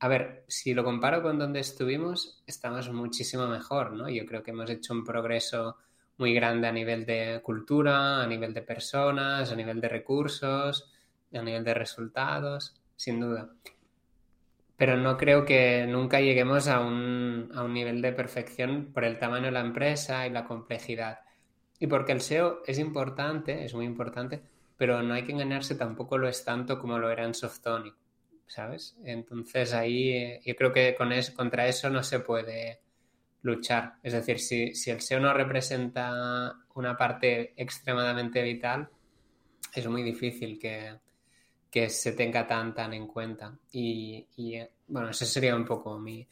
A 0.00 0.08
ver, 0.08 0.44
si 0.48 0.74
lo 0.74 0.82
comparo 0.82 1.22
con 1.22 1.38
donde 1.38 1.60
estuvimos, 1.60 2.42
estamos 2.46 2.90
muchísimo 2.90 3.46
mejor, 3.46 3.92
¿no? 3.92 4.08
Yo 4.08 4.26
creo 4.26 4.42
que 4.42 4.50
hemos 4.50 4.68
hecho 4.70 4.92
un 4.94 5.04
progreso 5.04 5.76
muy 6.18 6.34
grande 6.34 6.66
a 6.66 6.72
nivel 6.72 7.06
de 7.06 7.40
cultura, 7.44 8.22
a 8.22 8.26
nivel 8.26 8.52
de 8.52 8.62
personas, 8.62 9.52
a 9.52 9.54
nivel 9.54 9.80
de 9.80 9.88
recursos, 9.88 10.90
a 11.32 11.42
nivel 11.42 11.62
de 11.62 11.74
resultados 11.74 12.81
sin 12.96 13.20
duda. 13.20 13.50
Pero 14.76 14.96
no 14.96 15.16
creo 15.16 15.44
que 15.44 15.86
nunca 15.86 16.20
lleguemos 16.20 16.66
a 16.68 16.80
un, 16.80 17.50
a 17.54 17.62
un 17.62 17.72
nivel 17.72 18.02
de 18.02 18.12
perfección 18.12 18.92
por 18.92 19.04
el 19.04 19.18
tamaño 19.18 19.46
de 19.46 19.52
la 19.52 19.60
empresa 19.60 20.26
y 20.26 20.30
la 20.30 20.44
complejidad. 20.44 21.20
Y 21.78 21.86
porque 21.86 22.12
el 22.12 22.20
SEO 22.20 22.62
es 22.66 22.78
importante, 22.78 23.64
es 23.64 23.74
muy 23.74 23.86
importante, 23.86 24.42
pero 24.76 25.02
no 25.02 25.14
hay 25.14 25.24
que 25.24 25.32
engañarse, 25.32 25.74
tampoco 25.74 26.18
lo 26.18 26.28
es 26.28 26.44
tanto 26.44 26.78
como 26.78 26.98
lo 26.98 27.10
era 27.10 27.24
en 27.24 27.34
Softonic, 27.34 27.94
¿sabes? 28.46 28.96
Entonces 29.04 29.72
ahí 29.72 30.10
eh, 30.10 30.40
yo 30.44 30.56
creo 30.56 30.72
que 30.72 30.94
con 30.96 31.10
contra 31.36 31.68
eso 31.68 31.90
no 31.90 32.02
se 32.02 32.20
puede 32.20 32.80
luchar. 33.42 33.94
Es 34.02 34.12
decir, 34.12 34.38
si, 34.38 34.74
si 34.74 34.90
el 34.90 35.00
SEO 35.00 35.20
no 35.20 35.32
representa 35.34 36.54
una 36.74 36.96
parte 36.96 37.52
extremadamente 37.56 38.42
vital, 38.42 38.88
es 39.74 39.86
muy 39.86 40.02
difícil 40.02 40.58
que, 40.58 40.98
que 41.72 41.88
se 41.88 42.12
tenga 42.12 42.46
tan, 42.46 42.74
tan 42.74 42.92
en 42.92 43.06
cuenta. 43.06 43.58
Y, 43.72 44.26
eh, 44.36 44.70
bueno, 44.88 45.08
esa 45.08 45.24
sería 45.24 45.56
un 45.56 45.64
poco 45.64 45.98
mi, 45.98 46.28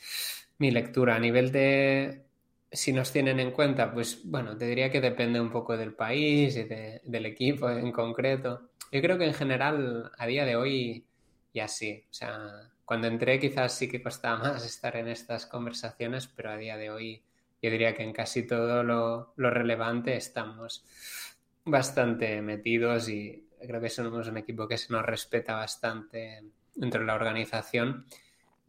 lectura. 0.59 1.17
A 1.17 1.19
nivel 1.19 1.51
de 1.51 2.27
si 2.71 2.93
nos 2.93 3.11
tienen 3.11 3.41
en 3.41 3.51
cuenta, 3.51 3.91
pues 3.91 4.21
bueno, 4.25 4.55
te 4.57 4.67
diría 4.67 4.91
que 4.91 5.01
depende 5.01 5.41
un 5.41 5.51
poco 5.51 5.79
del 5.79 5.95
país 5.95 6.57
y 6.57 6.65
del 6.65 7.27
equipo 7.27 7.71
en 7.71 7.91
concreto. 7.91 8.69
Yo 8.93 9.01
creo 9.01 9.17
que 9.17 9.25
en 9.25 9.35
general, 9.35 10.13
a 10.19 10.27
día 10.27 10.45
de 10.45 10.57
hoy, 10.57 11.07
ya 11.55 11.69
sí. 11.69 12.05
O 12.11 12.13
sea, 12.13 12.71
cuando 12.85 13.07
entré 13.09 13.41
quizás 13.41 13.73
sí 13.73 13.89
que 13.89 14.03
costaba 14.03 14.39
más 14.53 14.67
estar 14.67 14.95
en 14.97 15.09
estas 15.09 15.47
conversaciones, 15.47 16.27
pero 16.27 16.51
a 16.51 16.59
día 16.59 16.77
de 16.77 16.91
hoy 16.91 17.23
yo 17.63 17.71
diría 17.71 17.95
que 17.95 18.03
en 18.03 18.13
casi 18.13 18.47
todo 18.47 18.83
lo, 18.83 19.33
lo 19.37 19.51
relevante 19.51 20.17
estamos 20.17 20.85
bastante 21.65 22.43
metidos 22.43 23.09
y 23.09 23.50
creo 23.67 23.81
que 23.81 23.91
somos 23.91 24.29
un 24.29 24.37
equipo 24.39 24.67
que 24.67 24.79
se 24.79 24.93
nos 24.93 25.05
respeta 25.05 25.55
bastante 25.57 26.45
dentro 26.75 27.01
de 27.01 27.07
la 27.07 27.15
organización. 27.15 28.07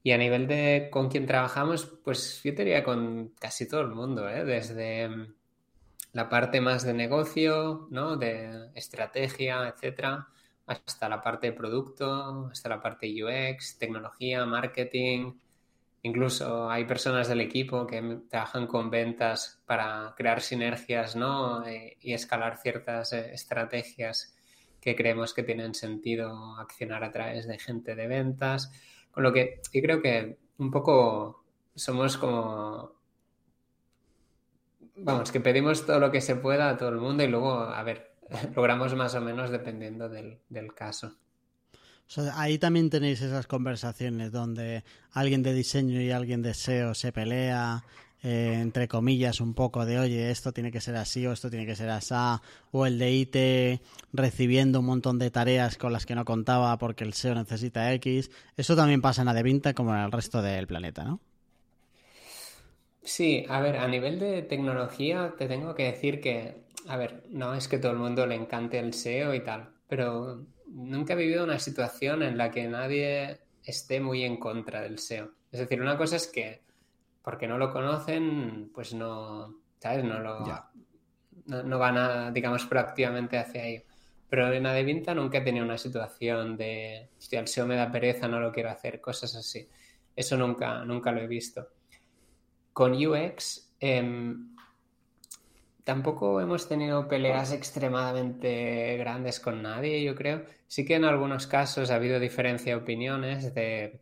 Y 0.03 0.11
a 0.11 0.17
nivel 0.17 0.47
de 0.47 0.89
con 0.91 1.09
quién 1.09 1.27
trabajamos, 1.27 1.85
pues 2.03 2.41
yo 2.43 2.51
diría 2.53 2.83
con 2.83 3.33
casi 3.39 3.67
todo 3.67 3.81
el 3.81 3.89
mundo, 3.89 4.27
¿eh? 4.27 4.43
desde 4.43 5.07
mm, 5.07 5.33
la 6.13 6.27
parte 6.27 6.59
más 6.59 6.83
de 6.83 6.93
negocio, 6.93 7.87
¿no? 7.91 8.17
de 8.17 8.71
estrategia, 8.73 9.67
etcétera, 9.67 10.27
hasta 10.65 11.07
la 11.07 11.21
parte 11.21 11.47
de 11.47 11.53
producto, 11.53 12.49
hasta 12.51 12.69
la 12.69 12.81
parte 12.81 13.07
UX, 13.07 13.77
tecnología, 13.77 14.45
marketing. 14.45 15.33
Incluso 16.03 16.69
hay 16.69 16.85
personas 16.85 17.27
del 17.27 17.41
equipo 17.41 17.85
que 17.85 18.21
trabajan 18.27 18.65
con 18.65 18.89
ventas 18.89 19.61
para 19.67 20.15
crear 20.17 20.41
sinergias 20.41 21.15
¿no? 21.15 21.63
Eh, 21.65 21.97
y 22.01 22.13
escalar 22.13 22.57
ciertas 22.57 23.13
eh, 23.13 23.33
estrategias 23.33 24.35
que 24.82 24.95
creemos 24.95 25.34
que 25.34 25.43
tienen 25.43 25.75
sentido 25.75 26.55
accionar 26.57 27.03
a 27.03 27.11
través 27.11 27.47
de 27.47 27.59
gente 27.59 27.95
de 27.95 28.07
ventas. 28.07 28.71
Con 29.11 29.23
lo 29.23 29.32
que 29.32 29.61
yo 29.71 29.82
creo 29.82 30.01
que 30.01 30.38
un 30.57 30.71
poco 30.71 31.43
somos 31.75 32.17
como... 32.17 32.99
Vamos, 34.95 35.32
que 35.32 35.39
pedimos 35.39 35.86
todo 35.86 35.99
lo 35.99 36.11
que 36.11 36.21
se 36.21 36.36
pueda 36.36 36.69
a 36.69 36.77
todo 36.77 36.89
el 36.89 36.97
mundo 36.97 37.23
y 37.23 37.27
luego, 37.27 37.53
a 37.53 37.82
ver, 37.84 38.11
logramos 38.55 38.95
más 38.95 39.15
o 39.15 39.21
menos 39.21 39.51
dependiendo 39.51 40.09
del, 40.09 40.39
caso. 40.75 41.15
ahí 42.34 42.57
también 42.57 42.89
tenéis 42.89 43.21
esas 43.21 43.47
conversaciones 43.47 44.32
donde 44.32 44.84
alguien 45.11 45.43
de 45.43 45.53
diseño 45.53 46.01
y 46.01 46.11
alguien 46.11 46.41
de 46.41 46.53
SEO 46.53 46.93
se 46.93 47.11
pelea, 47.11 47.84
eh, 48.24 48.59
entre 48.61 48.88
comillas, 48.88 49.41
un 49.41 49.53
poco 49.55 49.86
de, 49.86 49.99
oye, 49.99 50.30
esto 50.30 50.51
tiene 50.51 50.72
que 50.72 50.80
ser 50.80 50.95
así 50.95 51.26
o 51.26 51.32
esto 51.32 51.49
tiene 51.49 51.65
que 51.65 51.76
ser 51.76 51.89
así, 51.89 52.13
o 52.72 52.86
el 52.86 52.99
de 52.99 53.11
IT 53.11 53.82
recibiendo 54.13 54.80
un 54.80 54.86
montón 54.86 55.17
de 55.17 55.32
tareas 55.32 55.78
con 55.78 55.91
las 55.91 56.05
que 56.05 56.13
no 56.13 56.24
contaba 56.24 56.78
porque 56.78 57.03
el 57.03 57.13
SEO 57.13 57.34
necesita 57.34 57.91
X. 57.93 58.30
Eso 58.57 58.76
también 58.76 59.01
pasa 59.01 59.24
en 59.24 59.30
Adevinta 59.30 59.74
como 59.74 59.95
en 59.95 60.01
el 60.01 60.11
resto 60.11 60.41
del 60.41 60.67
planeta, 60.67 61.03
¿no? 61.03 61.19
Sí, 63.03 63.45
a 63.49 63.59
ver, 63.61 63.78
a 63.78 63.88
nivel 63.88 64.19
de 64.19 64.43
tecnología 64.43 65.34
te 65.36 65.47
tengo 65.47 65.74
que 65.74 65.86
decir 65.86 66.22
que, 66.22 66.57
a 66.88 66.97
ver, 66.97 67.24
no 67.30 67.55
es 67.55 67.67
que 67.67 67.80
todo 67.80 67.91
el 67.91 67.97
mundo 67.97 68.28
le 68.28 68.36
encante 68.36 68.78
el 68.78 68.93
SEO 68.93 69.34
y 69.34 69.43
tal, 69.43 69.69
pero 69.88 70.45
nunca 70.67 71.13
he 71.13 71.15
vivido 71.15 71.43
una 71.43 71.57
situación 71.57 72.22
en 72.22 72.38
la 72.38 72.51
que 72.51 72.67
nadie 72.67 73.39
esté 73.63 73.99
muy 73.99 74.24
en 74.24 74.38
contra 74.38 74.82
del 74.82 74.99
SEO. 74.99 75.32
Es 75.51 75.59
decir, 75.59 75.82
una 75.82 75.97
cosa 75.97 76.17
es 76.17 76.28
que 76.28 76.61
porque 77.22 77.47
no 77.47 77.57
lo 77.57 77.72
conocen, 77.72 78.72
pues 78.74 78.93
no, 78.93 79.55
¿sabes? 79.80 80.03
No 80.03 80.19
lo 80.19 80.45
no, 81.45 81.80
van 81.80 81.97
a, 81.97 82.32
digamos, 82.32 82.65
proactivamente 82.65 83.38
hacia 83.38 83.65
ello. 83.65 83.84
Pero 84.30 84.51
en 84.51 84.65
Adevinta 84.65 85.13
nunca 85.13 85.39
he 85.39 85.41
tenido 85.41 85.65
una 85.65 85.78
situación 85.78 86.55
de, 86.55 87.09
hostia, 87.17 87.39
el 87.39 87.47
SEO 87.47 87.65
me 87.65 87.76
da 87.76 87.91
pereza, 87.91 88.28
no 88.28 88.39
lo 88.39 88.51
quiero 88.51 88.69
hacer, 88.69 89.01
cosas 89.01 89.36
así. 89.36 89.67
Eso 90.15 90.38
nunca, 90.38 90.86
nunca 90.86 91.11
lo 91.11 91.22
he 91.22 91.28
visto. 91.28 91.67
Con 92.72 92.93
UX, 92.93 93.74
em, 93.80 94.55
tampoco 95.84 96.39
hemos 96.39 96.69
tenido 96.69 97.07
peleas 97.07 97.51
extremadamente 97.51 98.95
grandes 98.97 99.39
con 99.39 99.61
nadie, 99.61 100.01
yo 100.03 100.15
creo. 100.15 100.45
Sí 100.67 100.86
que 100.86 100.95
en 100.95 101.03
algunos 101.03 101.47
casos 101.47 101.91
ha 101.91 101.95
habido 101.95 102.19
diferencia 102.19 102.74
de 102.74 102.82
opiniones 102.82 103.53
de 103.53 103.99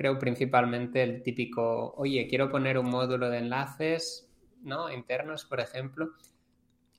creo 0.00 0.18
principalmente 0.18 1.02
el 1.02 1.22
típico, 1.22 1.92
oye, 1.98 2.26
quiero 2.26 2.50
poner 2.50 2.78
un 2.78 2.88
módulo 2.88 3.28
de 3.28 3.36
enlaces, 3.36 4.32
¿no? 4.62 4.90
Internos, 4.90 5.44
por 5.44 5.60
ejemplo, 5.60 6.12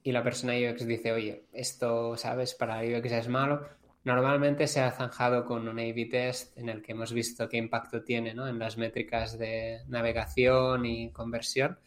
y 0.04 0.12
la 0.12 0.22
persona 0.22 0.54
UX 0.54 0.86
dice, 0.86 1.12
oye, 1.12 1.48
esto, 1.52 2.16
¿sabes? 2.16 2.54
Para 2.54 2.84
UX 2.84 3.12
es 3.12 3.28
malo. 3.28 3.68
Normalmente 4.04 4.68
se 4.68 4.82
ha 4.82 4.92
zanjado 4.92 5.46
con 5.46 5.68
un 5.68 5.80
A-B 5.80 6.10
test 6.12 6.56
en 6.60 6.70
el 6.70 6.84
que 6.84 6.92
hemos 6.92 7.12
visto 7.12 7.50
qué 7.50 7.58
impacto 7.58 8.04
tiene 8.04 8.36
¿no? 8.36 8.48
en 8.48 8.60
las 8.60 8.78
métricas 8.78 9.40
de 9.40 9.80
navegación 9.88 10.86
y 10.86 11.12
conversión. 11.12 11.80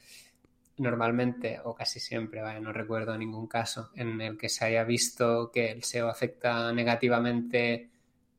Normalmente, 0.79 1.61
o 1.63 1.77
casi 1.77 2.01
siempre, 2.01 2.43
vaya, 2.43 2.59
no 2.59 2.73
recuerdo 2.73 3.17
ningún 3.17 3.47
caso 3.47 3.93
en 3.95 4.21
el 4.21 4.37
que 4.37 4.49
se 4.49 4.65
haya 4.65 4.83
visto 4.83 5.53
que 5.53 5.71
el 5.71 5.85
SEO 5.85 6.09
afecta 6.09 6.73
negativamente 6.73 7.94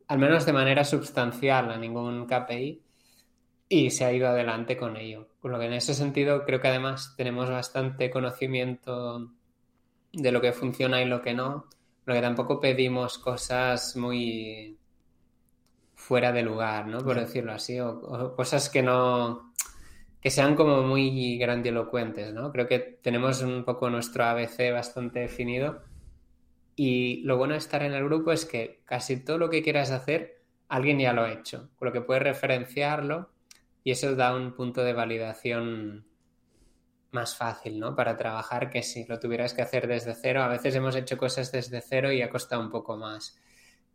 al 0.08 0.20
menos 0.20 0.46
de 0.46 0.54
manera 0.54 0.84
sustancial, 0.84 1.72
a 1.72 1.78
ningún 1.78 2.26
KPI 2.26 2.82
y 3.68 3.90
se 3.90 4.06
ha 4.06 4.14
ido 4.14 4.28
adelante 4.28 4.78
con 4.78 4.98
ello. 4.98 5.28
Por 5.42 5.52
lo 5.52 5.60
que 5.60 5.66
en 5.66 5.74
ese 5.74 5.94
sentido 5.94 6.46
creo 6.46 6.62
que 6.62 6.68
además 6.68 7.16
tenemos 7.18 7.50
bastante 7.50 8.10
conocimiento 8.10 9.32
de 10.14 10.32
lo 10.32 10.42
que 10.42 10.54
funciona 10.54 11.02
y 11.02 11.06
lo 11.06 11.22
que 11.22 11.34
no, 11.34 11.66
lo 12.06 12.14
que 12.14 12.22
tampoco 12.22 12.60
pedimos 12.60 13.18
cosas 13.18 13.96
muy 13.96 14.78
fuera 15.96 16.32
de 16.32 16.44
lugar, 16.44 16.88
¿no? 16.88 17.00
Por 17.00 17.20
decirlo 17.20 17.54
así, 17.54 17.80
o, 17.80 18.36
cosas 18.36 18.70
que 18.70 18.84
no 18.84 19.54
que 20.22 20.32
sean 20.32 20.56
como 20.56 20.82
muy 20.82 21.38
grandilocuentes, 21.38 22.34
¿no? 22.34 22.52
Creo 22.52 22.68
que 22.68 22.80
tenemos 22.80 23.42
un 23.44 23.64
poco 23.64 23.92
nuestro 23.92 24.24
ABC 24.24 24.72
bastante 24.74 25.20
definido 25.20 25.84
y 26.76 27.22
lo 27.24 27.38
bueno 27.38 27.54
de 27.54 27.60
estar 27.60 27.84
en 27.84 27.94
el 27.94 28.04
grupo 28.04 28.32
es 28.32 28.46
que 28.46 28.82
casi 28.86 29.18
todo 29.18 29.38
lo 29.38 29.50
que 29.50 29.64
quieras 29.64 29.92
hacer, 29.92 30.42
alguien 30.68 31.00
ya 31.00 31.14
lo 31.14 31.24
ha 31.24 31.32
hecho, 31.32 31.70
con 31.78 31.88
lo 31.88 31.94
que 31.94 32.02
puedes 32.02 32.24
referenciarlo 32.24 33.30
y 33.84 33.92
eso 33.92 34.16
da 34.16 34.36
un 34.36 34.54
punto 34.54 34.84
de 34.84 34.94
validación 34.94 36.06
más 37.12 37.36
fácil, 37.36 37.80
¿no? 37.80 37.96
Para 37.96 38.18
trabajar 38.18 38.70
que 38.70 38.84
si 38.84 39.06
lo 39.06 39.20
tuvieras 39.20 39.54
que 39.54 39.62
hacer 39.62 39.88
desde 39.88 40.14
cero. 40.16 40.44
A 40.44 40.48
veces 40.48 40.76
hemos 40.76 40.96
hecho 40.96 41.18
cosas 41.18 41.52
desde 41.52 41.82
cero 41.82 42.12
y 42.12 42.22
ha 42.22 42.30
costado 42.30 42.62
un 42.62 42.70
poco 42.70 42.98
más. 42.98 43.38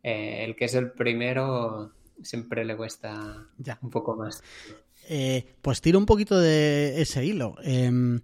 Eh, 0.01 0.43
el 0.43 0.55
que 0.55 0.65
es 0.65 0.73
el 0.73 0.91
primero 0.91 1.93
siempre 2.23 2.65
le 2.65 2.75
cuesta 2.75 3.47
ya. 3.57 3.77
un 3.81 3.89
poco 3.89 4.15
más. 4.15 4.43
Eh, 5.07 5.55
pues 5.61 5.81
tiro 5.81 5.99
un 5.99 6.05
poquito 6.05 6.39
de 6.39 7.01
ese 7.01 7.25
hilo. 7.25 7.55
Em, 7.63 8.21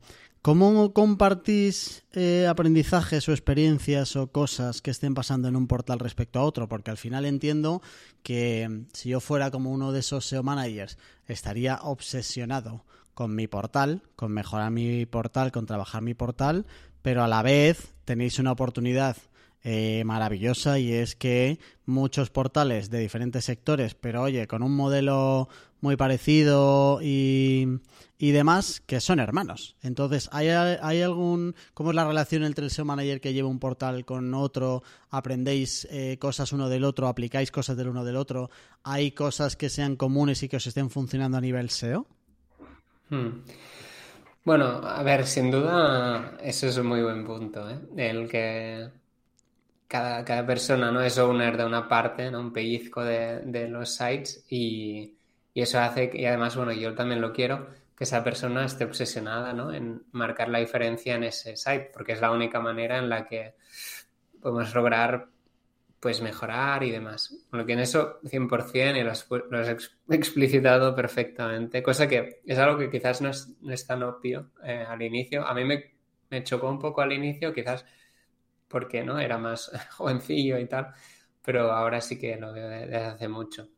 ¿Cómo 0.47 0.93
compartís 0.93 2.05
eh, 2.13 2.47
aprendizajes 2.47 3.27
o 3.27 3.33
experiencias 3.33 4.15
o 4.15 4.31
cosas 4.31 4.81
que 4.81 4.91
estén 4.91 5.13
pasando 5.13 5.49
en 5.49 5.57
un 5.57 5.67
portal 5.67 5.99
respecto 5.99 6.39
a 6.39 6.43
otro? 6.43 6.69
Porque 6.69 6.89
al 6.89 6.95
final 6.95 7.25
entiendo 7.25 7.81
que 8.23 8.65
mm, 8.65 8.85
si 8.93 9.09
yo 9.09 9.19
fuera 9.19 9.51
como 9.51 9.71
uno 9.73 9.91
de 9.91 9.99
esos 9.99 10.25
SEO 10.25 10.43
managers, 10.43 10.97
estaría 11.25 11.79
obsesionado 11.83 12.85
con 13.13 13.35
mi 13.35 13.47
portal, 13.47 14.03
con 14.15 14.31
mejorar 14.31 14.71
mi 14.71 15.05
portal, 15.05 15.51
con 15.51 15.65
trabajar 15.65 16.01
mi 16.01 16.13
portal, 16.13 16.65
pero 17.01 17.25
a 17.25 17.27
la 17.27 17.41
vez 17.41 17.93
tenéis 18.05 18.39
una 18.39 18.53
oportunidad 18.53 19.17
eh, 19.65 20.03
maravillosa 20.05 20.79
y 20.79 20.93
es 20.93 21.17
que 21.17 21.59
muchos 21.85 22.29
portales 22.29 22.89
de 22.89 22.99
diferentes 22.99 23.43
sectores, 23.43 23.95
pero 23.95 24.21
oye, 24.21 24.47
con 24.47 24.63
un 24.63 24.73
modelo 24.73 25.49
muy 25.81 25.95
parecido 25.95 26.99
y, 27.01 27.79
y 28.17 28.31
demás, 28.31 28.81
que 28.85 28.99
son 28.99 29.19
hermanos. 29.19 29.75
Entonces, 29.81 30.29
¿hay, 30.31 30.49
¿hay, 30.49 31.01
algún... 31.01 31.55
¿Cómo 31.73 31.91
es 31.91 31.95
la 31.95 32.07
relación 32.07 32.43
entre 32.43 32.65
el 32.65 32.71
SEO 32.71 32.85
Manager 32.85 33.21
que 33.21 33.33
lleva 33.33 33.47
un 33.47 33.59
portal 33.59 34.05
con 34.05 34.33
otro? 34.33 34.81
¿Aprendéis 35.11 35.87
eh, 35.91 36.17
cosas 36.19 36.51
uno 36.51 36.67
del 36.67 36.83
otro? 36.83 37.07
¿Aplicáis 37.07 37.51
cosas 37.51 37.77
del 37.77 37.89
uno 37.89 38.03
del 38.03 38.15
otro? 38.15 38.49
¿Hay 38.83 39.11
cosas 39.11 39.55
que 39.55 39.69
sean 39.69 39.95
comunes 39.95 40.41
y 40.43 40.49
que 40.49 40.57
os 40.57 40.65
estén 40.65 40.89
funcionando 40.89 41.37
a 41.37 41.41
nivel 41.41 41.69
SEO? 41.69 42.07
Hmm. 43.09 43.41
Bueno, 44.43 44.65
a 44.65 45.03
ver, 45.03 45.27
sin 45.27 45.51
duda, 45.51 46.37
eso 46.41 46.67
es 46.67 46.77
un 46.77 46.87
muy 46.87 47.03
buen 47.03 47.25
punto, 47.25 47.69
¿eh? 47.69 47.79
El 47.97 48.29
que 48.29 48.89
cada, 49.87 50.23
cada, 50.23 50.45
persona 50.45 50.89
no 50.89 51.01
es 51.01 51.17
owner 51.17 51.57
de 51.57 51.65
una 51.65 51.87
parte, 51.87 52.31
¿no? 52.31 52.39
un 52.39 52.53
pellizco 52.53 53.03
de, 53.03 53.41
de 53.41 53.67
los 53.67 53.93
sites 53.95 54.45
y, 54.49 55.16
y, 55.57 55.61
eso 55.61 55.79
hace, 55.79 56.11
que, 56.11 56.21
y 56.21 56.25
además, 56.25 56.55
bueno, 56.55 56.71
yo 56.71 56.93
también 56.93 57.19
lo 57.19 57.33
quiero, 57.33 57.67
que 57.95 58.03
esa 58.03 58.23
persona 58.23 58.63
esté 58.63 58.83
obsesionada 58.83 59.53
¿no? 59.53 59.73
en 59.73 60.03
marcar 60.11 60.49
la 60.49 60.59
diferencia 60.59 61.15
en 61.15 61.23
ese 61.23 61.57
site, 61.57 61.89
porque 61.91 62.11
es 62.11 62.21
la 62.21 62.31
única 62.31 62.59
manera 62.59 62.99
en 62.99 63.09
la 63.09 63.25
que 63.25 63.55
podemos 64.39 64.75
lograr 64.75 65.29
pues 65.99 66.21
mejorar 66.21 66.83
y 66.83 66.91
demás. 66.91 67.35
Lo 67.51 67.65
que 67.65 67.73
en 67.73 67.79
eso 67.79 68.21
100% 68.21 68.99
y 68.99 69.03
lo 69.03 69.09
has, 69.09 69.27
lo 69.49 69.59
has, 69.59 69.91
explicitado 70.11 70.93
perfectamente, 70.93 71.81
cosa 71.81 72.07
que 72.07 72.41
es 72.45 72.59
algo 72.59 72.77
que 72.77 72.91
quizás 72.91 73.21
no 73.21 73.29
es, 73.29 73.57
no 73.59 73.73
es 73.73 73.87
tan 73.87 74.03
obvio 74.03 74.51
eh, 74.63 74.85
al 74.87 75.01
inicio. 75.01 75.43
A 75.43 75.55
mí 75.55 75.65
me, 75.65 75.95
me 76.29 76.43
chocó 76.43 76.69
un 76.69 76.77
poco 76.77 77.01
al 77.01 77.13
inicio, 77.13 77.51
quizás 77.51 77.83
porque 78.67 79.03
no 79.03 79.17
era 79.17 79.39
más 79.39 79.71
jovencillo 79.97 80.59
y 80.59 80.67
tal, 80.67 80.93
pero 81.43 81.71
ahora 81.71 81.99
sí 81.99 82.19
que 82.19 82.35
lo 82.35 82.53
veo 82.53 82.69
desde 82.69 82.95
hace 82.95 83.27
mucho. 83.27 83.69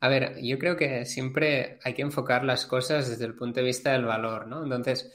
A 0.00 0.08
ver, 0.08 0.40
yo 0.42 0.58
creo 0.58 0.76
que 0.76 1.04
siempre 1.04 1.78
hay 1.84 1.94
que 1.94 2.02
enfocar 2.02 2.44
las 2.44 2.66
cosas 2.66 3.08
desde 3.08 3.26
el 3.26 3.34
punto 3.34 3.60
de 3.60 3.66
vista 3.66 3.92
del 3.92 4.06
valor, 4.06 4.46
¿no? 4.46 4.62
Entonces, 4.62 5.12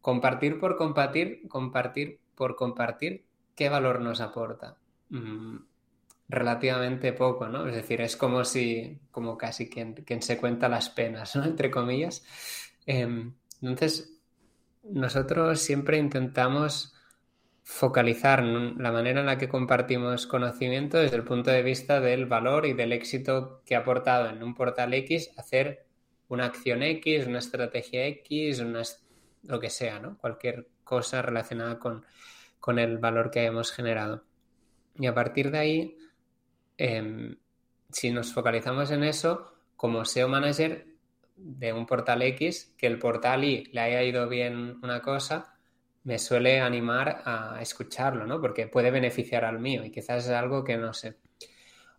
compartir 0.00 0.58
por 0.58 0.76
compartir, 0.76 1.48
compartir 1.48 2.20
por 2.34 2.56
compartir, 2.56 3.24
¿qué 3.54 3.68
valor 3.68 4.00
nos 4.00 4.20
aporta? 4.20 4.76
Mm, 5.10 5.58
relativamente 6.28 7.12
poco, 7.12 7.48
¿no? 7.48 7.66
Es 7.68 7.76
decir, 7.76 8.00
es 8.00 8.16
como 8.16 8.44
si, 8.44 8.98
como 9.10 9.38
casi 9.38 9.68
quien, 9.68 9.94
quien 9.94 10.20
se 10.20 10.36
cuenta 10.38 10.68
las 10.68 10.90
penas, 10.90 11.36
¿no? 11.36 11.44
Entre 11.44 11.70
comillas. 11.70 12.24
Em, 12.86 13.34
entonces, 13.62 14.18
nosotros 14.82 15.60
siempre 15.60 15.96
intentamos 15.98 16.93
focalizar 17.74 18.40
la 18.44 18.92
manera 18.92 19.18
en 19.18 19.26
la 19.26 19.36
que 19.36 19.48
compartimos 19.48 20.28
conocimiento 20.28 20.98
desde 20.98 21.16
el 21.16 21.24
punto 21.24 21.50
de 21.50 21.64
vista 21.64 22.00
del 22.00 22.24
valor 22.24 22.66
y 22.66 22.72
del 22.72 22.92
éxito 22.92 23.62
que 23.66 23.74
ha 23.74 23.80
aportado 23.80 24.28
en 24.28 24.44
un 24.44 24.54
portal 24.54 24.94
X 24.94 25.32
hacer 25.36 25.84
una 26.28 26.44
acción 26.44 26.84
X, 26.84 27.26
una 27.26 27.40
estrategia 27.40 28.06
X, 28.06 28.60
una, 28.60 28.82
lo 29.42 29.58
que 29.58 29.70
sea, 29.70 29.98
¿no? 29.98 30.16
Cualquier 30.18 30.68
cosa 30.84 31.20
relacionada 31.20 31.80
con, 31.80 32.04
con 32.60 32.78
el 32.78 32.98
valor 32.98 33.32
que 33.32 33.40
hayamos 33.40 33.72
generado. 33.72 34.22
Y 34.96 35.06
a 35.08 35.14
partir 35.14 35.50
de 35.50 35.58
ahí, 35.58 35.98
em, 36.78 37.38
si 37.90 38.12
nos 38.12 38.32
focalizamos 38.32 38.92
en 38.92 39.02
eso, 39.02 39.52
como 39.74 40.04
SEO 40.04 40.28
manager 40.28 40.86
de 41.34 41.72
un 41.72 41.86
portal 41.86 42.22
X, 42.22 42.72
que 42.78 42.86
el 42.86 43.00
portal 43.00 43.42
Y 43.42 43.64
le 43.72 43.80
haya 43.80 44.04
ido 44.04 44.28
bien 44.28 44.78
una 44.80 45.02
cosa, 45.02 45.53
me 46.04 46.18
suele 46.18 46.60
animar 46.60 47.22
a 47.24 47.58
escucharlo, 47.60 48.26
¿no? 48.26 48.40
Porque 48.40 48.66
puede 48.66 48.90
beneficiar 48.90 49.44
al 49.44 49.58
mío 49.58 49.84
y 49.84 49.90
quizás 49.90 50.26
es 50.26 50.30
algo 50.30 50.62
que 50.62 50.76
no 50.76 50.92
sé. 50.92 51.16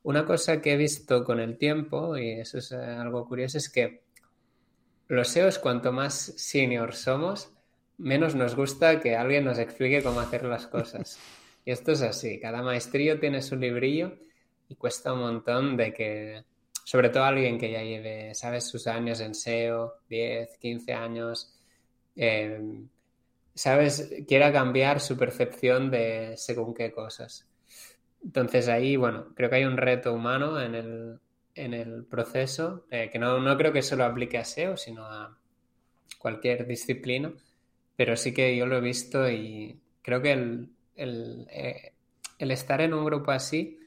Una 0.04 0.26
cosa 0.26 0.62
que 0.62 0.74
he 0.74 0.78
visto 0.78 1.24
con 1.24 1.40
el 1.40 1.58
tiempo, 1.58 2.16
y 2.16 2.40
eso 2.40 2.60
es 2.60 2.72
eh, 2.72 2.76
algo 2.76 3.28
curioso, 3.28 3.58
es 3.58 3.70
que 3.70 4.04
los 5.08 5.28
SEOs, 5.30 5.58
cuanto 5.58 5.92
más 5.92 6.34
senior 6.38 6.94
somos, 6.94 7.52
menos 7.98 8.36
nos 8.36 8.56
gusta 8.56 9.00
que 9.00 9.16
alguien 9.16 9.46
nos 9.46 9.58
explique 9.58 10.04
cómo 10.04 10.20
hacer 10.20 10.44
las 10.46 10.68
cosas. 10.68 11.18
Y 11.66 11.72
esto 11.72 11.94
es 11.94 12.04
así, 12.04 12.40
cada 12.40 12.62
maestrío 12.62 13.20
tiene 13.20 13.42
su 13.42 13.56
librillo 13.56 14.20
y 14.70 14.76
cuesta 14.76 15.14
un 15.14 15.22
montón 15.22 15.76
de 15.78 15.92
que, 15.92 16.44
sobre 16.84 17.10
todo 17.10 17.24
alguien 17.24 17.58
que 17.58 17.72
ya 17.72 17.82
lleve, 17.82 18.36
sabes, 18.36 18.66
sus 18.66 18.86
años 18.86 19.20
en 19.20 19.34
SEO, 19.34 19.96
10, 20.08 20.58
15 20.60 20.94
años, 20.94 21.60
eh, 22.16 22.62
sabes, 23.56 24.14
quiera 24.28 24.52
cambiar 24.52 25.00
su 25.00 25.18
percepción 25.18 25.90
de 25.90 26.36
según 26.38 26.74
qué 26.74 26.92
cosas. 26.92 27.48
Entonces 28.24 28.68
ahí, 28.68 28.96
bueno, 28.96 29.34
creo 29.36 29.50
que 29.50 29.58
hay 29.58 29.66
un 29.66 29.78
reto 29.78 30.14
humano 30.14 30.62
en 30.62 30.76
el, 30.76 31.20
en 31.56 31.74
el 31.74 32.06
proceso, 32.06 32.86
eh, 32.92 33.10
que 33.12 33.18
no, 33.18 33.40
no 33.40 33.58
creo 33.58 33.72
que 33.72 33.82
solo 33.82 34.04
aplique 34.04 34.38
a 34.38 34.44
SEO, 34.44 34.78
sino 34.78 35.06
a 35.06 35.38
cualquier 36.20 36.68
disciplina, 36.68 37.32
pero 37.96 38.18
sí 38.18 38.34
que 38.34 38.56
yo 38.58 38.66
lo 38.66 38.78
he 38.78 38.82
visto 38.82 39.30
y 39.30 39.80
creo 40.02 40.22
que 40.22 40.34
el, 40.34 40.70
el, 40.96 41.48
eh, 41.50 41.94
el 42.40 42.52
estar 42.52 42.82
en 42.82 42.94
un 42.94 43.06
grupo 43.06 43.32
así 43.32 43.80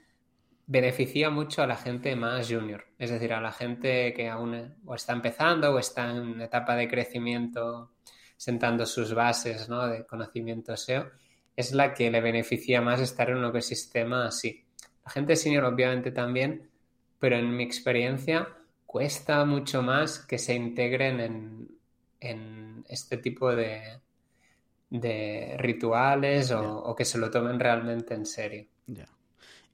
beneficia 0.66 1.30
mucho 1.30 1.62
a 1.62 1.66
la 1.66 1.76
gente 1.76 2.14
más 2.14 2.48
junior, 2.48 2.84
es 2.98 3.10
decir, 3.10 3.32
a 3.32 3.40
la 3.40 3.52
gente 3.52 4.12
que 4.14 4.28
aún 4.28 4.76
o 4.84 4.94
está 4.94 5.14
empezando 5.14 5.72
o 5.72 5.78
está 5.78 6.10
en 6.14 6.40
etapa 6.40 6.76
de 6.76 6.88
crecimiento, 6.88 7.90
sentando 8.38 8.86
sus 8.86 9.12
bases 9.12 9.68
¿no? 9.68 9.86
de 9.86 10.06
conocimiento 10.06 10.74
SEO, 10.74 11.10
es 11.54 11.74
la 11.74 11.92
que 11.92 12.10
le 12.10 12.22
beneficia 12.22 12.80
más 12.80 13.00
estar 13.00 13.28
en 13.28 13.36
un 13.36 13.46
ecosistema 13.46 14.26
así. 14.26 14.64
La 15.04 15.10
gente 15.10 15.36
senior 15.36 15.64
obviamente 15.64 16.12
también, 16.12 16.70
pero 17.18 17.36
en 17.36 17.54
mi 17.54 17.64
experiencia 17.64 18.48
cuesta 18.86 19.44
mucho 19.44 19.82
más 19.82 20.20
que 20.20 20.38
se 20.38 20.54
integren 20.54 21.20
en, 21.20 21.68
en 22.20 22.84
este 22.88 23.18
tipo 23.18 23.54
de, 23.54 24.00
de 24.90 25.56
rituales 25.58 26.50
o, 26.52 26.94
que 26.96 27.04
se 27.04 27.18
lo 27.18 27.30
tomen 27.30 27.60
realmente 27.60 28.14
en 28.14 28.24
serio. 28.24 28.66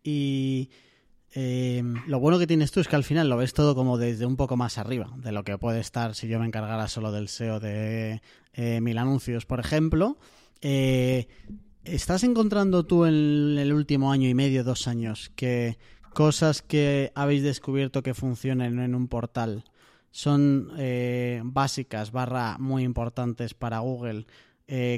Y 0.02 0.70
eh, 1.36 1.82
lo 2.06 2.20
bueno 2.20 2.38
que 2.38 2.46
tienes 2.46 2.70
tú 2.70 2.78
es 2.78 2.86
que 2.86 2.94
al 2.94 3.02
final 3.02 3.28
lo 3.28 3.36
ves 3.36 3.54
todo 3.54 3.74
como 3.74 3.98
desde 3.98 4.24
un 4.24 4.36
poco 4.36 4.56
más 4.56 4.78
arriba 4.78 5.10
de 5.16 5.32
lo 5.32 5.42
que 5.42 5.58
puede 5.58 5.80
estar 5.80 6.14
si 6.14 6.28
yo 6.28 6.38
me 6.38 6.46
encargara 6.46 6.86
solo 6.86 7.10
del 7.10 7.28
SEO 7.28 7.58
de 7.58 8.22
eh, 8.52 8.80
mil 8.80 8.98
anuncios, 8.98 9.44
por 9.44 9.58
ejemplo. 9.58 10.16
Eh, 10.60 11.26
¿Estás 11.82 12.22
encontrando 12.22 12.86
tú 12.86 13.04
en 13.04 13.58
el 13.58 13.72
último 13.72 14.12
año 14.12 14.28
y 14.28 14.34
medio, 14.34 14.62
dos 14.62 14.86
años, 14.86 15.32
que 15.34 15.76
cosas 16.14 16.62
que 16.62 17.10
habéis 17.16 17.42
descubierto 17.42 18.04
que 18.04 18.14
funcionen 18.14 18.78
en 18.78 18.94
un 18.94 19.08
portal 19.08 19.64
son 20.12 20.70
básicas, 21.42 22.12
barra 22.12 22.56
muy 22.58 22.84
importantes 22.84 23.52
para 23.52 23.80
Google 23.80 24.26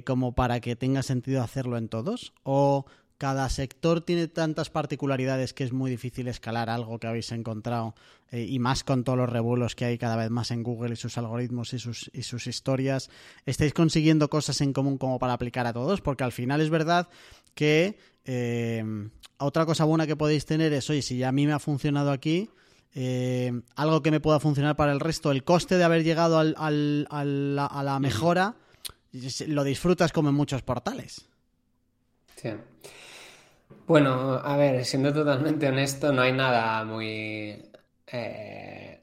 como 0.04 0.34
para 0.34 0.60
que 0.60 0.76
tenga 0.76 1.02
sentido 1.02 1.42
hacerlo 1.42 1.78
en 1.78 1.88
todos? 1.88 2.34
¿O 2.44 2.84
cada 3.18 3.48
sector 3.48 4.02
tiene 4.02 4.28
tantas 4.28 4.68
particularidades 4.68 5.54
que 5.54 5.64
es 5.64 5.72
muy 5.72 5.90
difícil 5.90 6.28
escalar 6.28 6.68
algo 6.68 6.98
que 6.98 7.06
habéis 7.06 7.32
encontrado 7.32 7.94
eh, 8.30 8.46
y 8.48 8.58
más 8.58 8.84
con 8.84 9.04
todos 9.04 9.18
los 9.18 9.28
revuelos 9.28 9.74
que 9.74 9.86
hay 9.86 9.98
cada 9.98 10.16
vez 10.16 10.30
más 10.30 10.50
en 10.50 10.62
Google 10.62 10.92
y 10.92 10.96
sus 10.96 11.16
algoritmos 11.16 11.72
y 11.72 11.78
sus, 11.78 12.10
y 12.12 12.22
sus 12.22 12.46
historias. 12.46 13.08
¿Estáis 13.46 13.72
consiguiendo 13.72 14.28
cosas 14.28 14.60
en 14.60 14.72
común 14.72 14.98
como 14.98 15.18
para 15.18 15.32
aplicar 15.32 15.66
a 15.66 15.72
todos? 15.72 16.00
Porque 16.00 16.24
al 16.24 16.32
final 16.32 16.60
es 16.60 16.68
verdad 16.68 17.08
que 17.54 17.98
eh, 18.26 18.84
otra 19.38 19.64
cosa 19.64 19.84
buena 19.84 20.06
que 20.06 20.16
podéis 20.16 20.44
tener 20.44 20.72
es, 20.72 20.90
oye, 20.90 21.02
si 21.02 21.16
ya 21.16 21.28
a 21.28 21.32
mí 21.32 21.46
me 21.46 21.52
ha 21.52 21.58
funcionado 21.58 22.10
aquí, 22.10 22.50
algo 23.74 24.02
que 24.02 24.10
me 24.10 24.20
pueda 24.20 24.40
funcionar 24.40 24.74
para 24.74 24.92
el 24.92 25.00
resto, 25.00 25.30
el 25.30 25.44
coste 25.44 25.76
de 25.76 25.84
haber 25.84 26.02
llegado 26.02 26.38
al, 26.38 26.54
a 27.10 27.82
la 27.84 28.00
mejora 28.00 28.56
lo 29.46 29.64
disfrutas 29.64 30.12
como 30.12 30.30
en 30.30 30.34
muchos 30.34 30.62
portales. 30.62 31.26
Sí. 32.36 32.50
Bueno, 33.86 34.34
a 34.34 34.56
ver, 34.56 34.84
siendo 34.84 35.12
totalmente 35.12 35.68
honesto, 35.68 36.12
no 36.12 36.22
hay 36.22 36.32
nada 36.32 36.84
muy 36.84 37.70
eh, 38.06 39.00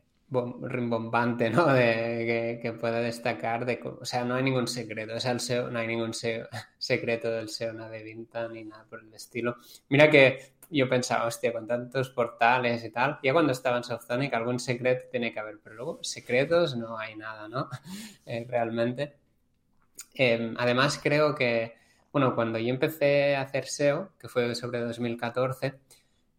rimbombante, 0.61 1.49
¿no? 1.49 1.67
De, 1.67 2.59
que, 2.61 2.73
pueda 2.73 2.99
destacar. 2.99 3.65
De, 3.65 3.79
o 3.83 4.05
sea, 4.05 4.23
no 4.25 4.35
hay 4.35 4.43
ningún 4.43 4.67
secreto. 4.67 5.15
O 5.15 5.19
sea, 5.19 5.31
el 5.31 5.39
SEO, 5.39 5.69
no 5.71 5.79
hay 5.79 5.87
ningún 5.87 6.11
secreto 6.77 7.31
del 7.31 7.49
SEO, 7.49 7.73
de 7.73 8.03
Vinta 8.03 8.47
ni 8.47 8.63
nada 8.65 8.85
por 8.89 9.01
el 9.01 9.13
estilo. 9.13 9.57
Mira 9.89 10.09
que 10.09 10.53
yo 10.69 10.89
pensaba, 10.89 11.27
hostia, 11.27 11.53
con 11.53 11.67
tantos 11.67 12.09
portales 12.09 12.83
y 12.83 12.89
tal, 12.89 13.19
ya 13.23 13.33
cuando 13.33 13.51
estaba 13.51 13.77
en 13.77 13.83
Softonic 13.83 14.33
algún 14.33 14.59
secreto 14.59 15.05
tiene 15.11 15.31
que 15.33 15.39
haber, 15.39 15.59
pero 15.63 15.75
luego 15.75 15.99
secretos 16.01 16.75
no 16.75 16.97
hay 16.97 17.15
nada, 17.15 17.47
¿no? 17.47 17.69
Eh, 18.25 18.45
realmente. 18.49 19.17
Em, 20.13 20.55
además, 20.57 20.99
creo 21.01 21.35
que, 21.35 21.75
bueno, 22.13 22.35
cuando 22.35 22.59
yo 22.59 22.69
empecé 22.69 23.35
a 23.35 23.41
hacer 23.41 23.65
SEO, 23.65 24.11
que 24.19 24.29
fue 24.29 24.53
sobre 24.53 24.79
2014, 24.81 25.79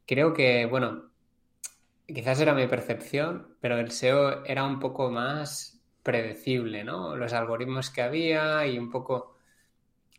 creo 0.07 0.33
que, 0.33 0.66
bueno, 0.66 1.11
quizás 2.07 2.41
era 2.41 2.55
mi 2.55 2.68
percepción, 2.68 3.57
pero 3.61 3.77
el 3.79 3.91
SEO 3.91 4.45
era 4.45 4.64
un 4.64 4.79
poco 4.79 5.11
más 5.11 5.81
predecible, 6.05 6.85
¿no? 6.85 7.16
Los 7.16 7.33
algoritmos 7.33 7.91
que 7.91 8.03
había 8.03 8.64
y 8.66 8.79
un 8.79 8.89
poco 8.89 9.35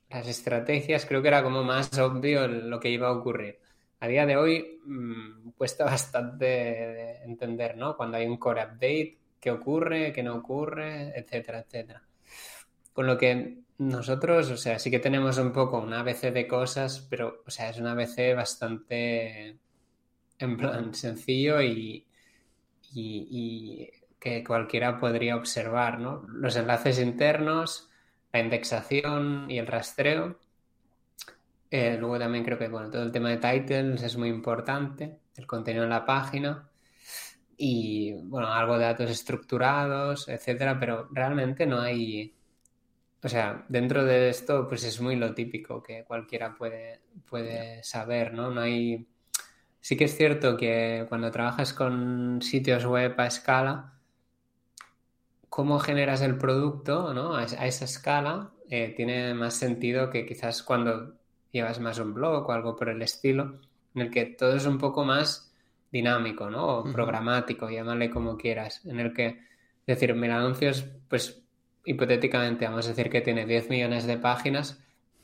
las 0.10 0.28
estrategias, 0.28 1.06
creo 1.06 1.22
que 1.22 1.30
era 1.30 1.42
como 1.42 1.64
más 1.64 1.98
obvio 2.00 2.48
lo 2.48 2.80
que 2.80 2.90
iba 2.90 3.08
a 3.08 3.14
ocurrir. 3.14 3.60
A 4.02 4.08
día 4.08 4.26
de 4.26 4.36
hoy 4.36 4.82
mm, 4.84 5.52
cuesta 5.52 5.86
bastante 5.86 7.24
entender, 7.24 7.78
¿no? 7.78 7.96
Cuando 7.96 8.18
hay 8.18 8.28
un 8.28 8.38
core 8.38 8.66
update, 8.66 9.18
qué 9.40 9.52
ocurre, 9.52 10.12
qué 10.12 10.22
no 10.22 10.36
ocurre, 10.36 11.18
etcétera, 11.18 11.60
etcétera. 11.60 12.04
Con 12.94 13.08
lo 13.08 13.18
que 13.18 13.65
nosotros, 13.78 14.50
o 14.52 14.58
sea, 14.58 14.80
sí 14.80 14.90
que 14.90 15.00
tenemos 15.00 15.38
un 15.38 15.52
poco 15.52 15.80
un 15.80 15.94
ABC 15.94 16.32
de 16.32 16.48
cosas, 16.48 17.06
pero, 17.10 17.44
o 17.46 17.52
sea, 17.52 17.70
es 17.70 17.78
un 17.78 17.88
ABC 17.88 18.36
bastante, 18.36 19.60
en 20.40 20.58
plan, 20.58 20.94
sencillo 20.94 21.62
y, 21.62 22.08
y, 22.94 23.92
que 24.20 24.44
cualquiera 24.44 24.98
podría 25.00 25.36
observar, 25.36 26.00
¿no? 26.00 26.24
Los 26.30 26.56
enlaces 26.56 27.00
internos, 27.00 27.90
la 28.34 28.40
indexación 28.40 29.50
y 29.52 29.60
el 29.60 29.68
rastreo. 29.68 30.40
Eh, 31.70 31.98
luego 32.00 32.20
también 32.20 32.44
creo 32.46 32.58
que, 32.58 32.70
bueno, 32.70 32.90
todo 32.90 33.04
el 33.04 33.12
tema 33.12 33.30
de 33.30 33.38
titles 33.38 34.02
es 34.04 34.18
muy 34.18 34.30
importante, 34.30 35.20
el 35.36 35.46
contenido 35.48 35.84
en 35.84 35.90
la 35.90 36.06
página 36.06 36.70
y, 37.58 38.14
bueno, 38.24 38.48
algo 38.48 38.78
de 38.78 38.86
datos 38.86 39.10
estructurados, 39.12 40.28
etcétera, 40.30 40.80
pero 40.80 41.10
realmente 41.12 41.66
no 41.66 41.82
hay 41.82 42.36
o 43.26 43.28
sea, 43.28 43.66
dentro 43.70 44.06
de 44.06 44.30
esto, 44.30 44.68
pues 44.68 44.84
es 44.84 45.02
muy 45.02 45.16
lo 45.16 45.34
típico 45.34 45.82
que 45.82 46.04
cualquiera 46.04 46.56
puede, 46.56 47.02
puede 47.28 47.84
saber, 47.84 48.36
¿no? 48.36 48.52
No 48.52 48.62
hay. 48.62 49.08
Sí 49.82 49.98
que 49.98 50.04
es 50.04 50.16
cierto 50.16 50.56
que 50.56 51.08
cuando 51.10 51.32
trabajas 51.32 51.74
con 51.74 52.40
sitios 52.44 52.86
web 52.86 53.16
a 53.18 53.26
escala, 53.26 53.94
cómo 55.50 55.80
generas 55.80 56.22
el 56.22 56.38
producto, 56.38 57.16
¿no? 57.16 57.36
A, 57.36 57.46
esa 57.46 57.86
escala 57.86 58.52
eh, 58.70 58.94
tiene 58.96 59.34
más 59.34 59.56
sentido 59.56 60.12
que 60.12 60.28
quizás 60.28 60.62
cuando 60.62 61.16
llevas 61.52 61.80
más 61.80 61.98
un 61.98 62.14
blog 62.14 62.48
o 62.48 62.52
algo 62.52 62.76
por 62.76 62.90
el 62.90 63.02
estilo, 63.02 63.60
en 63.96 64.02
el 64.04 64.12
que 64.12 64.26
todo 64.26 64.56
es 64.56 64.68
un 64.68 64.78
poco 64.78 65.04
más 65.04 65.52
dinámico, 65.92 66.52
¿no? 66.52 66.68
O 66.68 66.84
programático, 66.94 67.72
llámale 67.72 68.12
como 68.12 68.38
quieras, 68.38 68.86
en 68.86 69.00
el 69.00 69.14
que, 69.14 69.40
decir, 69.88 70.14
mil 70.14 70.30
anuncios, 70.30 70.86
pues 71.10 71.45
hipotéticamente, 71.86 72.66
vamos 72.66 72.86
a 72.86 72.90
decir 72.90 73.10
que 73.10 73.22
tiene 73.22 73.46
10 73.46 73.70
millones 73.70 74.06
de 74.06 74.18
páginas, 74.18 74.80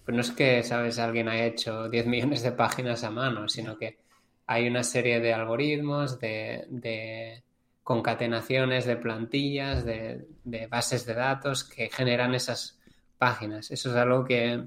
pues 0.05 0.15
no 0.15 0.21
es 0.21 0.31
que, 0.31 0.63
¿sabes?, 0.63 0.99
alguien 0.99 1.27
haya 1.27 1.45
hecho 1.45 1.89
10 1.89 2.07
millones 2.07 2.43
de 2.43 2.51
páginas 2.51 3.03
a 3.03 3.11
mano, 3.11 3.47
sino 3.49 3.77
que 3.77 3.99
hay 4.47 4.67
una 4.67 4.83
serie 4.83 5.19
de 5.19 5.33
algoritmos, 5.33 6.19
de, 6.19 7.43
concatenaciones, 7.83 8.85
de 8.85 8.95
plantillas, 8.95 9.85
de, 9.85 10.27
bases 10.69 11.05
de 11.05 11.13
datos 11.13 11.63
que 11.63 11.89
generan 11.89 12.35
esas 12.35 12.79
páginas. 13.17 13.71
Eso 13.71 13.89
es 13.89 13.95
algo 13.95 14.23
que 14.25 14.63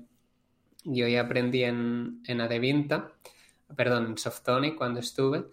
yo 0.84 1.08
ya 1.08 1.22
aprendí 1.22 1.64
en, 1.64 2.22
en 2.26 2.40
Adevinta, 2.40 3.12
perdón, 3.76 4.06
en 4.06 4.18
Softonic 4.18 4.76
cuando 4.76 5.00
estuve 5.00 5.46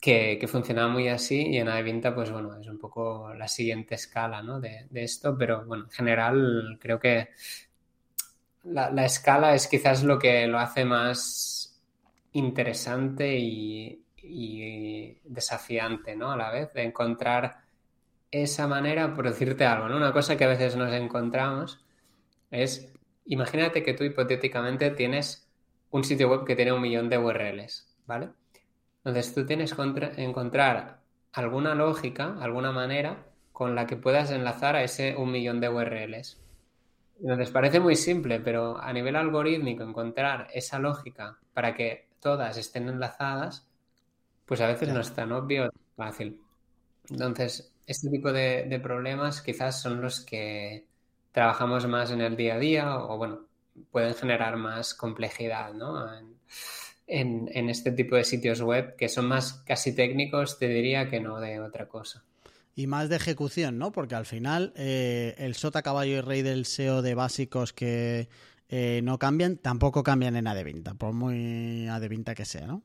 que, 0.00 0.46
funcionaba 0.48 0.88
muy 0.88 1.08
así 1.08 1.48
y 1.48 1.58
en 1.58 1.68
Adevinta, 1.68 2.14
pues 2.14 2.30
bueno, 2.30 2.56
es 2.60 2.68
un 2.68 2.78
poco 2.78 3.32
la 3.34 3.48
siguiente 3.48 3.96
escala 3.96 4.42
¿no? 4.42 4.60
de, 4.60 4.86
esto, 4.92 5.36
pero 5.36 5.64
bueno, 5.64 5.84
en 5.84 5.90
general 5.90 6.78
creo 6.80 7.00
que 7.00 7.30
la, 8.64 9.04
escala 9.04 9.54
es 9.54 9.66
quizás 9.66 10.04
lo 10.04 10.18
que 10.18 10.46
lo 10.46 10.58
hace 10.58 10.84
más 10.84 11.80
interesante 12.32 13.36
y, 13.38 14.04
desafiante, 15.24 16.14
¿no? 16.14 16.32
A 16.32 16.36
la 16.36 16.50
vez, 16.50 16.72
de 16.74 16.82
encontrar 16.82 17.62
esa 18.30 18.66
manera, 18.66 19.14
por 19.14 19.26
decirte 19.26 19.64
algo, 19.64 19.88
¿no? 19.88 19.96
Una 19.96 20.12
cosa 20.12 20.36
que 20.36 20.44
a 20.44 20.48
veces 20.48 20.76
nos 20.76 20.92
encontramos 20.92 21.82
es, 22.50 22.92
imagínate 23.24 23.82
que 23.82 23.94
tú 23.94 24.04
hipotéticamente 24.04 24.90
tienes 24.90 25.48
un 25.90 26.04
sitio 26.04 26.28
web 26.28 26.44
que 26.44 26.56
tiene 26.56 26.72
un 26.72 26.82
millón 26.82 27.08
de 27.08 27.16
URLs, 27.16 27.88
¿vale? 28.06 28.30
Entonces 29.08 29.34
tú 29.34 29.46
tienes 29.46 29.72
que 29.72 30.22
encontrar 30.22 31.00
alguna 31.32 31.74
lógica, 31.74 32.36
alguna 32.42 32.72
manera 32.72 33.24
con 33.54 33.74
la 33.74 33.86
que 33.86 33.96
puedas 33.96 34.30
enlazar 34.30 34.76
a 34.76 34.82
ese 34.82 35.16
un 35.16 35.32
millón 35.32 35.60
de 35.60 35.70
URLs. 35.70 36.38
Entonces 37.18 37.48
parece 37.48 37.80
muy 37.80 37.96
simple, 37.96 38.38
pero 38.38 38.76
a 38.76 38.92
nivel 38.92 39.16
algorítmico 39.16 39.82
encontrar 39.82 40.48
esa 40.52 40.78
lógica 40.78 41.38
para 41.54 41.74
que 41.74 42.10
todas 42.20 42.58
estén 42.58 42.86
enlazadas, 42.86 43.66
pues 44.44 44.60
a 44.60 44.66
veces 44.66 44.90
no 44.90 45.00
es 45.00 45.14
tan 45.14 45.32
obvio 45.32 45.70
fácil. 45.96 46.42
Entonces, 47.08 47.72
este 47.86 48.10
tipo 48.10 48.30
de, 48.30 48.78
problemas 48.82 49.40
quizás 49.40 49.80
son 49.80 50.02
los 50.02 50.20
que 50.20 50.86
trabajamos 51.32 51.86
más 51.86 52.10
en 52.10 52.20
el 52.20 52.36
día 52.36 52.56
a 52.56 52.58
día 52.58 52.98
o, 52.98 53.16
bueno, 53.16 53.46
pueden 53.90 54.14
generar 54.14 54.58
más 54.58 54.92
complejidad, 54.92 55.72
¿no? 55.72 56.14
En, 56.14 56.36
en, 57.08 57.70
este 57.70 57.90
tipo 57.90 58.16
de 58.16 58.24
sitios 58.24 58.60
web 58.60 58.94
que 58.96 59.08
son 59.08 59.26
más 59.26 59.54
casi 59.66 59.94
técnicos, 59.94 60.58
te 60.58 60.68
diría 60.68 61.08
que 61.08 61.20
no 61.20 61.40
de 61.40 61.60
otra 61.60 61.88
cosa 61.88 62.24
y 62.74 62.86
más 62.86 63.08
de 63.08 63.16
ejecución, 63.16 63.76
¿no? 63.76 63.90
Porque 63.90 64.14
al 64.14 64.24
final 64.24 64.72
eh, 64.76 65.34
el 65.38 65.56
sota 65.56 65.82
caballo 65.82 66.18
y 66.18 66.20
rey 66.20 66.42
del 66.42 66.64
SEO 66.64 67.02
de 67.02 67.16
básicos 67.16 67.72
que 67.72 68.28
eh, 68.68 69.00
no 69.02 69.18
cambian, 69.18 69.56
tampoco 69.56 70.04
cambian 70.04 70.36
en 70.36 70.46
Adevinta, 70.46 70.94
por 70.94 71.12
muy 71.12 71.88
Adevinta 71.88 72.36
que 72.36 72.44
sea, 72.44 72.68
¿no? 72.68 72.82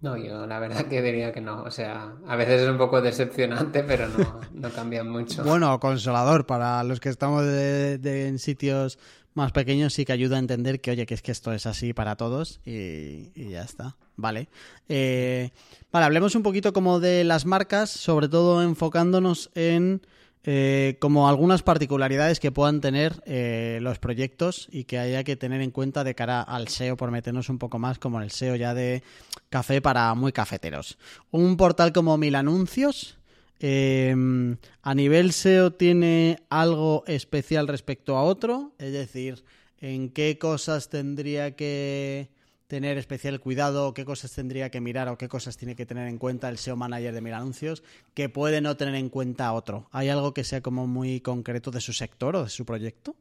No, 0.00 0.16
yo 0.16 0.48
la 0.48 0.58
verdad 0.58 0.86
que 0.86 1.00
diría 1.00 1.32
que 1.32 1.40
no. 1.40 1.62
O 1.62 1.70
sea, 1.70 2.16
a 2.26 2.34
veces 2.34 2.62
es 2.62 2.68
un 2.68 2.76
poco 2.76 3.00
decepcionante, 3.00 3.84
pero 3.84 4.08
no, 4.08 4.40
no 4.52 4.70
cambian 4.70 5.08
mucho. 5.08 5.44
Bueno, 5.46 5.78
consolador 5.78 6.44
para 6.44 6.82
los 6.82 6.98
que 6.98 7.08
estamos 7.08 7.44
en 7.44 8.38
sitios 8.40 8.98
más 9.34 9.52
pequeños 9.52 9.94
sí 9.94 10.04
que 10.04 10.12
ayuda 10.12 10.36
a 10.36 10.40
entender 10.40 10.80
que, 10.80 10.90
oye, 10.90 11.06
que 11.06 11.14
es 11.14 11.22
que 11.22 11.32
esto 11.32 11.52
es 11.52 11.66
así 11.66 11.92
para 11.92 12.16
todos 12.16 12.60
y, 12.64 13.32
ya 13.34 13.62
está. 13.62 13.96
Vale. 14.16 14.48
Eh, 14.88 15.50
vale, 15.90 16.06
hablemos 16.06 16.34
un 16.34 16.42
poquito 16.42 16.72
como 16.72 17.00
de 17.00 17.24
las 17.24 17.46
marcas, 17.46 17.90
sobre 17.90 18.28
todo 18.28 18.62
enfocándonos 18.62 19.50
en 19.54 20.02
eh, 20.44 20.96
como 20.98 21.28
algunas 21.28 21.62
particularidades 21.62 22.40
que 22.40 22.50
puedan 22.50 22.80
tener 22.80 23.22
eh, 23.26 23.78
los 23.80 24.00
proyectos 24.00 24.68
y 24.72 24.84
que 24.84 24.98
haya 24.98 25.22
que 25.22 25.36
tener 25.36 25.60
en 25.60 25.70
cuenta 25.70 26.02
de 26.02 26.16
cara 26.16 26.42
al 26.42 26.66
SEO, 26.66 26.96
por 26.96 27.12
meternos 27.12 27.48
un 27.48 27.58
poco 27.58 27.78
más 27.78 28.00
como 28.00 28.20
el 28.20 28.32
SEO 28.32 28.56
ya 28.56 28.74
de 28.74 29.04
café 29.50 29.80
para 29.80 30.12
muy 30.14 30.32
cafeteros. 30.32 30.98
Un 31.30 31.56
portal 31.56 31.92
como 31.92 32.18
Mil 32.18 32.34
Anuncios 32.34 33.18
Em, 33.64 34.56
a 34.82 34.92
nivel 34.92 35.32
SEO 35.32 35.72
tiene 35.74 36.42
algo 36.50 37.04
especial 37.06 37.68
respecto 37.68 38.16
a 38.16 38.24
otro, 38.24 38.72
es 38.78 38.92
decir, 38.92 39.44
en 39.80 40.10
qué 40.10 40.36
cosas 40.36 40.88
tendría 40.88 41.54
que 41.54 42.28
tener 42.66 42.98
especial 42.98 43.38
cuidado, 43.38 43.94
qué 43.94 44.04
cosas 44.04 44.32
tendría 44.32 44.68
que 44.70 44.80
mirar 44.80 45.08
o 45.08 45.16
qué 45.16 45.28
cosas 45.28 45.56
tiene 45.56 45.76
que 45.76 45.86
tener 45.86 46.08
en 46.08 46.18
cuenta 46.18 46.48
el 46.48 46.58
SEO 46.58 46.74
manager 46.74 47.14
de 47.14 47.20
Mil 47.20 47.34
Anuncios 47.34 47.84
que 48.14 48.28
puede 48.28 48.60
no 48.60 48.76
tener 48.76 48.96
en 48.96 49.08
cuenta 49.08 49.52
otro. 49.52 49.86
¿Hay 49.92 50.08
algo 50.08 50.34
que 50.34 50.42
sea 50.42 50.60
como 50.60 50.88
muy 50.88 51.20
concreto 51.20 51.70
de 51.70 51.80
su 51.80 51.92
sector 51.92 52.34
o 52.34 52.42
de 52.42 52.50
su 52.50 52.66
proyecto? 52.66 53.14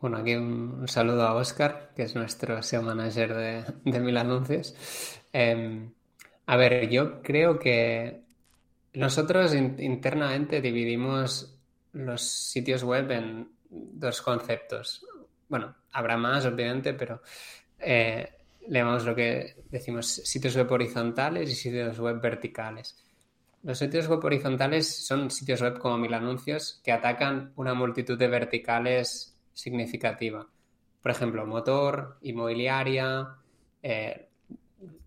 Bueno, 0.00 0.18
aquí 0.18 0.36
un, 0.36 0.86
saludo 0.86 1.26
a 1.26 1.34
Oscar, 1.34 1.90
que 1.96 2.04
es 2.04 2.14
nuestro 2.14 2.62
SEO 2.62 2.82
manager 2.82 3.34
de, 3.84 3.98
Mil 3.98 4.16
Anuncios. 4.16 4.76
Em, 5.32 5.90
a 6.46 6.56
ver, 6.56 6.88
yo 6.88 7.20
creo 7.22 7.58
que 7.58 8.25
nosotros 8.96 9.54
internamente 9.54 10.62
dividimos 10.62 11.54
los 11.92 12.22
sitios 12.22 12.82
web 12.82 13.10
en 13.10 13.50
dos 13.68 14.22
conceptos. 14.22 15.04
Bueno, 15.48 15.76
habrá 15.92 16.16
más, 16.16 16.46
obviamente, 16.46 16.94
pero 16.94 17.20
eh, 17.78 18.26
leemos 18.68 19.04
lo 19.04 19.14
que 19.14 19.64
decimos 19.68 20.06
sitios 20.06 20.56
web 20.56 20.72
horizontales 20.72 21.50
y 21.50 21.54
sitios 21.54 21.98
web 21.98 22.22
verticales. 22.22 22.96
Los 23.62 23.78
sitios 23.78 24.08
web 24.08 24.24
horizontales 24.24 25.06
son 25.06 25.30
sitios 25.30 25.60
web 25.60 25.78
como 25.78 25.98
mil 25.98 26.14
anuncios 26.14 26.80
que 26.82 26.92
atacan 26.92 27.52
una 27.56 27.74
multitud 27.74 28.18
de 28.18 28.28
verticales 28.28 29.36
significativa. 29.52 30.46
Por 31.02 31.10
ejemplo, 31.10 31.44
motor, 31.44 32.16
inmobiliaria, 32.22 33.28
eh, 33.82 34.28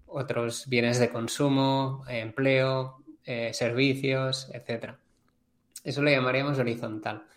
otros 0.06 0.68
bienes 0.68 1.00
de 1.00 1.10
consumo, 1.10 2.04
empleo, 2.08 2.99
eh, 3.30 3.54
servicios, 3.54 4.50
etcétera. 4.52 4.98
Eso 5.84 6.02
lo 6.02 6.10
llamaríamos 6.10 6.58
horizontal. 6.58 7.28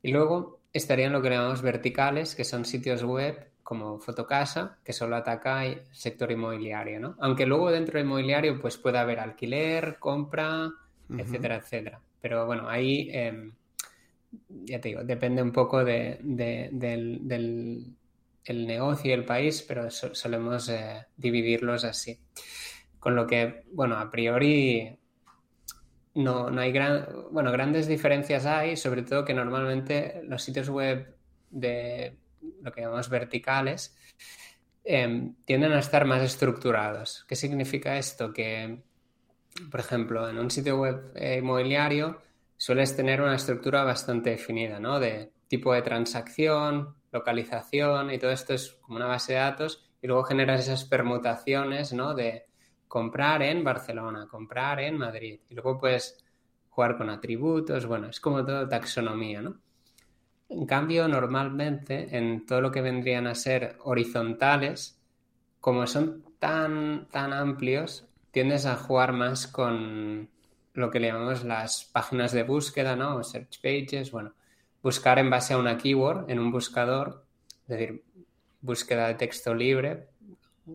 Y 0.00 0.10
luego 0.10 0.60
estarían 0.72 1.12
lo 1.12 1.20
que 1.20 1.28
llamamos 1.28 1.60
verticales, 1.60 2.34
que 2.34 2.44
son 2.44 2.64
sitios 2.64 3.02
web 3.02 3.50
como 3.62 3.98
Fotocasa, 3.98 4.78
que 4.82 4.94
solo 4.94 5.14
ataca 5.14 5.66
el 5.66 5.82
sector 5.92 6.32
inmobiliario, 6.32 7.00
¿no? 7.00 7.16
Aunque 7.20 7.44
luego 7.44 7.70
dentro 7.70 7.98
del 7.98 8.06
inmobiliario 8.06 8.58
pues 8.62 8.78
puede 8.78 8.96
haber 8.96 9.20
alquiler, 9.20 9.98
compra, 9.98 10.70
etcétera, 11.10 11.56
etcétera. 11.56 12.00
Pero 12.18 12.46
bueno, 12.46 12.70
ahí, 12.70 13.10
em, 13.12 13.52
ya 14.48 14.80
te 14.80 14.88
digo, 14.88 15.04
depende 15.04 15.42
un 15.42 15.52
poco 15.52 15.84
del, 15.84 16.18
negocio 18.48 19.10
y 19.10 19.12
el 19.12 19.26
país, 19.26 19.62
pero 19.68 19.90
solemos 19.90 20.70
eh, 20.70 21.04
dividirlos 21.14 21.84
así. 21.84 22.18
Con 22.98 23.14
lo 23.14 23.26
que, 23.26 23.64
bueno, 23.72 23.98
a 23.98 24.10
priori 24.10 24.98
no, 26.16 26.50
no 26.50 26.60
hay 26.62 26.72
gran, 26.72 27.06
bueno, 27.30 27.52
grandes 27.52 27.86
diferencias 27.86 28.46
hay, 28.46 28.76
sobre 28.76 29.02
todo 29.02 29.24
que 29.24 29.34
normalmente 29.34 30.22
los 30.24 30.42
sitios 30.42 30.70
web 30.70 31.14
de 31.50 32.16
lo 32.62 32.72
que 32.72 32.80
llamamos 32.80 33.10
verticales 33.10 33.94
em, 34.82 35.34
tienden 35.44 35.72
a 35.72 35.78
estar 35.78 36.06
más 36.06 36.22
estructurados. 36.22 37.26
¿Qué 37.28 37.36
significa 37.36 37.98
esto? 37.98 38.32
Que, 38.32 38.82
por 39.70 39.80
ejemplo, 39.80 40.26
en 40.28 40.38
un 40.38 40.50
sitio 40.50 40.78
web 40.78 41.12
eh, 41.14 41.38
inmobiliario 41.38 42.22
sueles 42.56 42.96
tener 42.96 43.20
una 43.20 43.36
estructura 43.36 43.84
bastante 43.84 44.30
definida, 44.30 44.80
¿no? 44.80 44.98
De 44.98 45.32
tipo 45.48 45.74
de 45.74 45.82
transacción, 45.82 46.94
localización 47.12 48.10
y 48.10 48.18
todo 48.18 48.30
esto 48.30 48.54
es 48.54 48.70
como 48.80 48.96
una 48.96 49.06
base 49.06 49.34
de 49.34 49.40
datos 49.40 49.86
y 50.00 50.06
luego 50.06 50.24
generas 50.24 50.60
esas 50.60 50.84
permutaciones, 50.86 51.92
¿no? 51.92 52.14
De 52.14 52.45
comprar 52.88 53.42
en 53.42 53.64
Barcelona, 53.64 54.26
comprar 54.28 54.80
en 54.80 54.98
Madrid. 54.98 55.40
Y 55.48 55.54
luego 55.54 55.78
puedes 55.78 56.24
jugar 56.70 56.96
con 56.96 57.10
atributos, 57.10 57.86
bueno, 57.86 58.08
es 58.08 58.20
como 58.20 58.44
todo 58.44 58.68
taxonomía, 58.68 59.42
¿no? 59.42 59.58
En 60.48 60.66
cambio, 60.66 61.08
normalmente 61.08 62.16
en 62.16 62.46
todo 62.46 62.60
lo 62.60 62.70
que 62.70 62.82
vendrían 62.82 63.26
a 63.26 63.34
ser 63.34 63.76
horizontales, 63.82 65.00
como 65.60 65.86
son 65.86 66.24
tan, 66.38 67.08
tan 67.10 67.32
amplios, 67.32 68.06
tiendes 68.30 68.66
a 68.66 68.76
jugar 68.76 69.12
más 69.12 69.46
con 69.46 70.28
lo 70.74 70.90
que 70.90 71.00
le 71.00 71.08
llamamos 71.08 71.42
las 71.42 71.86
páginas 71.86 72.32
de 72.32 72.42
búsqueda, 72.42 72.94
¿no? 72.94 73.16
O 73.16 73.24
search 73.24 73.60
pages, 73.60 74.12
bueno, 74.12 74.34
buscar 74.82 75.18
en 75.18 75.30
base 75.30 75.54
a 75.54 75.58
una 75.58 75.78
keyword 75.78 76.30
en 76.30 76.38
un 76.38 76.52
buscador, 76.52 77.24
es 77.62 77.68
decir, 77.68 78.04
búsqueda 78.60 79.08
de 79.08 79.14
texto 79.14 79.54
libre, 79.54 80.10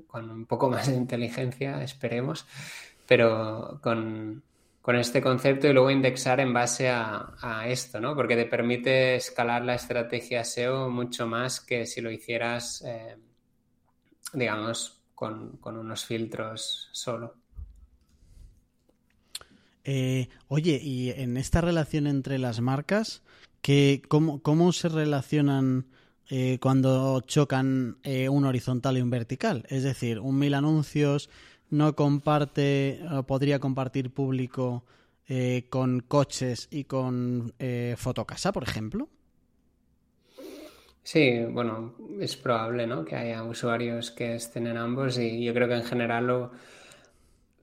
con 0.08 0.30
un 0.30 0.46
poco 0.46 0.70
más 0.70 0.88
de 0.88 0.96
inteligencia, 0.96 1.82
esperemos, 1.84 2.46
pero 3.08 3.80
con, 3.82 4.44
este 4.98 5.22
concepto 5.22 5.68
y 5.68 5.74
luego 5.74 5.92
indexar 5.92 6.40
en 6.40 6.54
base 6.54 6.90
a, 6.90 7.64
esto, 7.68 8.00
¿no? 8.00 8.16
Porque 8.16 8.36
te 8.36 8.46
permite 8.46 9.16
escalar 9.16 9.64
la 9.64 9.76
estrategia 9.76 10.44
SEO 10.44 10.90
mucho 10.90 11.28
más 11.28 11.60
que 11.62 11.86
si 11.86 12.02
lo 12.02 12.12
hicieras, 12.12 12.84
eh, 12.86 13.18
digamos, 14.34 15.02
con, 15.16 15.60
unos 15.64 16.06
filtros 16.06 16.90
solo. 16.92 17.36
Eh, 19.84 20.30
oye, 20.48 20.80
y 20.82 21.12
en 21.12 21.38
esta 21.38 21.62
relación 21.62 22.08
entre 22.08 22.38
las 22.38 22.60
marcas, 22.60 23.24
cómo, 24.08 24.42
¿cómo 24.42 24.74
se 24.74 24.90
relacionan 24.90 25.86
eh, 26.34 26.60
cuando 26.62 27.20
chocan 27.20 27.98
eh, 28.04 28.30
un 28.30 28.46
horizontal 28.46 28.98
y 28.98 29.02
un 29.02 29.10
vertical. 29.10 29.66
Es 29.68 29.84
decir, 29.84 30.18
un 30.18 30.40
mil 30.40 30.54
anuncios 30.54 31.30
no 31.70 31.94
comparte, 31.94 33.02
podría 33.28 33.60
compartir 33.60 34.12
público 34.12 34.86
eh, 35.28 35.66
con 35.70 36.00
coches 36.00 36.70
y 36.72 36.86
con 36.86 37.54
fotocasa, 37.98 38.54
por 38.54 38.64
ejemplo. 38.64 39.10
Sí, 41.04 41.44
bueno, 41.52 41.96
es 42.22 42.38
probable, 42.38 42.88
¿no? 42.88 43.04
Que 43.04 43.18
haya 43.18 43.44
usuarios 43.44 44.12
que 44.12 44.36
estén 44.36 44.68
en 44.68 44.78
ambos 44.78 45.18
y 45.18 45.44
yo 45.44 45.54
creo 45.54 45.68
que 45.68 45.76
en 45.76 45.84
general 45.84 46.28
lo, 46.28 46.52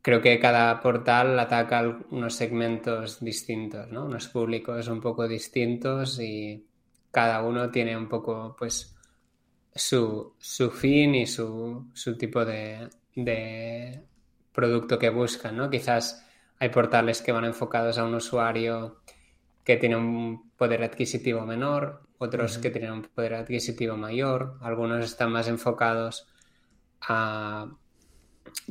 creo 0.02 0.20
que 0.20 0.38
cada 0.38 0.78
portal 0.82 1.38
ataca 1.38 2.00
unos 2.10 2.34
segmentos 2.34 3.20
distintos, 3.20 3.90
¿no? 3.90 4.04
Unos 4.04 4.28
públicos 4.28 4.88
un 4.88 5.00
poco 5.00 5.26
distintos 5.26 6.20
y 6.20 6.67
cada 7.10 7.42
uno 7.42 7.70
tiene 7.70 7.96
un 7.96 8.08
poco, 8.08 8.54
pues, 8.58 8.96
su, 9.74 10.34
fin 10.72 11.14
y 11.14 11.26
su, 11.26 11.90
tipo 12.18 12.44
de, 12.44 12.88
producto 14.52 14.98
que 14.98 15.10
buscan, 15.10 15.56
¿no? 15.56 15.70
Quizás 15.70 16.26
hay 16.58 16.68
portales 16.70 17.22
que 17.22 17.32
van 17.32 17.44
enfocados 17.44 17.98
a 17.98 18.04
un 18.04 18.14
usuario 18.14 19.02
que 19.64 19.76
tiene 19.76 19.96
un 19.96 20.50
poder 20.56 20.82
adquisitivo 20.82 21.46
menor, 21.46 22.02
otros 22.18 22.58
que 22.58 22.70
tienen 22.70 22.92
un 22.92 23.02
poder 23.02 23.34
adquisitivo 23.34 23.96
mayor, 23.96 24.58
algunos 24.60 25.04
están 25.04 25.30
más 25.30 25.46
enfocados 25.46 26.26
a 27.02 27.70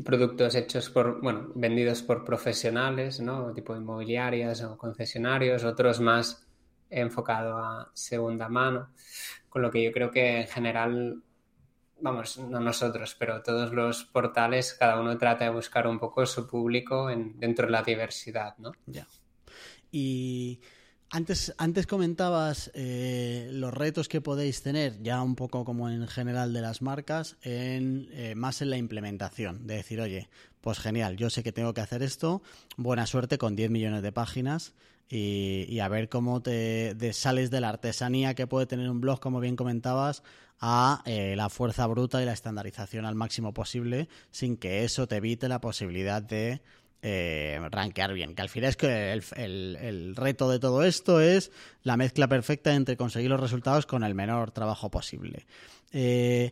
productos 0.04 0.56
hechos 0.56 0.90
por, 0.90 1.22
bueno, 1.22 1.52
vendidos 1.56 2.02
por 2.02 2.26
profesionales, 2.26 3.22
¿no? 3.22 3.54
Tipo 3.54 3.76
inmobiliarias 3.76 4.64
o 4.64 4.78
concesionarios, 4.78 5.64
otros 5.64 6.02
más 6.02 6.47
enfocado 6.90 7.58
a 7.58 7.92
segunda 7.94 8.50
mano, 8.50 8.92
con 9.50 9.62
lo 9.62 9.72
que 9.72 9.84
yo 9.84 9.92
creo 9.92 10.12
que 10.12 10.42
en 10.42 10.48
general, 10.48 11.24
vamos, 12.00 12.38
no 12.38 12.60
nosotros, 12.60 13.16
pero 13.18 13.42
todos 13.42 13.74
los 13.74 14.06
portales, 14.06 14.74
cada 14.74 15.00
uno 15.00 15.18
trata 15.18 15.46
de 15.46 15.52
buscar 15.52 15.88
un 15.88 16.00
poco 16.00 16.26
su 16.26 16.48
público 16.48 17.10
en, 17.10 17.40
dentro 17.40 17.66
de 17.66 17.72
la 17.72 17.84
diversidad, 17.84 18.58
¿no? 18.58 18.72
Ya. 18.86 19.08
Y 19.92 20.60
antes, 21.10 21.54
antes 21.58 21.88
comentabas 21.88 22.70
eh, 22.74 23.50
los 23.54 23.74
retos 23.74 24.10
que 24.10 24.20
podéis 24.20 24.62
tener, 24.62 25.02
ya 25.02 25.22
un 25.22 25.36
poco 25.36 25.64
como 25.64 25.90
en 25.90 26.06
general 26.08 26.52
de 26.52 26.62
las 26.62 26.82
marcas, 26.82 27.38
en, 27.44 28.10
eh, 28.12 28.36
más 28.36 28.62
en 28.62 28.70
la 28.70 28.78
implementación. 28.78 29.66
De 29.68 29.76
decir, 29.76 30.02
oye, 30.02 30.30
pues 30.60 30.80
genial, 30.80 31.16
yo 31.16 31.30
sé 31.30 31.44
que 31.44 31.54
tengo 31.54 31.74
que 31.74 31.82
hacer 31.82 32.04
esto, 32.04 32.42
buena 32.76 33.08
suerte 33.08 33.38
con 33.38 33.56
10 33.56 33.72
millones 33.72 34.02
de 34.02 34.12
páginas 34.12 34.74
y, 35.10 35.80
a 35.80 35.88
ver 35.88 36.10
cómo 36.10 36.42
te, 36.42 36.96
sales 37.14 37.50
de 37.50 37.62
la 37.62 37.70
artesanía 37.70 38.34
que 38.36 38.48
puede 38.48 38.66
tener 38.66 38.90
un 38.90 39.02
blog, 39.02 39.20
como 39.20 39.40
bien 39.40 39.56
comentabas, 39.56 40.24
a 40.60 41.04
eh, 41.06 41.36
la 41.36 41.50
fuerza 41.50 41.86
bruta 41.88 42.22
y 42.22 42.26
la 42.26 42.34
estandarización 42.34 43.06
al 43.06 43.16
máximo 43.16 43.54
posible, 43.54 44.10
sin 44.32 44.58
que 44.58 44.84
eso 44.84 45.08
te 45.08 45.18
evite 45.18 45.48
la 45.48 45.62
posibilidad 45.62 46.22
de 46.22 46.62
eh, 47.04 47.60
rankear 47.72 48.14
bien. 48.14 48.34
Que 48.34 48.42
al 48.42 48.50
final 48.50 48.70
es 48.70 48.76
que 48.76 49.14
el, 49.14 50.16
reto 50.16 50.50
de 50.50 50.60
todo 50.60 50.84
esto 50.84 51.22
es 51.22 51.52
la 51.84 51.96
mezcla 51.96 52.28
perfecta 52.28 52.74
entre 52.74 52.98
conseguir 52.98 53.30
los 53.30 53.40
resultados 53.40 53.86
con 53.86 54.04
el 54.04 54.16
menor 54.16 54.52
trabajo 54.52 54.90
posible. 54.90 55.46
Eh, 55.92 56.52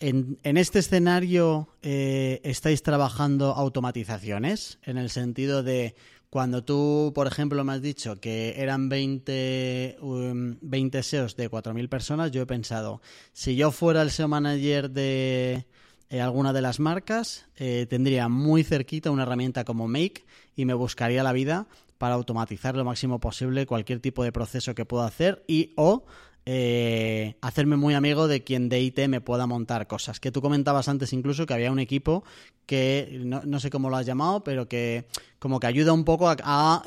en, 0.00 0.38
este 0.42 0.80
escenario 0.80 1.68
eh, 1.80 2.40
estáis 2.44 2.82
trabajando 2.82 3.52
automatizaciones 3.52 4.78
en 4.82 4.98
el 4.98 5.08
sentido 5.08 5.62
de 5.62 5.94
cuando 6.34 6.64
tú, 6.64 7.12
por 7.14 7.28
ejemplo, 7.28 7.62
me 7.62 7.74
has 7.74 7.80
dicho 7.80 8.16
que 8.16 8.54
eran 8.56 8.88
20, 8.88 9.98
20 10.00 11.02
SEOs 11.04 11.36
de 11.36 11.48
4.000 11.48 11.88
personas, 11.88 12.32
yo 12.32 12.42
he 12.42 12.46
pensado, 12.46 13.00
si 13.32 13.54
yo 13.54 13.70
fuera 13.70 14.02
el 14.02 14.10
SEO 14.10 14.26
manager 14.26 14.90
de, 14.90 15.64
eh, 16.10 16.20
alguna 16.20 16.52
de 16.52 16.60
las 16.60 16.80
marcas, 16.80 17.46
eh, 17.54 17.86
tendría 17.88 18.28
muy 18.28 18.64
cerquita 18.64 19.12
una 19.12 19.22
herramienta 19.22 19.62
como 19.62 19.86
Make 19.86 20.24
y 20.56 20.64
me 20.64 20.74
buscaría 20.74 21.22
la 21.22 21.32
vida 21.32 21.68
para 21.98 22.16
automatizar 22.16 22.74
lo 22.74 22.84
máximo 22.84 23.20
posible 23.20 23.64
cualquier 23.64 24.00
tipo 24.00 24.24
de 24.24 24.32
proceso 24.32 24.74
que 24.74 24.84
pueda 24.84 25.06
hacer 25.06 25.44
y 25.46 25.72
o 25.76 26.04
eh, 26.46 27.36
hacerme 27.40 27.76
muy 27.76 27.94
amigo 27.94 28.28
de 28.28 28.44
quien 28.44 28.68
de 28.68 28.80
IT 28.80 29.08
me 29.08 29.20
pueda 29.20 29.46
montar 29.46 29.86
cosas. 29.86 30.20
Que 30.20 30.30
tú 30.30 30.42
comentabas 30.42 30.88
antes 30.88 31.12
incluso 31.12 31.46
que 31.46 31.54
había 31.54 31.72
un 31.72 31.78
equipo 31.78 32.24
que 32.66 33.20
no, 33.24 33.42
no 33.44 33.60
sé 33.60 33.70
cómo 33.70 33.90
lo 33.90 33.96
has 33.96 34.06
llamado, 34.06 34.44
pero 34.44 34.68
que 34.68 35.06
como 35.38 35.60
que 35.60 35.66
ayuda 35.66 35.92
un 35.92 36.04
poco 36.04 36.28
a, 36.28 36.82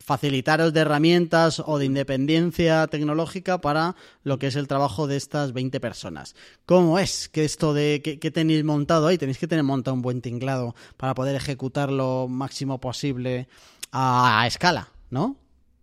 facilitaros 0.00 0.72
de 0.72 0.80
herramientas 0.80 1.62
o 1.64 1.78
de 1.78 1.86
independencia 1.86 2.86
tecnológica 2.86 3.60
para 3.60 3.96
lo 4.22 4.38
que 4.38 4.48
es 4.48 4.56
el 4.56 4.68
trabajo 4.68 5.06
de 5.06 5.16
estas 5.16 5.52
20 5.52 5.80
personas. 5.80 6.34
¿Cómo 6.66 6.98
es 6.98 7.28
que 7.28 7.44
esto 7.44 7.74
de 7.74 8.00
que, 8.02 8.30
tenéis 8.30 8.64
montado 8.64 9.06
ahí? 9.06 9.18
Tenéis 9.18 9.38
que 9.38 9.48
tener 9.48 9.64
montado 9.64 9.94
un 9.94 10.02
buen 10.02 10.20
tinglado 10.20 10.74
para 10.96 11.14
poder 11.14 11.34
ejecutar 11.36 11.90
lo 11.90 12.28
máximo 12.28 12.80
posible 12.80 13.48
a, 13.92 14.44
escala, 14.46 14.88
¿no? 15.10 15.36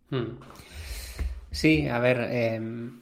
Hmm. 0.09 0.37
Sí, 1.55 1.87
a 1.87 1.99
ver, 1.99 2.19
em, 2.19 3.01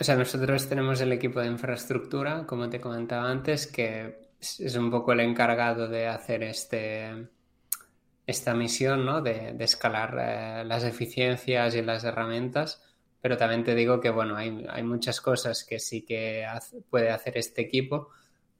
o 0.00 0.04
sea, 0.04 0.14
nosotros 0.14 0.68
tenemos 0.68 1.00
el 1.00 1.12
equipo 1.12 1.40
de 1.40 1.48
infraestructura, 1.48 2.46
como 2.46 2.70
te 2.70 2.80
comentaba 2.80 3.28
antes, 3.28 3.66
que 3.66 4.30
es 4.40 4.76
un 4.76 4.90
poco 4.92 5.12
el 5.12 5.20
encargado 5.20 5.88
de 5.88 6.06
hacer 6.06 6.44
este 6.44 7.28
esta 8.26 8.54
misión 8.54 9.04
¿no? 9.04 9.20
de, 9.22 9.56
escalar 9.58 10.16
eh, 10.20 10.64
las 10.64 10.84
eficiencias 10.84 11.74
y 11.74 11.82
las 11.82 12.04
herramientas, 12.04 12.80
pero 13.20 13.36
también 13.36 13.64
te 13.64 13.74
digo 13.74 14.00
que 14.00 14.10
bueno, 14.10 14.36
hay, 14.36 14.66
hay 14.70 14.82
muchas 14.84 15.20
cosas 15.20 15.64
que 15.64 15.80
sí 15.80 16.02
que 16.02 16.46
puede 16.90 17.10
hacer 17.10 17.38
este 17.38 17.62
equipo, 17.62 18.10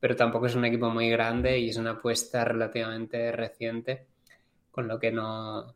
pero 0.00 0.16
tampoco 0.16 0.46
es 0.46 0.56
un 0.56 0.64
equipo 0.64 0.90
muy 0.90 1.08
grande 1.10 1.58
y 1.58 1.70
es 1.70 1.76
una 1.76 1.92
apuesta 1.92 2.44
relativamente 2.44 3.30
reciente, 3.32 4.06
con 4.72 4.88
lo 4.88 4.98
que 4.98 5.12
no, 5.12 5.74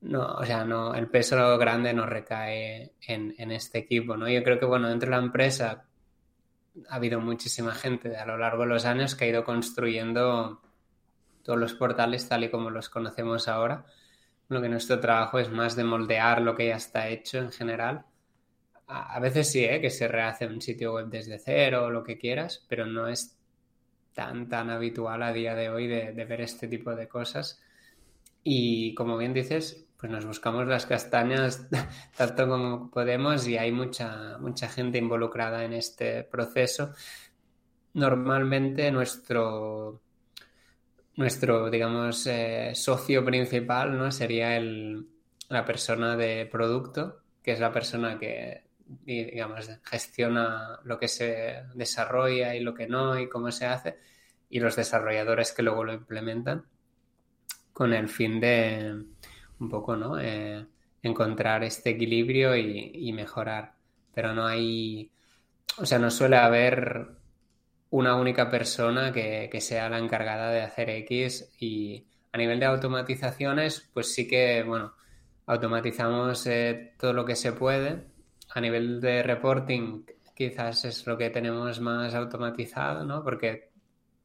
no 0.00 0.34
o 0.34 0.44
sea, 0.44 0.64
no, 0.64 0.94
el 0.94 1.08
peso 1.08 1.58
grande 1.58 1.92
no 1.92 2.06
recae 2.06 2.92
en, 3.06 3.34
en 3.38 3.50
este 3.50 3.78
equipo, 3.78 4.16
¿no? 4.16 4.28
Yo 4.28 4.42
creo 4.42 4.58
que 4.58 4.66
bueno, 4.66 4.88
dentro 4.88 5.10
de 5.10 5.16
la 5.16 5.22
empresa 5.22 5.84
ha 6.88 6.94
habido 6.94 7.20
muchísima 7.20 7.74
gente 7.74 8.16
a 8.16 8.26
lo 8.26 8.38
largo 8.38 8.62
de 8.62 8.68
los 8.68 8.84
años 8.84 9.14
que 9.14 9.24
ha 9.24 9.28
ido 9.28 9.44
construyendo 9.44 10.60
todos 11.42 11.58
los 11.58 11.74
portales 11.74 12.28
tal 12.28 12.44
y 12.44 12.50
como 12.50 12.70
los 12.70 12.88
conocemos 12.90 13.48
ahora. 13.48 13.86
Lo 14.48 14.60
que 14.60 14.68
nuestro 14.68 15.00
trabajo 15.00 15.38
es 15.38 15.50
más 15.50 15.76
de 15.76 15.84
moldear 15.84 16.42
lo 16.42 16.54
que 16.54 16.68
ya 16.68 16.76
está 16.76 17.08
hecho 17.08 17.38
en 17.38 17.52
general. 17.52 18.04
A, 18.86 19.18
veces 19.20 19.50
sí, 19.50 19.64
¿eh? 19.64 19.80
que 19.80 19.90
se 19.90 20.08
rehace 20.08 20.46
un 20.46 20.60
sitio 20.60 20.94
web 20.94 21.08
desde 21.08 21.38
cero 21.38 21.84
o 21.84 21.90
lo 21.90 22.02
que 22.02 22.18
quieras, 22.18 22.64
pero 22.68 22.86
no 22.86 23.08
es 23.08 23.38
tan, 24.14 24.48
tan 24.48 24.68
habitual 24.68 25.22
a 25.22 25.32
día 25.32 25.54
de 25.54 25.70
hoy 25.70 25.86
de, 25.86 26.12
ver 26.12 26.40
este 26.42 26.68
tipo 26.68 26.94
de 26.94 27.08
cosas. 27.08 27.62
Y 28.42 28.94
como 28.94 29.16
bien 29.16 29.32
dices, 29.32 29.86
pues 29.98 30.12
nos 30.12 30.24
buscamos 30.24 30.66
las 30.66 30.86
castañas 30.86 31.68
tanto 32.16 32.48
como 32.48 32.90
podemos 32.90 33.46
y 33.48 33.58
hay 33.58 33.72
mucha, 33.72 34.38
mucha 34.38 34.68
gente 34.68 34.98
involucrada 34.98 35.64
en 35.64 35.72
este 35.72 36.22
proceso. 36.22 36.92
Normalmente 37.94 38.90
nuestro 38.92 40.00
nuestro, 41.18 41.68
digamos, 41.68 42.28
eh, 42.28 42.70
socio 42.76 43.24
principal, 43.24 43.98
¿no? 43.98 44.12
Sería 44.12 44.56
el, 44.56 45.08
la 45.48 45.64
persona 45.64 46.16
de 46.16 46.46
producto, 46.46 47.22
que 47.42 47.52
es 47.52 47.60
la 47.60 47.72
persona 47.72 48.20
que, 48.20 48.62
digamos, 49.04 49.68
gestiona 49.82 50.78
lo 50.84 50.96
que 50.96 51.08
se 51.08 51.64
desarrolla 51.74 52.54
y 52.54 52.60
lo 52.60 52.72
que 52.72 52.86
no 52.86 53.18
y 53.18 53.28
cómo 53.28 53.50
se 53.50 53.66
hace, 53.66 53.98
y 54.48 54.60
los 54.60 54.76
desarrolladores 54.76 55.52
que 55.52 55.64
luego 55.64 55.82
lo 55.82 55.92
implementan, 55.92 56.66
con 57.72 57.92
el 57.92 58.08
fin 58.08 58.38
de 58.38 59.04
un 59.60 59.68
poco, 59.68 59.96
¿no? 59.96 60.18
Eh, 60.20 60.66
encontrar 61.02 61.64
este 61.64 61.90
equilibrio 61.90 62.56
y, 62.56 63.12
mejorar. 63.12 63.74
Pero 64.14 64.34
no 64.34 64.46
hay, 64.46 65.10
o 65.78 65.86
sea, 65.86 65.98
no 65.98 66.10
suele 66.10 66.36
haber 66.36 67.08
una 67.90 68.16
única 68.16 68.50
persona 68.50 69.12
que, 69.12 69.50
sea 69.60 69.88
la 69.88 69.98
encargada 69.98 70.50
de 70.50 70.62
hacer 70.62 70.90
X 70.90 71.50
y 71.60 72.06
a 72.32 72.38
nivel 72.38 72.60
de 72.60 72.66
automatizaciones, 72.66 73.88
pues 73.92 74.12
sí 74.14 74.28
que, 74.28 74.62
bueno, 74.62 74.94
automatizamos 75.46 76.46
eh, 76.46 76.94
todo 76.98 77.12
lo 77.12 77.24
que 77.24 77.36
se 77.36 77.52
puede. 77.52 78.04
A 78.54 78.60
nivel 78.60 79.00
de 79.00 79.22
reporting, 79.22 80.04
quizás 80.34 80.84
es 80.84 81.06
lo 81.06 81.18
que 81.18 81.30
tenemos 81.30 81.80
más 81.80 82.14
automatizado, 82.14 83.04
¿no? 83.04 83.22
Porque 83.22 83.70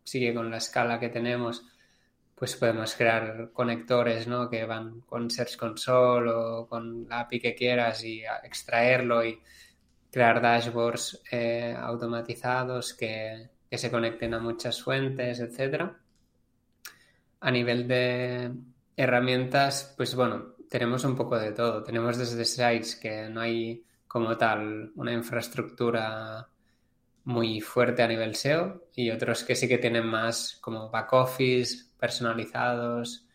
sigue 0.04 0.34
con 0.34 0.52
la 0.52 0.58
escala 0.58 1.00
que 1.00 1.10
tenemos, 1.10 1.66
pues 2.36 2.56
podemos 2.56 2.96
crear 2.96 3.52
conectores, 3.54 4.28
¿no? 4.28 4.50
Que 4.50 4.66
van 4.66 5.02
con 5.02 5.30
Search 5.30 5.56
Console 5.56 6.32
o 6.32 6.68
con 6.68 7.08
la 7.08 7.22
API 7.22 7.40
que 7.40 7.56
quieras 7.56 8.04
y 8.04 8.24
extraerlo 8.44 9.24
y 9.24 9.40
crear 10.12 10.42
dashboards 10.42 11.22
eh, 11.32 11.76
automatizados 11.78 12.94
que, 12.94 13.50
que 13.70 13.78
se 13.78 13.90
conecten 13.90 14.34
a 14.34 14.40
muchas 14.40 14.82
fuentes, 14.82 15.40
etcétera. 15.40 16.00
A 17.40 17.52
nivel 17.52 17.88
de 17.88 18.52
herramientas, 18.96 19.94
pues 19.98 20.16
bueno, 20.16 20.56
tenemos 20.70 21.04
un 21.04 21.16
poco 21.16 21.38
de 21.38 21.52
todo. 21.52 21.84
Tenemos 21.84 22.18
desde 22.18 22.46
sites 22.46 22.96
que 22.96 23.30
no 23.30 23.42
hay 23.42 23.86
como 24.08 24.38
tal 24.38 24.92
una 24.96 25.14
infraestructura 25.14 26.48
muy 27.26 27.62
fuerte 27.62 28.04
a 28.04 28.08
nivel 28.08 28.36
SEO 28.36 28.88
y 28.96 29.10
otros 29.10 29.44
que 29.44 29.56
sí 29.56 29.68
que 29.68 29.78
tienen 29.78 30.06
más 30.06 30.58
como 30.62 30.90
back 30.90 31.14
office, 31.14 31.93
personalizados, 32.04 33.26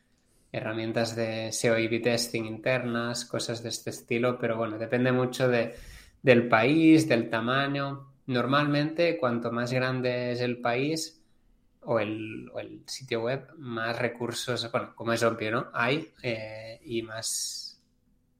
herramientas 0.53 1.17
de 1.17 1.53
SEO 1.53 1.79
y 1.79 2.03
testing 2.03 2.45
internas, 2.45 3.25
cosas 3.25 3.63
de 3.63 3.71
este 3.71 3.89
estilo, 3.89 4.39
pero 4.39 4.59
bueno, 4.59 4.77
depende 4.77 5.11
mucho 5.11 5.49
de, 5.49 5.75
del 6.23 6.49
país, 6.49 7.09
del 7.09 7.31
tamaño. 7.31 8.13
Normalmente, 8.27 9.17
cuanto 9.17 9.51
más 9.51 9.73
grande 9.73 10.33
es 10.33 10.43
el 10.43 10.61
país 10.61 11.25
o 11.81 11.99
el, 11.99 12.51
sitio 12.85 13.23
web, 13.23 13.49
más 13.57 13.99
recursos, 13.99 14.71
bueno, 14.71 14.95
como 14.95 15.15
es 15.15 15.23
obvio, 15.23 15.51
¿no? 15.51 15.71
Hay 15.73 16.13
eh, 16.23 16.79
y 16.85 17.01
más 17.01 17.81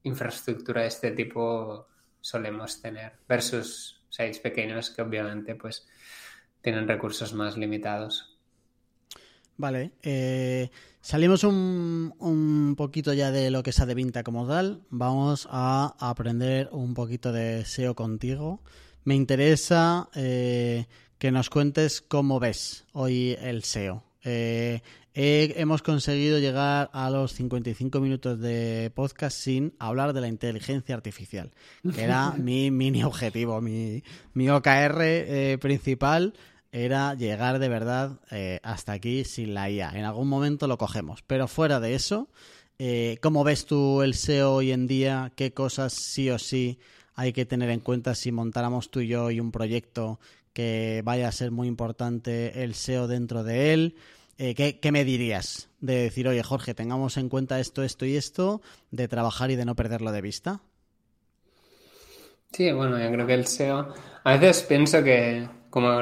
infraestructura 0.03 0.83
de 0.83 0.89
este 0.89 1.13
tipo 1.13 1.89
solemos 2.21 2.83
tener 2.83 3.15
versus 3.27 4.03
sites 4.11 4.41
pequeños 4.41 4.91
que 4.91 5.01
obviamente 5.01 5.55
pues 5.55 5.89
tienen 6.61 6.87
recursos 6.87 7.33
más 7.33 7.57
limitados. 7.57 8.38
Vale, 9.59 9.93
eh, 10.03 10.71
salimos 11.03 11.45
un, 11.45 12.15
un, 12.19 12.75
poquito 12.77 13.13
ya 13.13 13.31
de 13.31 13.51
lo 13.51 13.63
que 13.63 13.71
es 13.71 13.81
Adevinta 13.81 14.23
como 14.23 14.49
tal. 14.49 14.81
Vamos 14.89 15.47
a 15.51 15.95
aprender 15.99 16.71
un 16.73 16.95
poquito 16.95 17.33
de 17.33 17.67
SEO 17.67 17.95
contigo 17.95 18.63
me 19.09 19.15
interesa 19.15 20.11
eh, 20.15 20.85
que 21.19 21.33
nos 21.33 21.49
cuentes 21.49 22.03
cómo 22.03 22.39
ves 22.39 22.85
hoy 22.93 23.39
el 23.41 23.65
SEO. 23.65 24.05
Eh, 24.23 24.83
hemos 25.15 25.81
conseguido 25.81 26.39
llegar 26.39 26.91
a 26.93 27.09
los 27.09 27.33
55 27.33 28.01
minutos 28.01 28.39
de 28.39 28.93
podcast 28.95 29.35
sin 29.35 29.73
hablar 29.79 30.13
de 30.13 30.21
la 30.21 30.29
inteligencia 30.29 30.95
artificial, 30.95 31.53
que 31.95 32.03
era 32.03 32.33
mi 32.39 32.71
mini 32.71 33.03
objetivo, 33.03 33.63
mi, 33.63 34.03
mi 34.35 34.51
OKR 34.51 35.01
eh, 35.01 35.59
principal 35.59 36.35
era 36.85 37.15
llegar 37.15 37.59
de 37.59 37.69
verdad 37.69 38.21
eh, 38.31 38.61
hasta 38.63 38.93
aquí 38.93 39.25
sin 39.25 39.55
la 39.55 39.71
IA. 39.71 39.91
En 39.95 40.05
algún 40.05 40.29
momento 40.29 40.69
lo 40.69 40.79
cogemos, 40.79 41.23
pero 41.27 41.49
fuera 41.49 41.81
de 41.81 41.95
eso, 41.95 42.29
eh, 42.79 43.19
¿cómo 43.21 43.43
ves 43.43 43.67
tú 43.67 44.03
el 44.03 44.15
SEO 44.15 44.55
hoy 44.55 44.71
en 44.71 44.87
día? 44.87 45.33
¿Qué 45.35 45.53
cosas 45.53 45.93
sí 45.93 46.31
o 46.31 46.39
sí 46.39 46.79
hay 47.15 47.33
que 47.33 47.45
tener 47.45 47.71
en 47.71 47.81
cuenta 47.81 48.15
si 48.15 48.31
montáramos 48.31 48.91
tú 48.91 49.01
y 49.01 49.09
yo 49.09 49.31
y 49.31 49.41
un 49.41 49.51
proyecto 49.51 50.21
que 50.53 51.03
vaya 51.05 51.29
a 51.29 51.33
ser 51.33 51.51
muy 51.51 51.67
importante 51.67 52.63
el 52.63 52.75
SEO 52.75 53.09
dentro 53.09 53.43
de 53.43 53.73
él? 53.75 53.97
Eh, 54.39 54.55
¿qué, 54.55 54.93
me 54.93 55.05
dirías 55.05 55.69
de 55.81 55.97
decir, 55.97 56.29
oye 56.29 56.45
Jorge, 56.45 56.73
tengamos 56.73 57.17
en 57.17 57.29
cuenta 57.29 57.59
esto, 57.59 57.83
esto 57.83 58.07
y 58.07 58.15
esto, 58.15 58.63
de 58.93 59.09
trabajar 59.09 59.51
y 59.51 59.57
de 59.57 59.65
no 59.65 59.75
perderlo 59.75 60.13
de 60.13 60.21
vista? 60.21 60.61
Sí, 62.53 62.71
bueno, 62.71 62.99
yo 63.01 63.11
creo 63.11 63.27
que 63.27 63.35
el 63.35 63.47
SEO, 63.47 63.93
a 64.23 64.37
veces 64.37 64.63
pienso 64.63 65.03
que 65.03 65.49
como 65.71 66.01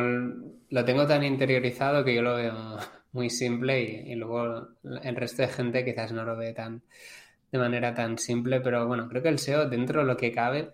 lo 0.70 0.84
tengo 0.84 1.06
tan 1.06 1.22
interiorizado 1.24 2.04
que 2.04 2.14
yo 2.14 2.22
lo 2.22 2.36
veo 2.36 2.78
muy 3.12 3.30
simple 3.30 3.80
y, 3.80 4.14
luego 4.14 4.68
el 5.02 5.16
resto 5.16 5.42
de 5.42 5.48
gente 5.48 5.84
quizás 5.84 6.12
no 6.12 6.24
lo 6.24 6.36
ve 6.36 6.52
tan 6.52 6.82
de 7.50 7.58
manera 7.58 7.94
tan 7.94 8.18
simple, 8.18 8.60
pero 8.60 8.86
bueno, 8.86 9.08
creo 9.08 9.22
que 9.22 9.28
el 9.28 9.38
SEO 9.38 9.68
dentro 9.68 10.00
de 10.00 10.06
lo 10.06 10.16
que 10.16 10.32
cabe 10.32 10.72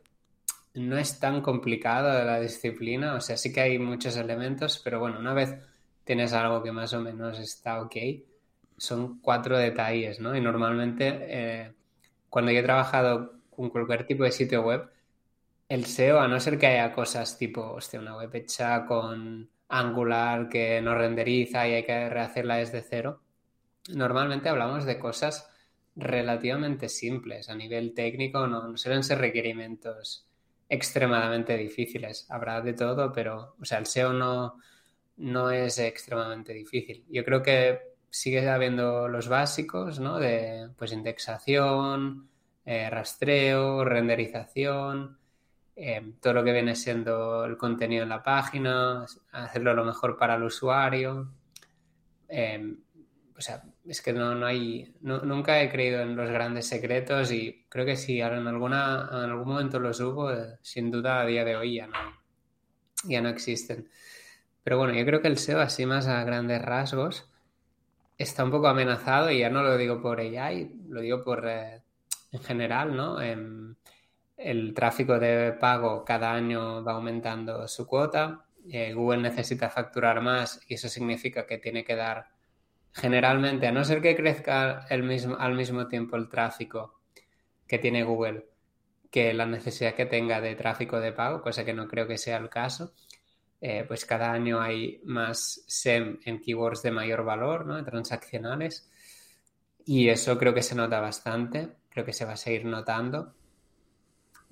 no 0.75 0.97
es 0.97 1.21
tan 1.21 1.43
complicado 1.43 2.11
de 2.11 2.25
la 2.25 2.41
disciplina, 2.41 3.15
o 3.15 3.21
sea, 3.21 3.37
sí 3.37 3.53
que 3.53 3.61
hay 3.61 3.79
muchos 3.79 4.17
elementos, 4.17 4.81
pero 4.83 4.99
bueno, 4.99 5.19
una 5.19 5.35
vez 5.35 5.55
tienes 6.05 6.33
algo 6.33 6.63
que 6.63 6.73
más 6.73 6.93
o 6.95 7.01
menos 7.01 7.39
está 7.39 7.83
ok, 7.83 7.97
son 8.77 9.21
cuatro 9.21 9.59
detalles, 9.59 10.19
¿no? 10.19 10.35
Y 10.35 10.41
normalmente 10.41 11.19
eh, 11.29 11.73
cuando 12.31 12.51
yo 12.53 12.61
he 12.61 12.63
trabajado 12.63 13.35
con 13.51 13.71
cualquier 13.71 14.07
tipo 14.07 14.25
de 14.25 14.33
sitio 14.33 14.63
web, 14.63 14.89
el 15.69 15.85
SEO, 15.85 16.21
a 16.21 16.29
no 16.29 16.41
ser 16.41 16.59
que 16.59 16.67
haya 16.67 16.93
cosas 16.93 17.39
tipo, 17.39 17.63
hostia, 17.63 18.01
una 18.01 18.17
web 18.17 18.31
hecha 18.35 18.85
con 18.87 19.49
Angular 19.73 20.51
que 20.51 20.83
no 20.83 20.95
renderiza 20.95 21.67
y 21.67 21.73
hay 21.73 21.85
que 21.85 22.11
rehacerla 22.11 22.57
desde 22.57 22.83
cero, 22.83 23.23
normalmente 23.89 24.51
hablamos 24.51 24.85
de 24.85 24.99
cosas 24.99 25.51
relativamente 25.97 26.91
simples. 26.91 27.49
A 27.49 27.55
nivel 27.55 27.95
técnico 27.95 28.47
no, 28.47 28.77
suelen 28.77 29.03
ser 29.03 29.19
requerimientos 29.19 30.29
extremadamente 30.69 31.57
difíciles. 31.57 32.27
Habrá 32.31 32.61
de 32.61 32.75
todo, 32.75 33.13
pero, 33.13 33.57
o 33.59 33.65
sea, 33.65 33.79
el 33.79 33.87
SEO 33.87 34.13
no, 34.13 34.59
no 35.17 35.51
es 35.51 35.79
extremadamente 35.79 36.53
difícil. 36.53 37.07
Yo 37.09 37.25
creo 37.25 37.43
que 37.43 37.81
sigue 38.11 38.47
habiendo 38.51 39.09
los 39.09 39.29
básicos, 39.29 40.01
¿no? 40.01 40.19
De, 40.19 40.69
pues, 40.77 40.93
indexación, 40.93 42.29
eh, 42.67 42.91
rastreo, 42.91 43.85
renderización, 43.87 45.19
Em, 45.75 46.13
todo 46.21 46.35
lo 46.35 46.45
que 46.45 46.53
viene 46.53 46.77
siendo 46.77 47.45
el 47.47 47.57
contenido 47.57 48.03
en 48.03 48.11
la 48.11 48.23
página, 48.23 49.07
hacerlo 49.33 49.75
lo 49.75 49.85
mejor 49.85 50.17
para 50.19 50.35
el 50.35 50.43
usuario. 50.43 51.33
Em, 52.29 52.79
o 53.37 53.41
sea, 53.41 53.63
es 53.87 54.03
que 54.03 54.13
no, 54.13 54.35
no 54.35 54.47
hay, 54.47 54.95
nunca 55.01 55.63
he 55.63 55.71
creído 55.71 56.03
en 56.03 56.15
los 56.15 56.31
grandes 56.31 56.67
secretos 56.69 57.33
y 57.33 57.65
creo 57.69 57.85
que 57.87 57.97
si 57.97 58.21
en, 58.21 58.47
alguna, 58.47 59.09
en 59.13 59.31
algún 59.31 59.49
momento 59.49 59.81
los 59.81 60.01
hubo, 60.01 60.31
eh, 60.33 60.59
sin 60.63 60.91
duda 60.91 61.21
a 61.21 61.27
día 61.27 61.45
de 61.45 61.57
hoy 61.57 61.77
ya 61.77 61.87
no, 61.87 61.99
ya 63.05 63.21
no 63.21 63.31
existen. 63.31 63.89
Pero 64.63 64.79
bueno, 64.79 64.95
yo 64.95 65.05
creo 65.05 65.23
que 65.23 65.29
el 65.29 65.39
SEO, 65.39 65.61
así 65.61 65.87
más 65.87 66.07
a 66.07 66.23
grandes 66.25 66.63
rasgos, 66.63 67.29
está 68.19 68.45
un 68.45 68.51
poco 68.51 68.69
amenazado 68.69 69.31
y 69.31 69.41
ya 69.41 69.51
no 69.51 69.63
lo 69.63 69.77
digo 69.77 70.01
por 70.01 70.21
AI, 70.21 70.71
lo 70.89 71.01
digo 71.01 71.25
por 71.25 71.49
eh, 71.49 71.83
en 72.33 72.41
general, 72.41 72.97
¿no? 72.97 73.21
Em, 73.21 73.75
el 74.37 74.75
tráfico 74.75 75.19
de 75.19 75.53
pago 75.53 76.05
cada 76.05 76.33
año 76.33 76.83
va 76.85 76.93
aumentando 76.93 77.67
su 77.69 77.87
cuota. 77.87 78.47
Eh, 78.71 78.93
Google 78.95 79.23
necesita 79.23 79.71
facturar 79.71 80.21
más 80.21 80.61
y 80.69 80.75
eso 80.75 80.89
significa 80.89 81.47
que 81.47 81.59
tiene 81.59 81.85
que 81.85 81.97
dar 81.97 82.29
generalmente, 82.93 83.67
a 83.67 83.73
no 83.73 83.85
ser 83.85 84.03
que 84.03 84.15
crezca 84.15 84.87
el 84.91 85.03
mismo, 85.03 85.37
al 85.39 85.55
mismo 85.55 85.89
tiempo 85.89 86.17
el 86.17 86.29
tráfico 86.29 87.01
que 87.67 87.79
tiene 87.79 88.05
Google 88.05 88.47
que 89.11 89.35
la 89.35 89.47
necesidad 89.47 89.95
que 89.95 90.07
tenga 90.07 90.41
de 90.41 90.55
tráfico 90.55 90.99
de 90.99 91.13
pago, 91.13 91.43
cosa 91.43 91.65
que 91.65 91.75
no 91.75 91.87
creo 91.87 92.07
que 92.07 92.17
sea 92.17 92.39
el 92.39 92.49
caso, 92.49 92.95
eh, 93.61 93.85
pues 93.87 94.07
cada 94.07 94.33
año 94.33 94.61
hay 94.61 95.01
más 95.05 95.63
SEM 95.67 96.19
en 96.25 96.41
keywords 96.41 96.83
de 96.83 96.91
mayor 96.91 97.23
valor, 97.23 97.67
¿no? 97.67 97.85
transaccionales, 97.85 98.91
y 99.85 100.09
eso 100.09 100.39
creo 100.39 100.55
que 100.55 100.63
se 100.63 100.75
nota 100.75 100.99
bastante, 101.01 101.77
creo 101.91 102.07
que 102.07 102.15
se 102.15 102.25
va 102.25 102.33
a 102.33 102.37
seguir 102.37 102.65
notando. 102.65 103.35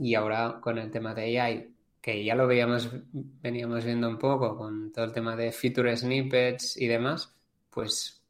Y 0.01 0.15
ahora 0.15 0.61
con 0.63 0.79
el 0.79 0.91
tema 0.91 1.15
de 1.15 1.41
AI, 1.41 1.75
que 2.01 2.25
ya 2.25 2.35
lo 2.35 2.47
veíamos, 2.47 2.91
veníamos 3.13 3.85
viendo 3.85 4.09
un 4.09 4.19
poco 4.19 4.57
con 4.57 4.93
todo 4.93 5.05
el 5.05 5.13
tema 5.13 5.37
de 5.37 5.53
feature 5.53 5.97
snippets 5.97 6.77
y 6.79 6.87
demás, 6.89 7.35
pues 7.71 8.23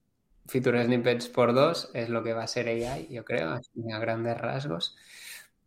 feature 0.46 0.84
snippets 0.84 1.28
por 1.28 1.54
dos 1.54 1.90
es 1.94 2.08
lo 2.08 2.22
que 2.24 2.32
va 2.34 2.42
a 2.44 2.46
ser 2.48 2.68
AI, 2.68 3.08
yo 3.10 3.24
creo, 3.24 3.50
a 3.52 3.98
grandes 4.00 4.36
rasgos. 4.38 4.96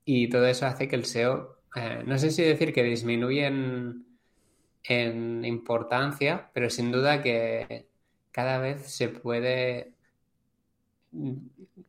Y 0.05 0.29
todo 0.29 0.45
eso 0.47 0.65
hace 0.65 0.87
que 0.87 0.95
el 0.97 1.03
SEO, 1.03 1.59
eh, 1.75 2.03
no 2.05 2.17
sé 2.17 2.31
si 2.31 2.43
decir 2.43 2.73
que 2.73 2.83
disminuye 2.83 3.45
en, 3.47 4.05
en 4.83 5.45
importancia, 5.45 6.51
pero 6.53 6.69
sin 6.69 6.91
duda 6.91 7.21
que 7.21 7.87
cada 8.31 8.59
vez 8.59 8.91
se 8.93 9.09
puede 9.09 9.93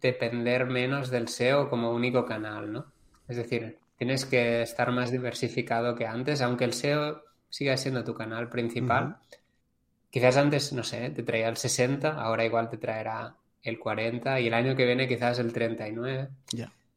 depender 0.00 0.66
menos 0.66 1.10
del 1.10 1.24
SEO 1.24 1.68
como 1.70 1.92
único 1.92 2.24
canal, 2.24 2.72
¿no? 2.72 2.92
Es 3.28 3.36
decir, 3.36 3.78
tienes 3.96 4.24
que 4.24 4.62
estar 4.62 4.90
más 4.92 5.10
diversificado 5.10 5.94
que 5.94 6.06
antes, 6.06 6.40
aunque 6.40 6.64
el 6.64 6.72
SEO 6.72 7.22
siga 7.48 7.76
siendo 7.76 8.04
tu 8.04 8.14
canal 8.14 8.48
principal. 8.48 9.18
Quizás 10.10 10.36
antes, 10.36 10.72
no 10.72 10.84
sé, 10.84 11.10
te 11.10 11.22
traía 11.22 11.48
el 11.48 11.56
60, 11.56 12.20
ahora 12.20 12.44
igual 12.44 12.68
te 12.70 12.78
traerá 12.78 13.36
el 13.62 13.78
40 13.78 14.40
y 14.40 14.46
el 14.48 14.54
año 14.54 14.76
que 14.76 14.84
viene 14.84 15.08
quizás 15.08 15.38
el 15.38 15.52
39, 15.52 16.28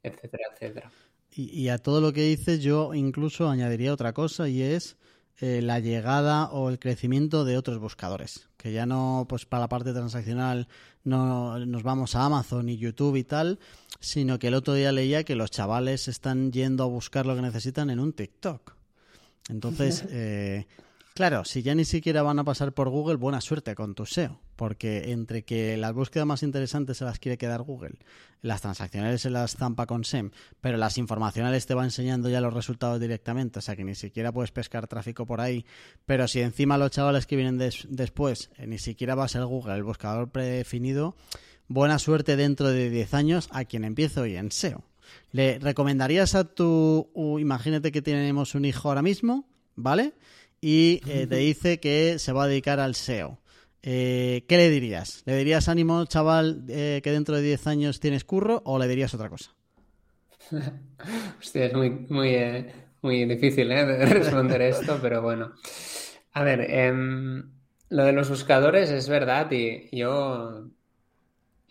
etcétera, 0.03 0.43
etcétera. 0.53 0.91
Y, 1.31 1.69
a 1.69 1.77
todo 1.77 2.01
lo 2.01 2.13
que 2.13 2.21
dices 2.21 2.61
yo 2.61 2.95
incluso 2.95 3.47
añadiría 3.47 3.93
otra 3.93 4.13
cosa 4.13 4.49
y 4.49 4.63
es 4.63 4.97
eh, 5.39 5.61
la 5.61 5.79
llegada 5.79 6.49
o 6.49 6.69
el 6.69 6.79
crecimiento 6.79 7.45
de 7.45 7.57
otros 7.57 7.77
buscadores. 7.77 8.46
Que 8.67 8.73
ya 8.73 8.85
no, 8.85 9.25
pues 9.29 9.45
para 9.45 9.61
la 9.61 9.69
parte 9.69 9.93
transaccional 9.93 10.67
no 11.05 11.57
nos 11.65 11.83
vamos 11.83 12.15
a 12.15 12.25
Amazon 12.25 12.67
y 12.67 12.77
YouTube 12.77 13.15
y 13.15 13.23
tal, 13.23 13.59
sino 14.01 14.39
que 14.39 14.49
el 14.49 14.55
otro 14.55 14.73
día 14.73 14.91
leía 14.91 15.23
que 15.23 15.35
los 15.35 15.51
chavales 15.51 16.09
están 16.09 16.51
yendo 16.51 16.83
a 16.83 16.87
buscar 16.87 17.25
lo 17.25 17.33
que 17.33 17.41
necesitan 17.41 17.89
en 17.89 18.01
un 18.01 18.11
TikTok. 18.11 18.73
Entonces, 19.47 20.03
eh, 20.09 20.67
Claro, 21.17 21.45
si 21.45 21.63
ya 21.63 21.73
ni 21.73 21.83
siquiera 21.83 22.21
van 22.21 22.37
a 22.37 22.43
pasar 22.43 22.73
por 22.73 22.89
Google, 22.89 23.15
buena 23.15 23.41
suerte 23.41 23.73
con 23.73 23.95
tu 23.95 24.05
SEO, 24.05 24.39
porque 24.55 25.13
entre 25.13 25.43
que 25.43 25.75
las 25.75 25.91
búsquedas 25.91 26.27
más 26.27 26.43
interesantes 26.43 26.97
se 26.97 27.05
las 27.05 27.17
quiere 27.17 27.39
quedar 27.39 27.63
Google, 27.63 27.95
las 28.43 28.61
transaccionales 28.61 29.21
se 29.21 29.31
las 29.31 29.55
zampa 29.55 29.87
con 29.87 30.03
SEM, 30.03 30.29
pero 30.61 30.77
las 30.77 30.99
informacionales 30.99 31.65
te 31.65 31.73
va 31.73 31.85
enseñando 31.85 32.29
ya 32.29 32.39
los 32.39 32.53
resultados 32.53 32.99
directamente, 33.01 33.57
o 33.57 33.61
sea 33.63 33.75
que 33.75 33.83
ni 33.83 33.95
siquiera 33.95 34.31
puedes 34.31 34.51
pescar 34.51 34.85
tráfico 34.85 35.25
por 35.25 35.41
ahí, 35.41 35.65
pero 36.05 36.27
si 36.27 36.39
encima 36.41 36.77
los 36.77 36.91
chavales 36.91 37.25
que 37.25 37.35
vienen 37.35 37.57
después 37.57 38.51
eh, 38.57 38.67
ni 38.67 38.77
siquiera 38.77 39.15
va 39.15 39.23
a 39.23 39.27
ser 39.27 39.43
Google 39.43 39.73
el 39.73 39.83
buscador 39.83 40.29
predefinido, 40.29 41.15
buena 41.67 41.97
suerte 41.97 42.35
dentro 42.35 42.69
de 42.69 42.91
10 42.91 43.15
años 43.15 43.49
a 43.53 43.65
quien 43.65 43.85
empiece 43.85 44.19
hoy 44.19 44.35
en 44.35 44.51
SEO. 44.51 44.83
¿Le 45.31 45.57
recomendarías 45.57 46.35
a 46.35 46.43
tu, 46.43 47.09
imagínate 47.39 47.91
que 47.91 48.03
tenemos 48.03 48.53
un 48.53 48.65
hijo 48.65 48.89
ahora 48.89 49.01
mismo, 49.01 49.47
¿vale? 49.75 50.13
Y 50.61 51.01
eh, 51.07 51.27
te 51.27 51.35
dice 51.37 51.79
que 51.79 52.19
se 52.19 52.31
va 52.31 52.43
a 52.43 52.47
dedicar 52.47 52.79
al 52.79 52.95
SEO. 52.95 53.39
Eh, 53.83 54.43
¿Qué 54.47 54.57
le 54.57 54.69
dirías? 54.69 55.23
¿Le 55.25 55.37
dirías 55.37 55.69
ánimo, 55.69 56.05
chaval, 56.05 56.65
eh, 56.67 57.01
que 57.03 57.11
dentro 57.11 57.35
de 57.35 57.41
10 57.41 57.67
años 57.67 57.99
tienes 57.99 58.23
curro 58.25 58.61
o 58.65 58.79
le 58.79 58.87
dirías 58.87 59.13
otra 59.13 59.29
cosa? 59.29 59.55
Hostia, 61.39 61.65
es 61.65 61.73
muy, 61.73 61.91
muy, 62.09 62.65
muy 63.01 63.25
difícil 63.25 63.69
de 63.69 64.05
responder 64.05 64.61
esto, 64.61 64.99
pero 65.01 65.21
bueno. 65.21 65.53
A 66.33 66.43
ver, 66.43 66.69
em, 66.69 67.51
lo 67.89 68.03
de 68.03 68.11
los 68.13 68.29
buscadores 68.29 68.89
es 68.89 69.07
verdad 69.07 69.49
y 69.51 69.95
yo 69.95 70.69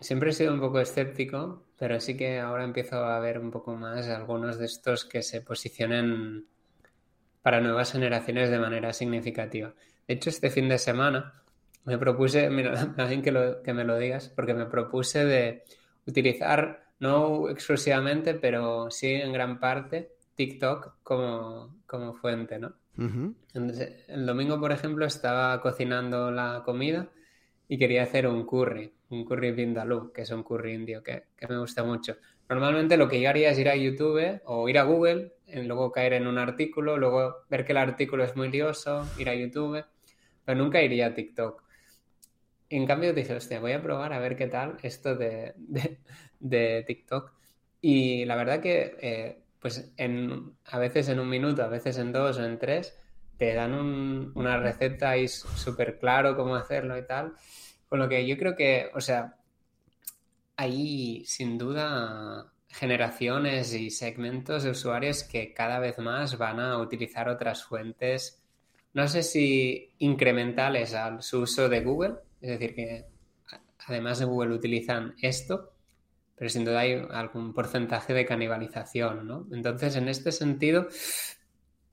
siempre 0.01 0.31
he 0.31 0.33
sido 0.33 0.53
un 0.53 0.61
poco 0.61 0.81
escéptico, 0.81 1.67
pero 1.79 2.01
sí 2.01 2.17
que 2.17 2.39
ahora 2.39 2.65
empiezo 2.65 2.97
a 2.97 3.19
ver 3.21 3.39
un 3.39 3.51
poco 3.51 3.77
más 3.77 4.07
algunos 4.09 4.59
de 4.59 4.67
estos 4.67 5.05
que 5.05 5.23
se 5.23 5.41
posicionen 5.41 6.47
para 7.47 7.61
nuevas 7.61 7.93
generaciones 7.93 8.51
de 8.51 8.59
manera 8.59 8.93
significativa. 8.93 9.73
De 10.09 10.15
hecho, 10.15 10.31
este 10.31 10.51
fin 10.51 10.69
de 10.69 10.79
semana 10.79 11.33
me 11.85 11.97
propuse, 11.97 12.51
mira, 12.51 12.75
también 12.97 13.23
que, 13.23 13.31
lo, 13.31 13.63
que 13.63 13.73
me 13.73 13.85
lo 13.85 13.97
digas, 13.97 14.33
porque 14.35 14.53
me 14.53 14.67
propuse 14.67 15.25
de 15.25 15.63
utilizar, 16.09 16.89
no 16.99 17.49
exclusivamente, 17.49 18.35
pero 18.35 18.91
sí 18.91 19.13
en 19.13 19.33
gran 19.33 19.61
parte, 19.61 20.17
TikTok 20.35 20.95
como, 21.05 21.77
como 21.87 22.15
fuente, 22.15 22.59
¿no? 22.59 22.75
el 22.99 24.27
domingo, 24.27 24.59
por 24.59 24.73
ejemplo, 24.73 25.07
estaba 25.07 25.61
cocinando 25.61 26.33
la 26.33 26.65
comida 26.65 27.11
y 27.69 27.79
quería 27.79 28.03
hacer 28.03 28.27
un 28.27 28.45
curry. 28.45 28.93
un 29.11 29.25
curry 29.25 29.53
vindaloo, 29.53 30.13
que 30.13 30.23
es 30.23 30.31
un 30.33 30.43
curry 30.43 30.75
indio 30.75 31.01
que, 31.01 31.27
me 31.49 31.59
gusta 31.59 31.85
mucho. 31.85 32.17
Normalmente 32.49 32.97
lo 32.97 33.07
que 33.07 33.21
yo 33.21 33.31
haría 33.31 33.51
es 33.51 33.59
ir 33.61 33.69
a 33.69 33.77
YouTube 33.77 34.41
o 34.47 34.69
ir 34.69 34.81
a 34.81 34.83
Google, 34.83 35.36
luego 35.55 35.93
caer 35.93 36.15
en 36.15 36.27
un 36.27 36.39
artículo, 36.39 36.97
luego 36.97 37.45
ver 37.49 37.65
que 37.65 37.73
el 37.73 37.79
artículo 37.79 38.25
es 38.25 38.37
muy 38.37 38.51
lioso, 38.51 39.07
ir 39.19 39.29
a 39.29 39.35
YouTube, 39.35 39.85
pero 40.45 40.59
nunca 40.59 40.83
iría 40.83 41.07
a 41.07 41.15
TikTok. 41.15 41.63
En 42.69 42.87
cambio 42.87 43.13
dije, 43.13 43.35
hostia, 43.35 43.61
voy 43.61 43.73
a 43.73 43.83
probar 43.83 44.13
a 44.13 44.19
ver 44.19 44.37
qué 44.37 44.49
tal 44.49 44.77
esto 44.83 45.15
de, 45.15 45.55
de, 46.41 46.83
TikTok. 46.87 47.33
Y 47.81 48.25
la 48.25 48.37
verdad 48.37 48.61
que, 48.61 48.97
eh, 49.01 49.43
pues 49.61 49.93
en, 49.97 50.57
a 50.65 50.79
veces 50.79 51.09
en 51.09 51.21
un 51.21 51.29
minuto, 51.29 51.63
a 51.63 51.69
veces 51.69 51.99
en 51.99 52.13
dos 52.13 52.39
o 52.39 52.45
en 52.45 52.59
tres, 52.59 52.99
te 53.37 53.55
dan 53.55 53.75
una 54.35 54.59
receta 54.59 55.17
y 55.17 55.29
súper 55.29 55.99
claro 55.99 56.37
cómo 56.37 56.57
hacerlo 56.57 56.99
y 56.99 57.07
tal. 57.07 57.35
Con 57.89 58.01
lo 58.01 58.09
que 58.09 58.27
yo 58.27 58.37
creo 58.37 58.57
que, 58.57 58.91
o 58.95 59.01
sea, 59.01 59.37
hay 60.57 61.25
sin 61.27 61.59
duda 61.59 62.53
generaciones 62.77 63.73
y 63.73 63.91
segmentos 63.91 64.63
de 64.63 64.71
usuarios 64.71 65.25
que 65.25 65.55
cada 65.55 65.79
vez 65.79 65.99
más 65.99 66.37
van 66.37 66.61
a 66.61 66.79
utilizar 66.79 67.29
otras 67.29 67.65
fuentes, 67.65 68.43
no 68.93 69.09
sé 69.09 69.23
si 69.23 69.93
incrementales 69.99 70.93
al 70.95 71.23
su 71.23 71.41
uso 71.41 71.69
de 71.69 71.81
Google, 71.81 72.17
es 72.41 72.51
decir, 72.51 72.75
que 72.75 73.07
además 73.87 74.19
de 74.19 74.27
Google 74.27 74.55
utilizan 74.55 75.15
esto, 75.23 75.73
pero 76.37 76.51
sin 76.51 76.67
duda 76.67 76.81
hay 76.81 77.03
algún 77.13 77.55
porcentaje 77.55 78.13
de 78.13 78.27
canibalización, 78.27 79.27
¿no? 79.27 79.47
Entonces, 79.53 79.97
en 79.97 80.09
este 80.09 80.31
sentido, 80.31 80.89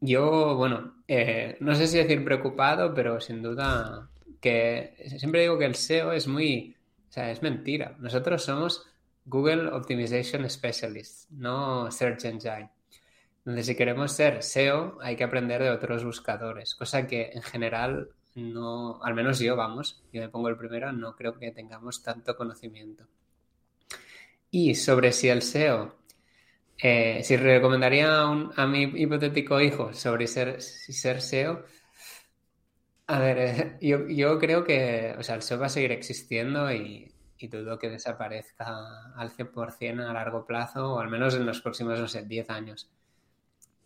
yo, 0.02 0.56
bueno, 0.58 0.98
eh, 1.08 1.56
no 1.62 1.76
sé 1.76 1.88
si 1.88 1.98
decir 1.98 2.26
preocupado, 2.26 2.94
pero 2.94 3.22
sin 3.22 3.42
duda 3.42 4.10
que 4.42 4.96
siempre 5.18 5.42
digo 5.42 5.58
que 5.58 5.66
el 5.66 5.76
SEO 5.76 6.12
es 6.12 6.28
muy, 6.28 6.76
o 7.10 7.12
sea, 7.12 7.32
es 7.32 7.42
mentira. 7.42 7.96
Nosotros 8.00 8.44
somos 8.44 8.86
Google 9.26 9.70
Optimization 9.70 10.50
Specialists, 10.50 11.28
no 11.32 11.90
Search 11.92 12.26
Engine. 12.26 12.70
Entonces, 13.40 13.66
si 13.66 13.76
queremos 13.76 14.12
ser 14.12 14.42
SEO, 14.42 14.98
hay 15.02 15.16
que 15.16 15.24
aprender 15.24 15.62
de 15.62 15.70
otros 15.70 16.04
buscadores, 16.04 16.76
cosa 16.76 17.08
que 17.08 17.32
en 17.34 17.42
general 17.42 18.10
no, 18.36 19.04
al 19.04 19.14
menos 19.14 19.40
yo, 19.40 19.56
vamos, 19.56 20.04
yo 20.12 20.22
me 20.22 20.30
pongo 20.30 20.50
el 20.50 20.58
primero, 20.58 20.92
no 20.92 21.16
creo 21.16 21.38
que 21.38 21.52
tengamos 21.52 22.02
tanto 22.02 22.36
conocimiento. 22.36 23.06
Y 24.50 24.76
sobre 24.76 25.12
si 25.12 25.30
el 25.30 25.42
SEO 25.42 26.04
eh, 26.78 27.22
si 27.24 27.38
recomendaría 27.38 28.22
a, 28.22 28.68
mi 28.68 28.84
hipotético 28.84 29.62
hijo 29.62 29.94
sobre 29.94 30.28
ser, 30.28 30.62
ser 30.62 31.22
SEO, 31.22 31.64
a 33.08 33.20
ver, 33.20 33.38
eh, 33.40 33.78
yo, 33.82 34.40
creo 34.40 34.64
que, 34.64 35.16
o 35.18 35.24
sea, 35.24 35.36
el 35.36 35.42
SEO 35.44 35.60
va 35.60 35.68
a 35.68 35.70
seguir 35.70 35.92
existiendo 35.92 36.72
y, 36.74 37.13
dudo 37.42 37.78
que 37.78 37.90
desaparezca 37.90 39.14
al 39.16 39.32
100% 39.32 40.08
a 40.08 40.14
largo 40.14 40.46
plazo, 40.46 40.94
o 40.94 41.00
al 41.00 41.10
menos 41.10 41.36
en 41.36 41.46
los 41.46 41.62
próximos, 41.62 42.00
no 42.00 42.08
sé, 42.08 42.24
10 42.24 42.50
años. 42.50 42.90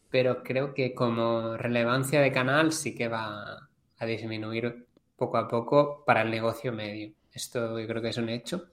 Pero 0.09 0.43
creo 0.43 0.73
que 0.73 0.93
como 0.93 1.57
relevancia 1.57 2.21
de 2.21 2.31
canal 2.31 2.71
sí 2.71 2.95
que 2.95 3.07
va 3.07 3.69
a 3.97 4.05
disminuir 4.05 4.87
poco 5.15 5.37
a 5.37 5.47
poco 5.47 6.03
para 6.05 6.21
el 6.21 6.31
negocio 6.31 6.71
medio. 6.71 7.13
Esto 7.33 7.79
yo 7.79 7.87
creo 7.87 8.01
que 8.01 8.09
es 8.09 8.17
un 8.17 8.29
hecho. 8.29 8.69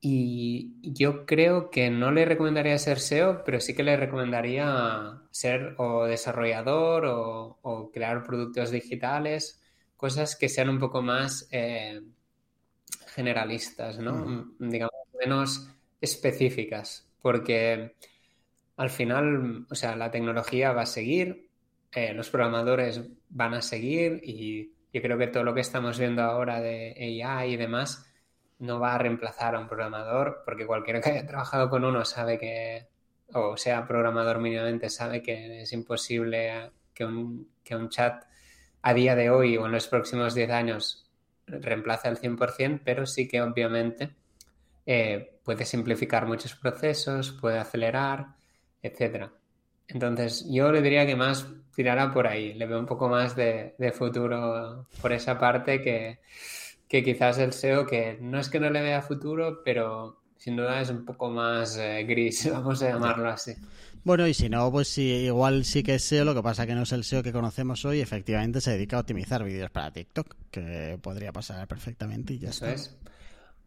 Y 0.00 0.76
yo 0.82 1.26
creo 1.26 1.70
que 1.70 1.90
no 1.90 2.12
le 2.12 2.24
recomendaría 2.24 2.78
ser 2.78 3.00
SEO, 3.00 3.42
pero 3.44 3.60
sí 3.60 3.74
que 3.74 3.82
le 3.82 3.96
recomendaría 3.96 5.22
ser 5.30 5.74
o 5.78 6.04
desarrollador 6.04 7.04
o, 7.06 7.90
crear 7.92 8.22
productos 8.22 8.70
digitales, 8.70 9.60
cosas 9.96 10.36
que 10.36 10.48
sean 10.48 10.68
un 10.68 10.78
poco 10.78 11.02
más 11.02 11.48
eh, 11.50 12.00
generalistas, 13.18 13.98
¿no? 13.98 14.46
Digamos, 14.60 14.94
menos 15.18 15.68
específicas, 16.00 17.04
porque 17.20 17.96
al 18.76 18.90
final, 18.90 19.66
o 19.68 19.74
sea, 19.74 19.96
la 19.96 20.12
tecnología 20.12 20.72
va 20.72 20.82
a 20.82 20.86
seguir, 20.86 21.50
eh, 21.90 22.14
los 22.14 22.30
programadores 22.30 23.02
van 23.28 23.54
a 23.54 23.60
seguir 23.60 24.20
y 24.22 24.72
yo 24.92 25.02
creo 25.02 25.18
que 25.18 25.26
todo 25.26 25.42
lo 25.42 25.52
que 25.52 25.62
estamos 25.62 25.98
viendo 25.98 26.22
ahora 26.22 26.60
de 26.60 26.94
AI 27.24 27.54
y 27.54 27.56
demás 27.56 28.08
no 28.60 28.78
va 28.78 28.94
a 28.94 28.98
reemplazar 28.98 29.56
a 29.56 29.58
un 29.58 29.66
programador, 29.66 30.42
porque 30.44 30.64
cualquiera 30.64 31.00
que 31.00 31.10
haya 31.10 31.26
trabajado 31.26 31.68
con 31.70 31.84
uno 31.84 32.04
sabe 32.04 32.38
que, 32.38 32.86
o 33.32 33.56
sea 33.56 33.84
programador 33.84 34.38
mínimamente, 34.38 34.90
sabe 34.90 35.22
que 35.22 35.62
es 35.62 35.72
imposible 35.72 36.70
que 36.94 37.04
un, 37.04 37.50
un 37.68 37.88
chat 37.88 38.22
a 38.82 38.94
día 38.94 39.16
de 39.16 39.30
hoy 39.30 39.56
o 39.56 39.66
en 39.66 39.72
los 39.72 39.88
próximos 39.88 40.36
10 40.36 40.50
años 40.50 41.07
reemplace 41.48 42.08
al 42.08 42.18
100%, 42.18 42.82
pero 42.84 43.06
sí 43.06 43.28
que 43.28 43.42
obviamente 43.42 44.10
eh, 44.86 45.38
puede 45.44 45.64
simplificar 45.64 46.26
muchos 46.26 46.54
procesos, 46.54 47.32
puede 47.32 47.58
acelerar, 47.58 48.36
etc. 48.82 49.30
Entonces 49.86 50.46
yo 50.50 50.70
le 50.72 50.82
diría 50.82 51.06
que 51.06 51.16
más 51.16 51.46
tirará 51.74 52.12
por 52.12 52.26
ahí, 52.26 52.54
le 52.54 52.66
veo 52.66 52.78
un 52.78 52.86
poco 52.86 53.08
más 53.08 53.36
de 53.36 53.92
futuro 53.96 54.86
por 55.00 55.12
esa 55.12 55.38
parte 55.38 55.80
que 55.80 56.20
que 56.88 57.04
quizás 57.04 57.38
el 57.38 57.52
SEO, 57.52 57.86
que 57.86 58.18
no 58.20 58.40
es 58.40 58.48
que 58.48 58.58
no 58.58 58.70
le 58.70 58.80
vea 58.80 59.02
futuro, 59.02 59.62
pero 59.62 60.22
sin 60.36 60.56
duda 60.56 60.80
es 60.80 60.88
un 60.88 61.04
poco 61.04 61.28
más 61.28 61.76
eh, 61.76 62.04
gris, 62.04 62.50
vamos 62.52 62.82
a 62.82 62.90
llamarlo 62.90 63.28
así. 63.28 63.54
Bueno, 64.04 64.26
y 64.26 64.34
si 64.34 64.48
no, 64.48 64.70
pues 64.70 64.88
sí, 64.88 65.02
igual 65.02 65.64
sí 65.64 65.82
que 65.82 65.96
es 65.96 66.04
SEO, 66.04 66.24
lo 66.24 66.34
que 66.34 66.42
pasa 66.42 66.66
que 66.66 66.74
no 66.74 66.82
es 66.82 66.92
el 66.92 67.04
SEO 67.04 67.22
que 67.22 67.32
conocemos 67.32 67.84
hoy, 67.84 68.00
efectivamente 68.00 68.60
se 68.60 68.72
dedica 68.72 68.96
a 68.96 69.00
optimizar 69.00 69.44
vídeos 69.44 69.70
para 69.70 69.90
TikTok, 69.90 70.36
que 70.50 70.98
podría 71.00 71.32
pasar 71.32 71.66
perfectamente 71.66 72.34
y 72.34 72.38
ya 72.38 72.50
Eso 72.50 72.66
es. 72.66 72.96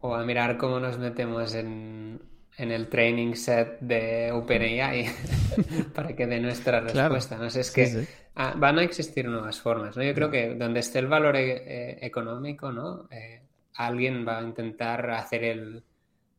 O 0.00 0.14
a 0.14 0.24
mirar 0.24 0.56
cómo 0.56 0.80
nos 0.80 0.98
metemos 0.98 1.54
en, 1.54 2.20
en 2.56 2.70
el 2.70 2.88
training 2.88 3.34
set 3.34 3.78
de 3.80 4.32
OpenAI 4.32 5.06
para 5.94 6.14
que 6.14 6.26
dé 6.26 6.40
nuestra 6.40 6.80
respuesta. 6.80 7.36
No 7.36 7.48
sé, 7.48 7.60
es 7.60 7.70
que 7.70 8.06
ah, 8.34 8.54
van 8.56 8.78
a 8.78 8.82
existir 8.82 9.28
nuevas 9.28 9.60
formas. 9.60 9.96
¿no? 9.96 10.02
Yo 10.02 10.14
creo 10.14 10.30
que 10.30 10.54
donde 10.54 10.80
esté 10.80 10.98
el 10.98 11.06
valor 11.06 11.36
e, 11.36 11.52
e, 11.52 12.06
económico, 12.06 12.72
¿no? 12.72 13.08
Eh, 13.10 13.42
alguien 13.74 14.26
va 14.26 14.38
a 14.38 14.42
intentar 14.42 15.08
hacer 15.10 15.44
el 15.44 15.84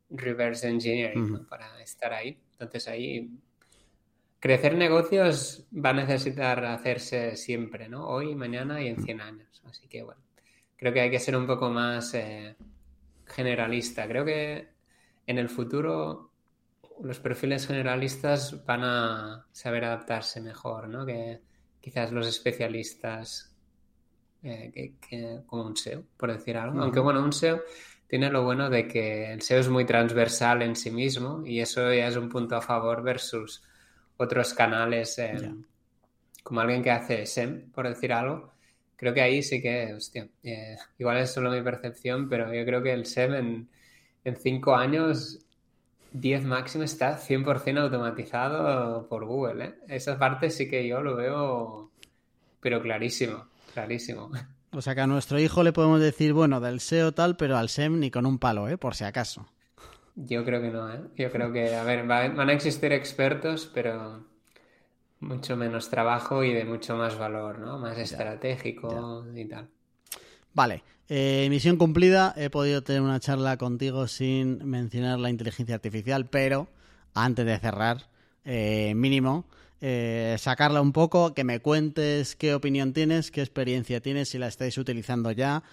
reverse 0.10 0.68
engineering 0.68 1.46
para 1.46 1.82
estar 1.82 2.14
ahí. 2.14 2.38
Entonces 2.52 2.88
ahí 2.88 3.30
crecer 4.44 4.76
negocios 4.76 5.66
va 5.74 5.91
a 5.91 5.94
necesitar 5.94 6.66
hacerse 6.66 7.38
siempre, 7.38 7.88
¿no? 7.88 8.06
Hoy, 8.10 8.36
mañana 8.36 8.82
y 8.82 8.89
en 8.89 9.02
100 9.02 9.22
años. 9.22 9.64
Así 9.64 9.88
que 9.88 10.04
bueno, 10.04 10.20
creo 10.76 10.91
que 10.91 11.00
hay 11.00 11.10
que 11.10 11.20
ser 11.20 11.38
un 11.38 11.48
poco 11.48 11.70
más 11.70 12.14
eh, 12.14 12.58
generalista. 13.26 14.06
Creo 14.06 14.26
que 14.26 14.68
en 15.28 15.38
el 15.38 15.48
futuro 15.48 16.34
los 17.02 17.22
perfiles 17.22 17.68
generalistas 17.68 18.66
van 18.66 18.84
a 18.84 19.48
saber 19.54 19.86
adaptarse 19.86 20.41
mejor, 20.41 20.89
¿no? 20.89 21.06
Que 21.06 21.39
quizás 21.80 22.12
los 22.12 22.28
especialistas 22.28 23.56
eh, 24.44 24.96
como 25.46 25.64
un 25.64 25.78
SEO, 25.78 26.04
por 26.18 26.34
decir 26.34 26.58
algo. 26.58 26.82
Aunque 26.82 27.00
bueno, 27.00 27.24
un 27.24 27.32
SEO 27.32 27.62
tiene 28.08 28.30
lo 28.30 28.44
bueno 28.44 28.70
de 28.70 28.89
que 28.89 29.32
el 29.32 29.41
SEO 29.41 29.62
es 29.62 29.70
muy 29.70 29.86
transversal 29.86 30.64
en 30.64 30.76
sí 30.76 30.91
mismo 30.91 31.46
y 31.46 31.62
eso 31.62 31.94
ya 31.94 32.10
es 32.10 32.18
un 32.18 32.28
punto 32.28 32.58
a 32.58 32.62
favor 32.62 33.04
versus 33.04 33.64
otros 34.18 34.53
canales 34.53 35.18
eh, 35.20 35.51
como 36.43 36.61
alguien 36.61 36.84
que 36.84 36.91
hace 36.91 37.26
SEM, 37.26 37.72
por 37.72 37.88
decir 37.88 38.14
algo. 38.14 38.51
Creo 38.95 39.14
que 39.14 39.22
ahí 39.22 39.43
sí 39.43 39.61
que, 39.61 39.93
hostia, 39.93 40.28
eh, 40.43 40.78
igual 40.97 41.18
es 41.18 41.32
solo 41.32 41.51
mi 41.51 41.61
percepción, 41.61 42.30
pero 42.30 42.53
yo 42.53 42.66
creo 42.66 42.82
que 42.82 42.93
el 42.93 43.05
SEM 43.05 43.34
en 43.34 43.70
en 44.24 44.36
cinco 44.38 44.76
años 44.76 45.39
10 46.14 46.45
máximo 46.45 46.84
está 46.84 47.20
100% 47.20 47.80
automatizado 47.80 49.07
por 49.07 49.26
Google. 49.26 49.66
¿eh? 49.66 49.76
Esa 49.88 50.18
parte 50.18 50.49
sí 50.49 50.70
que 50.70 50.88
yo 50.88 51.01
lo 51.01 51.16
veo, 51.16 51.91
pero 52.61 52.82
clarísimo, 52.82 53.47
clarísimo. 53.74 54.32
O 54.72 54.82
sea 54.82 54.95
que 54.95 55.01
a 55.01 55.07
nuestro 55.07 55.39
hijo 55.39 55.64
le 55.64 55.74
podemos 55.74 55.99
decir, 55.99 56.34
bueno, 56.34 56.59
del 56.59 56.80
SEO 56.80 57.11
tal, 57.14 57.36
pero 57.36 57.57
al 57.57 57.70
SEM 57.70 57.99
ni 57.99 58.11
con 58.11 58.26
un 58.26 58.39
palo, 58.39 58.68
¿eh? 58.70 58.78
por 58.78 58.95
si 58.95 59.03
acaso. 59.03 59.47
Yo 60.16 60.45
creo 60.45 60.61
que 60.61 60.70
no, 60.70 60.93
¿eh? 60.93 61.01
Yo 61.18 61.32
creo 61.32 61.51
que, 61.51 61.76
a 61.76 61.84
ver, 61.84 62.05
van 62.05 62.49
a 62.49 62.53
existir 62.53 62.91
expertos, 62.91 63.70
pero 63.74 64.26
mucho 65.20 65.55
menos 65.55 65.89
trabajo 65.89 66.43
y 66.43 66.53
de 66.53 66.66
mucho 66.66 66.95
más 66.95 67.18
valor, 67.18 67.59
¿no? 67.59 67.80
Más 67.80 67.97
estratégico 67.97 69.26
y 69.36 69.45
tal. 69.45 69.70
Vale, 70.53 70.84
eh, 71.09 71.47
misión 71.49 71.78
cumplida. 71.78 72.34
He 72.38 72.49
podido 72.49 72.84
tener 72.84 73.01
una 73.01 73.20
charla 73.20 73.57
contigo 73.57 74.07
sin 74.07 74.64
mencionar 74.70 75.20
la 75.20 75.30
inteligencia 75.30 75.76
artificial, 75.76 76.28
pero 76.28 76.68
antes 77.14 77.45
de 77.45 77.57
cerrar, 77.57 78.09
eh, 78.45 78.93
mínimo, 78.95 79.45
eh, 79.82 80.36
sacarla 80.39 80.82
un 80.82 80.93
poco, 80.93 81.34
que 81.34 81.43
me 81.43 81.59
cuentes 81.59 82.36
qué 82.36 82.53
opinión 82.53 82.93
tienes, 82.93 83.32
qué 83.32 83.41
experiencia 83.41 83.99
tienes, 84.01 84.30
si 84.30 84.38
la 84.38 84.47
estáis 84.47 84.78
utilizando 84.78 85.32
ya, 85.32 85.64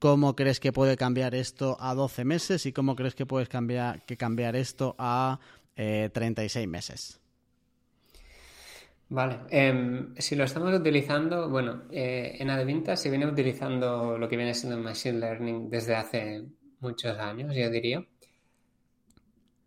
cómo 0.00 0.34
crees 0.34 0.58
que 0.58 0.72
puede 0.72 0.96
cambiar 0.96 1.36
esto 1.36 1.76
a 1.78 1.94
12 1.94 2.24
meses 2.24 2.66
y 2.66 2.72
cómo 2.72 2.96
crees 2.96 3.14
que 3.14 3.26
puedes 3.26 3.48
cambiar, 3.48 4.04
que 4.04 4.16
cambiar 4.16 4.56
esto 4.56 4.96
a 4.98 5.38
36 5.76 6.66
meses. 6.66 7.20
Vale, 9.08 9.40
em, 9.50 10.14
si 10.16 10.36
lo 10.36 10.44
estamos 10.44 10.72
utilizando, 10.72 11.48
bueno, 11.48 11.82
eh, 11.90 12.36
en 12.38 12.48
Advinta 12.48 12.96
se 12.96 13.10
viene 13.10 13.26
utilizando 13.26 14.16
lo 14.16 14.28
que 14.28 14.36
viene 14.36 14.54
siendo 14.54 14.78
Machine 14.78 15.18
Learning 15.18 15.68
desde 15.68 15.96
hace 15.96 16.44
muchos 16.78 17.18
años, 17.18 17.54
yo 17.54 17.70
diría. 17.70 18.06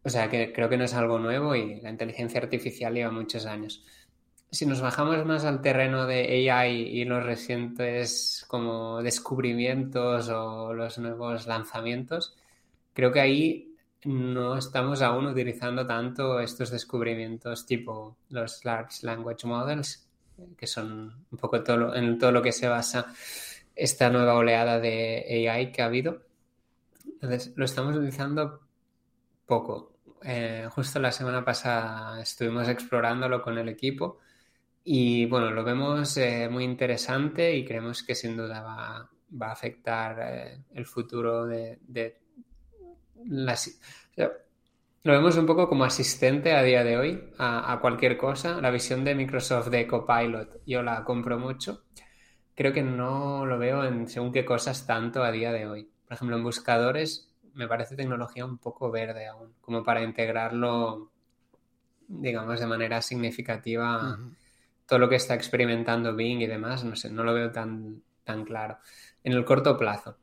O 0.02 0.10
sea, 0.10 0.30
que 0.30 0.54
creo 0.54 0.70
que 0.70 0.78
no 0.78 0.86
es 0.86 0.94
algo 0.94 1.20
nuevo 1.20 1.56
y 1.56 1.82
la 1.82 1.90
inteligencia 1.90 2.40
artificial 2.40 2.94
lleva 2.94 3.12
muchos 3.12 3.46
años. 3.46 3.84
Si 4.54 4.68
nos 4.68 4.82
bajamos 4.82 5.26
más 5.26 5.46
al 5.46 5.62
terreno 5.62 6.06
de 6.06 6.48
AI 6.48 6.84
y 6.84 7.06
los 7.06 7.24
recientes 7.24 8.46
como 8.48 9.02
descubrimientos 9.02 10.30
o 10.30 10.76
los 10.76 11.00
nuevos 11.00 11.48
lanzamientos, 11.48 12.38
creo 12.94 13.12
que 13.12 13.20
ahí 13.20 13.76
no 14.06 14.56
estamos 14.56 15.02
aún 15.02 15.26
utilizando 15.26 15.88
tanto 15.88 16.40
estos 16.40 16.70
descubrimientos 16.70 17.66
tipo 17.66 18.16
los 18.30 18.64
Large 18.64 19.08
Language 19.08 19.48
Models, 19.48 20.08
que 20.56 20.68
son 20.68 21.26
un 21.32 21.38
poco 21.40 21.64
todo 21.64 21.96
en 21.96 22.20
todo 22.20 22.32
lo 22.32 22.44
que 22.44 22.52
se 22.52 22.68
basa 22.68 23.12
esta 23.76 24.12
nueva 24.12 24.36
oleada 24.36 24.80
de 24.80 25.48
AI 25.50 25.72
que 25.72 25.82
ha 25.82 25.86
habido. 25.86 26.22
Entonces, 27.08 27.54
lo 27.56 27.66
estamos 27.66 27.96
utilizando 27.96 28.60
poco. 29.48 29.94
Eh, 30.22 30.68
justo 30.70 31.00
la 31.00 31.12
semana 31.12 31.44
pasada 31.44 32.22
estuvimos 32.22 32.70
explorándolo 32.70 33.42
con 33.42 33.58
el 33.58 33.68
equipo 33.68 34.20
y 34.84 35.26
bueno, 35.28 35.52
lo 35.52 35.64
vemos 35.64 36.18
eh, 36.18 36.50
muy 36.50 36.66
interesante 36.66 37.56
y 37.56 37.66
creemos 37.66 38.04
que 38.04 38.16
sin 38.16 38.36
duda 38.36 38.62
va, 38.62 39.48
a 39.48 39.52
afectar 39.52 40.18
eh, 40.22 40.64
el 40.74 40.86
futuro 40.86 41.46
de, 41.46 41.80
lo 45.04 45.12
vemos 45.14 45.38
un 45.38 45.46
poco 45.46 45.68
como 45.68 45.86
asistente 45.86 46.54
a 46.54 46.64
día 46.64 46.84
de 46.84 46.98
hoy 46.98 47.32
a, 47.38 47.72
a, 47.72 47.80
cualquier 47.80 48.18
cosa. 48.18 48.62
La 48.62 48.72
visión 48.72 49.04
de 49.04 49.16
Microsoft 49.16 49.70
de 49.70 49.88
Copilot 49.88 50.62
yo 50.66 50.82
la 50.84 51.04
compro 51.04 51.40
mucho. 51.40 51.84
Creo 52.56 52.74
que 52.74 52.84
no 52.84 53.46
lo 53.46 53.58
veo 53.58 53.86
en 53.86 54.08
según 54.08 54.32
qué 54.32 54.46
cosas 54.46 54.86
tanto 54.86 55.24
a 55.24 55.32
día 55.32 55.52
de 55.52 55.66
hoy. 55.66 55.90
Por 56.06 56.14
ejemplo, 56.14 56.38
en 56.38 56.44
buscadores 56.44 57.34
me 57.54 57.68
parece 57.68 57.96
tecnología 57.96 58.46
un 58.46 58.58
poco 58.58 58.92
verde 58.92 59.28
aún, 59.28 59.54
como 59.62 59.84
para 59.84 60.04
integrarlo, 60.04 61.12
digamos, 62.08 62.60
de 62.60 62.68
manera 62.68 63.02
significativa 63.02 64.18
todo 64.86 65.00
lo 65.00 65.10
que 65.10 65.16
está 65.16 65.34
experimentando 65.34 66.16
Bing 66.16 66.42
y 66.42 66.48
demás, 66.48 66.84
no 66.84 66.96
sé, 66.96 67.10
no 67.10 67.24
lo 67.24 67.34
veo 67.34 67.52
tan, 67.52 68.02
tan 68.24 68.44
claro. 68.44 68.78
En 69.24 69.34
el 69.34 69.46
corto 69.46 69.78
plazo. 69.78 70.18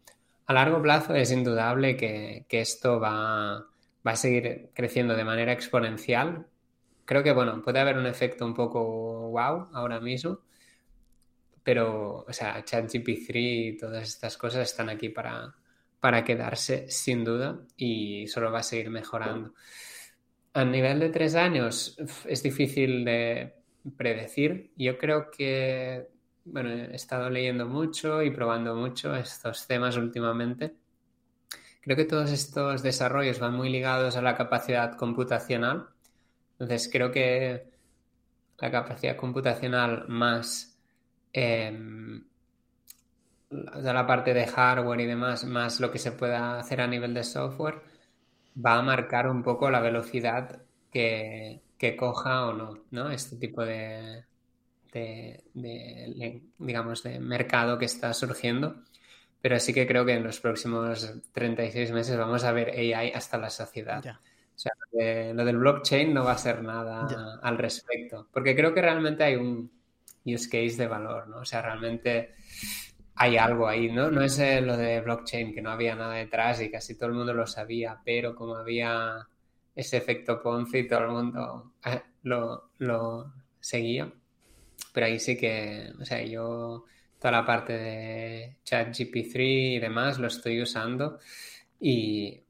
A 0.46 0.52
largo 0.52 0.82
plazo 0.82 1.14
es 1.14 1.30
indudable 1.30 1.96
que, 1.96 2.46
esto 2.50 2.98
va, 2.98 3.66
va, 4.06 4.12
a 4.12 4.16
seguir 4.16 4.70
creciendo 4.74 5.14
de 5.14 5.24
manera 5.24 5.52
exponencial. 5.52 6.46
Creo 7.04 7.22
que, 7.22 7.32
bueno, 7.32 7.62
puede 7.62 7.80
haber 7.80 7.96
un 7.96 8.06
efecto 8.06 8.44
un 8.44 8.54
poco 8.54 9.30
wow 9.30 9.68
ahora 9.72 10.00
mismo, 10.00 10.40
pero, 11.62 12.24
o 12.26 12.32
sea, 12.32 12.64
ChatGPT 12.64 13.30
y 13.34 13.76
todas 13.76 14.08
estas 14.08 14.36
cosas 14.36 14.68
están 14.68 14.88
aquí 14.88 15.08
para, 15.08 15.54
para 16.00 16.24
quedarse 16.24 16.90
sin 16.90 17.24
duda 17.24 17.60
y 17.76 18.26
solo 18.26 18.50
va 18.50 18.60
a 18.60 18.62
seguir 18.64 18.90
mejorando. 18.90 19.54
A 20.52 20.64
nivel 20.64 20.98
de 20.98 21.10
tres 21.10 21.36
años 21.36 21.96
es 22.26 22.42
difícil 22.42 23.04
de 23.04 23.59
predecir. 23.96 24.72
Yo 24.76 24.98
creo 24.98 25.30
que, 25.30 26.08
bueno, 26.44 26.70
he 26.70 26.94
estado 26.94 27.30
leyendo 27.30 27.66
mucho 27.66 28.22
y 28.22 28.30
probando 28.30 28.74
mucho 28.74 29.14
estos 29.14 29.66
temas 29.66 29.96
últimamente. 29.96 30.74
Creo 31.82 31.96
que 31.96 32.04
todos 32.04 32.30
estos 32.30 32.82
desarrollos 32.82 33.38
van 33.38 33.54
muy 33.54 33.70
ligados 33.70 34.16
a 34.16 34.22
la 34.22 34.36
capacidad 34.36 34.96
computacional. 34.96 35.88
Entonces 36.52 36.90
creo 36.92 37.10
que 37.10 37.70
la 38.58 38.70
capacidad 38.70 39.16
computacional 39.16 40.06
más 40.08 40.78
eh, 41.32 41.72
la 43.50 44.06
parte 44.06 44.32
de 44.34 44.46
hardware 44.46 45.00
y 45.00 45.06
demás, 45.06 45.44
más 45.44 45.80
lo 45.80 45.90
que 45.90 45.98
se 45.98 46.12
pueda 46.12 46.58
hacer 46.58 46.80
a 46.80 46.86
nivel 46.86 47.14
de 47.14 47.24
software, 47.24 47.82
va 48.64 48.78
a 48.78 48.82
marcar 48.82 49.28
un 49.28 49.42
poco 49.42 49.70
la 49.70 49.80
velocidad 49.80 50.62
que, 50.92 51.62
coja 51.96 52.46
o 52.46 52.52
no, 52.52 52.84
¿no? 52.90 53.10
Este 53.10 53.36
tipo 53.36 53.64
de, 53.64 54.24
de, 54.92 56.42
digamos, 56.58 57.02
de 57.02 57.18
mercado 57.20 57.78
que 57.78 57.86
está 57.86 58.12
surgiendo. 58.14 58.82
Pero 59.40 59.58
sí 59.58 59.72
que 59.72 59.86
creo 59.86 60.04
que 60.04 60.12
en 60.12 60.22
los 60.22 60.38
próximos 60.40 61.14
36 61.32 61.92
meses 61.92 62.18
vamos 62.18 62.44
a 62.44 62.52
ver 62.52 62.70
AI 62.70 63.12
hasta 63.12 63.38
la 63.38 63.48
saciedad. 63.48 64.04
O 64.54 64.58
sea, 64.58 64.72
lo 65.32 65.44
del 65.44 65.56
blockchain 65.56 66.12
no 66.12 66.24
va 66.24 66.32
a 66.32 66.38
ser 66.38 66.62
nada 66.62 67.40
al 67.42 67.56
respecto. 67.56 68.28
Porque 68.30 68.54
creo 68.54 68.74
que 68.74 68.82
realmente 68.82 69.24
hay 69.24 69.36
un 69.36 69.70
use 70.26 70.50
case 70.50 70.76
de 70.76 70.86
valor, 70.86 71.28
¿no? 71.28 71.38
O 71.38 71.44
sea, 71.46 71.62
realmente 71.62 72.34
hay 73.14 73.38
algo 73.38 73.66
ahí, 73.66 73.90
¿no? 73.90 74.10
No 74.10 74.22
es 74.22 74.38
eh, 74.38 74.60
lo 74.60 74.76
de 74.76 75.00
blockchain, 75.00 75.54
que 75.54 75.62
no 75.62 75.70
había 75.70 75.94
nada 75.94 76.14
detrás 76.14 76.60
y 76.60 76.70
casi 76.70 76.96
todo 76.96 77.08
el 77.08 77.14
mundo 77.14 77.32
lo 77.32 77.46
sabía, 77.46 77.98
pero 78.04 78.34
como 78.34 78.56
había 78.56 79.26
ese 79.80 79.96
efecto 79.96 80.42
Ponzi 80.42 80.86
todo 80.86 81.00
el 81.00 81.10
mundo 81.10 81.72
eh, 81.84 82.02
lo, 82.24 82.70
lo 82.78 83.32
seguía. 83.60 84.12
Pero 84.92 85.06
ahí 85.06 85.18
sí 85.18 85.36
que, 85.36 85.92
o 86.00 86.04
sea, 86.04 86.22
yo 86.24 86.84
toda 87.18 87.32
la 87.32 87.46
parte 87.46 87.72
de 87.74 88.56
ChatGP3 88.64 89.76
y 89.76 89.78
demás 89.78 90.18
lo 90.18 90.26
estoy 90.28 90.60
usando 90.62 91.18
y 91.78 92.42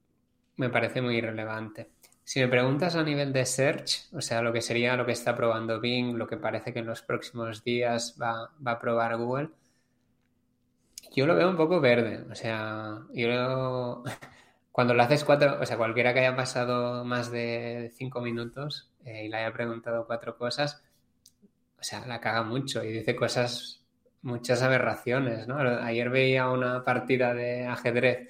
me 0.57 0.71
parece 0.71 1.03
muy 1.03 1.21
relevante. 1.21 1.91
Si 2.25 2.41
me 2.41 2.49
preguntas 2.49 2.95
a 2.95 3.03
nivel 3.03 3.33
de 3.33 3.45
search, 3.45 4.13
o 4.13 4.21
sea, 4.21 4.43
lo 4.43 4.53
que 4.53 4.61
sería 4.63 4.97
lo 4.97 5.05
que 5.07 5.13
está 5.13 5.35
probando 5.35 5.81
Bing, 5.81 6.17
lo 6.17 6.29
que 6.29 6.37
parece 6.37 6.73
que 6.73 6.79
en 6.81 6.87
los 6.87 7.03
próximos 7.03 7.65
días 7.65 8.17
va, 8.21 8.53
va 8.65 8.73
a 8.73 8.79
probar 8.81 9.17
Google, 9.17 9.51
yo 11.15 11.27
lo 11.27 11.35
veo 11.35 11.51
un 11.51 11.57
poco 11.57 11.81
verde. 11.81 12.25
O 12.31 12.35
sea, 12.35 13.01
yo 13.13 14.05
cuando 14.73 14.95
lo 14.95 15.03
haces 15.03 15.25
cuatro, 15.25 15.59
o 15.61 15.67
sea, 15.67 15.77
cualquiera 15.77 16.15
que 16.15 16.21
haya 16.21 16.37
pasado 16.37 17.05
más 17.05 17.31
de 17.31 17.93
cinco 17.97 18.21
minutos 18.21 18.91
eh, 19.05 19.25
y 19.25 19.29
le 19.29 19.39
haya 19.39 19.53
preguntado 19.53 20.07
cuatro 20.07 20.37
cosas, 20.37 20.83
o 21.79 21.83
sea, 21.83 22.07
la 22.07 22.21
caga 22.21 22.43
mucho 22.43 22.85
y 22.85 22.93
dice 22.93 23.17
cosas, 23.17 23.83
muchas 24.23 24.63
aberraciones, 24.63 25.49
¿no? 25.49 25.59
Ayer 25.59 26.11
veía 26.11 26.49
una 26.51 26.85
partida 26.85 27.35
de 27.35 27.67
ajedrez 27.67 28.29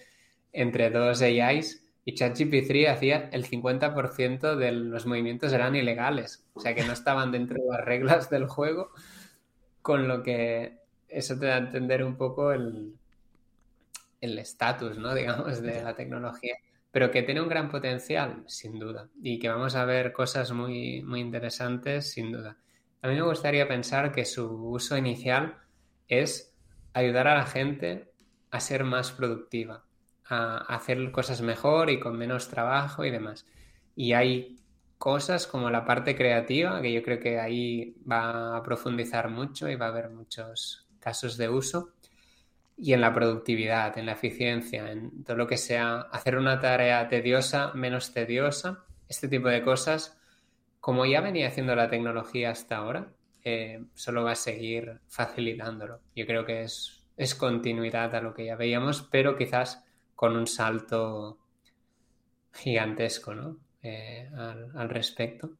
entre 0.52 0.90
dos 0.90 1.20
AIs 1.20 1.84
y 2.04 2.14
ChatGPT 2.14 2.88
hacía 2.88 3.28
el 3.32 3.44
50% 3.44 4.56
de 4.56 4.72
los 4.72 5.06
movimientos 5.06 5.52
eran 5.52 5.76
ilegales, 5.76 6.44
o 6.54 6.60
sea 6.60 6.74
que 6.74 6.84
no 6.84 6.92
estaban 6.92 7.32
dentro 7.32 7.56
de 7.62 7.68
las 7.70 7.84
reglas 7.84 8.30
del 8.30 8.46
juego, 8.46 8.90
con 9.82 10.08
lo 10.08 10.22
que 10.22 10.78
eso 11.08 11.38
te 11.38 11.46
da 11.46 11.56
a 11.56 11.58
entender 11.58 12.04
un 12.04 12.16
poco 12.16 12.52
el 12.52 12.94
estatus, 14.20 14.98
¿no? 14.98 15.14
Digamos, 15.14 15.62
de 15.62 15.82
la 15.82 15.94
tecnología. 15.94 16.56
Pero 16.90 17.10
que 17.10 17.22
tiene 17.22 17.40
un 17.40 17.48
gran 17.48 17.70
potencial, 17.70 18.42
sin 18.46 18.78
duda. 18.78 19.08
Y 19.22 19.38
que 19.38 19.48
vamos 19.48 19.76
a 19.76 19.84
ver 19.84 20.12
cosas 20.12 20.52
muy, 20.52 21.02
muy 21.02 21.20
interesantes, 21.20 22.10
sin 22.10 22.32
duda. 22.32 22.56
A 23.02 23.08
mí 23.08 23.14
me 23.14 23.22
gustaría 23.22 23.68
pensar 23.68 24.12
que 24.12 24.24
su 24.24 24.46
uso 24.46 24.96
inicial 24.96 25.56
es 26.08 26.52
ayudar 26.92 27.28
a 27.28 27.34
la 27.34 27.46
gente 27.46 28.12
a 28.50 28.60
ser 28.60 28.84
más 28.84 29.12
productiva, 29.12 29.84
a 30.28 30.58
hacer 30.74 31.10
cosas 31.12 31.40
mejor 31.40 31.90
y 31.90 32.00
con 32.00 32.18
menos 32.18 32.48
trabajo 32.48 33.04
y 33.04 33.10
demás. 33.10 33.46
Y 33.94 34.12
hay 34.12 34.56
cosas 34.98 35.46
como 35.46 35.70
la 35.70 35.84
parte 35.84 36.14
creativa, 36.14 36.82
que 36.82 36.92
yo 36.92 37.02
creo 37.02 37.20
que 37.20 37.38
ahí 37.38 37.96
va 38.10 38.56
a 38.56 38.62
profundizar 38.62 39.30
mucho 39.30 39.68
y 39.68 39.76
va 39.76 39.86
a 39.86 39.90
haber 39.90 40.10
muchos 40.10 40.86
casos 40.98 41.36
de 41.36 41.48
uso 41.48 41.94
y 42.82 42.94
en 42.94 43.02
la 43.02 43.12
productividad, 43.12 43.96
en 43.98 44.06
la 44.06 44.12
eficiencia, 44.12 44.90
en 44.90 45.22
todo 45.22 45.36
lo 45.36 45.46
que 45.46 45.58
sea 45.58 46.00
hacer 46.12 46.38
una 46.38 46.60
tarea 46.60 47.06
tediosa, 47.08 47.72
menos 47.74 48.14
tediosa, 48.14 48.84
este 49.06 49.28
tipo 49.28 49.48
de 49.48 49.62
cosas, 49.62 50.18
como 50.80 51.04
ya 51.04 51.20
venía 51.20 51.48
haciendo 51.48 51.76
la 51.76 51.90
tecnología 51.90 52.50
hasta 52.50 52.78
ahora, 52.78 53.12
eh, 53.44 53.84
solo 53.94 54.24
va 54.24 54.32
a 54.32 54.36
seguir 54.36 54.98
facilitándolo. 55.08 56.00
Yo 56.16 56.26
creo 56.26 56.46
que 56.46 56.62
es, 56.62 57.04
es 57.18 57.34
continuidad 57.34 58.14
a 58.14 58.22
lo 58.22 58.32
que 58.32 58.46
ya 58.46 58.56
veíamos, 58.56 59.02
pero 59.02 59.36
quizás 59.36 59.84
con 60.14 60.36
un 60.36 60.46
salto 60.46 61.38
gigantesco 62.52 63.34
¿no? 63.34 63.58
Eh, 63.82 64.28
al, 64.34 64.70
al 64.74 64.88
respecto. 64.88 65.50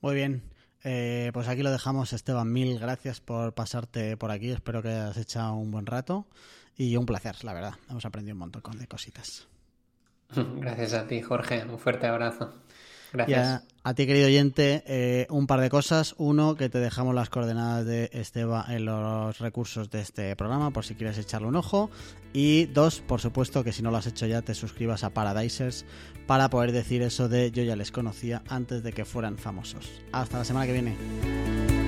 Muy 0.00 0.16
bien. 0.16 0.51
Eh, 0.84 1.30
pues 1.32 1.48
aquí 1.48 1.62
lo 1.62 1.70
dejamos, 1.70 2.12
Esteban. 2.12 2.52
Mil 2.52 2.78
gracias 2.78 3.20
por 3.20 3.54
pasarte 3.54 4.16
por 4.16 4.30
aquí. 4.30 4.50
Espero 4.50 4.82
que 4.82 4.88
hayas 4.88 5.16
echado 5.16 5.54
un 5.54 5.70
buen 5.70 5.86
rato 5.86 6.26
y 6.76 6.96
un 6.96 7.06
placer, 7.06 7.44
la 7.44 7.54
verdad. 7.54 7.74
Hemos 7.88 8.04
aprendido 8.04 8.34
un 8.34 8.40
montón 8.40 8.78
de 8.78 8.86
cositas. 8.86 9.48
Gracias 10.34 10.94
a 10.94 11.06
ti, 11.06 11.20
Jorge. 11.20 11.64
Un 11.64 11.78
fuerte 11.78 12.06
abrazo. 12.06 12.54
Gracias. 13.12 13.62
a, 13.84 13.94
ti, 13.94 14.06
querido 14.06 14.26
oyente, 14.26 14.82
eh, 14.86 15.26
un 15.30 15.46
par 15.46 15.60
de 15.60 15.68
cosas. 15.68 16.14
Uno, 16.18 16.54
que 16.54 16.68
te 16.68 16.78
dejamos 16.78 17.14
las 17.14 17.30
coordenadas 17.30 17.84
de 17.84 18.10
Esteban 18.12 18.70
en 18.70 18.84
los 18.84 19.38
recursos 19.38 19.90
de 19.90 20.00
este 20.00 20.34
programa 20.36 20.70
por 20.70 20.84
si 20.84 20.94
quieres 20.94 21.18
echarle 21.18 21.48
un 21.48 21.56
ojo. 21.56 21.90
Y 22.32 22.66
dos, 22.66 23.00
por 23.00 23.20
supuesto, 23.20 23.64
que 23.64 23.72
si 23.72 23.82
no 23.82 23.90
lo 23.90 23.98
has 23.98 24.06
hecho 24.06 24.26
ya, 24.26 24.42
te 24.42 24.54
suscribas 24.54 25.04
a 25.04 25.10
Paradisers 25.10 25.84
para 26.26 26.48
poder 26.48 26.72
decir 26.72 27.02
eso 27.02 27.28
de 27.28 27.50
yo 27.50 27.62
ya 27.62 27.76
les 27.76 27.90
conocía 27.90 28.42
antes 28.48 28.82
de 28.82 28.92
que 28.92 29.04
fueran 29.04 29.36
famosos. 29.36 29.90
Hasta 30.12 30.38
la 30.38 30.44
semana 30.44 30.66
que 30.66 30.72
viene. 30.72 31.81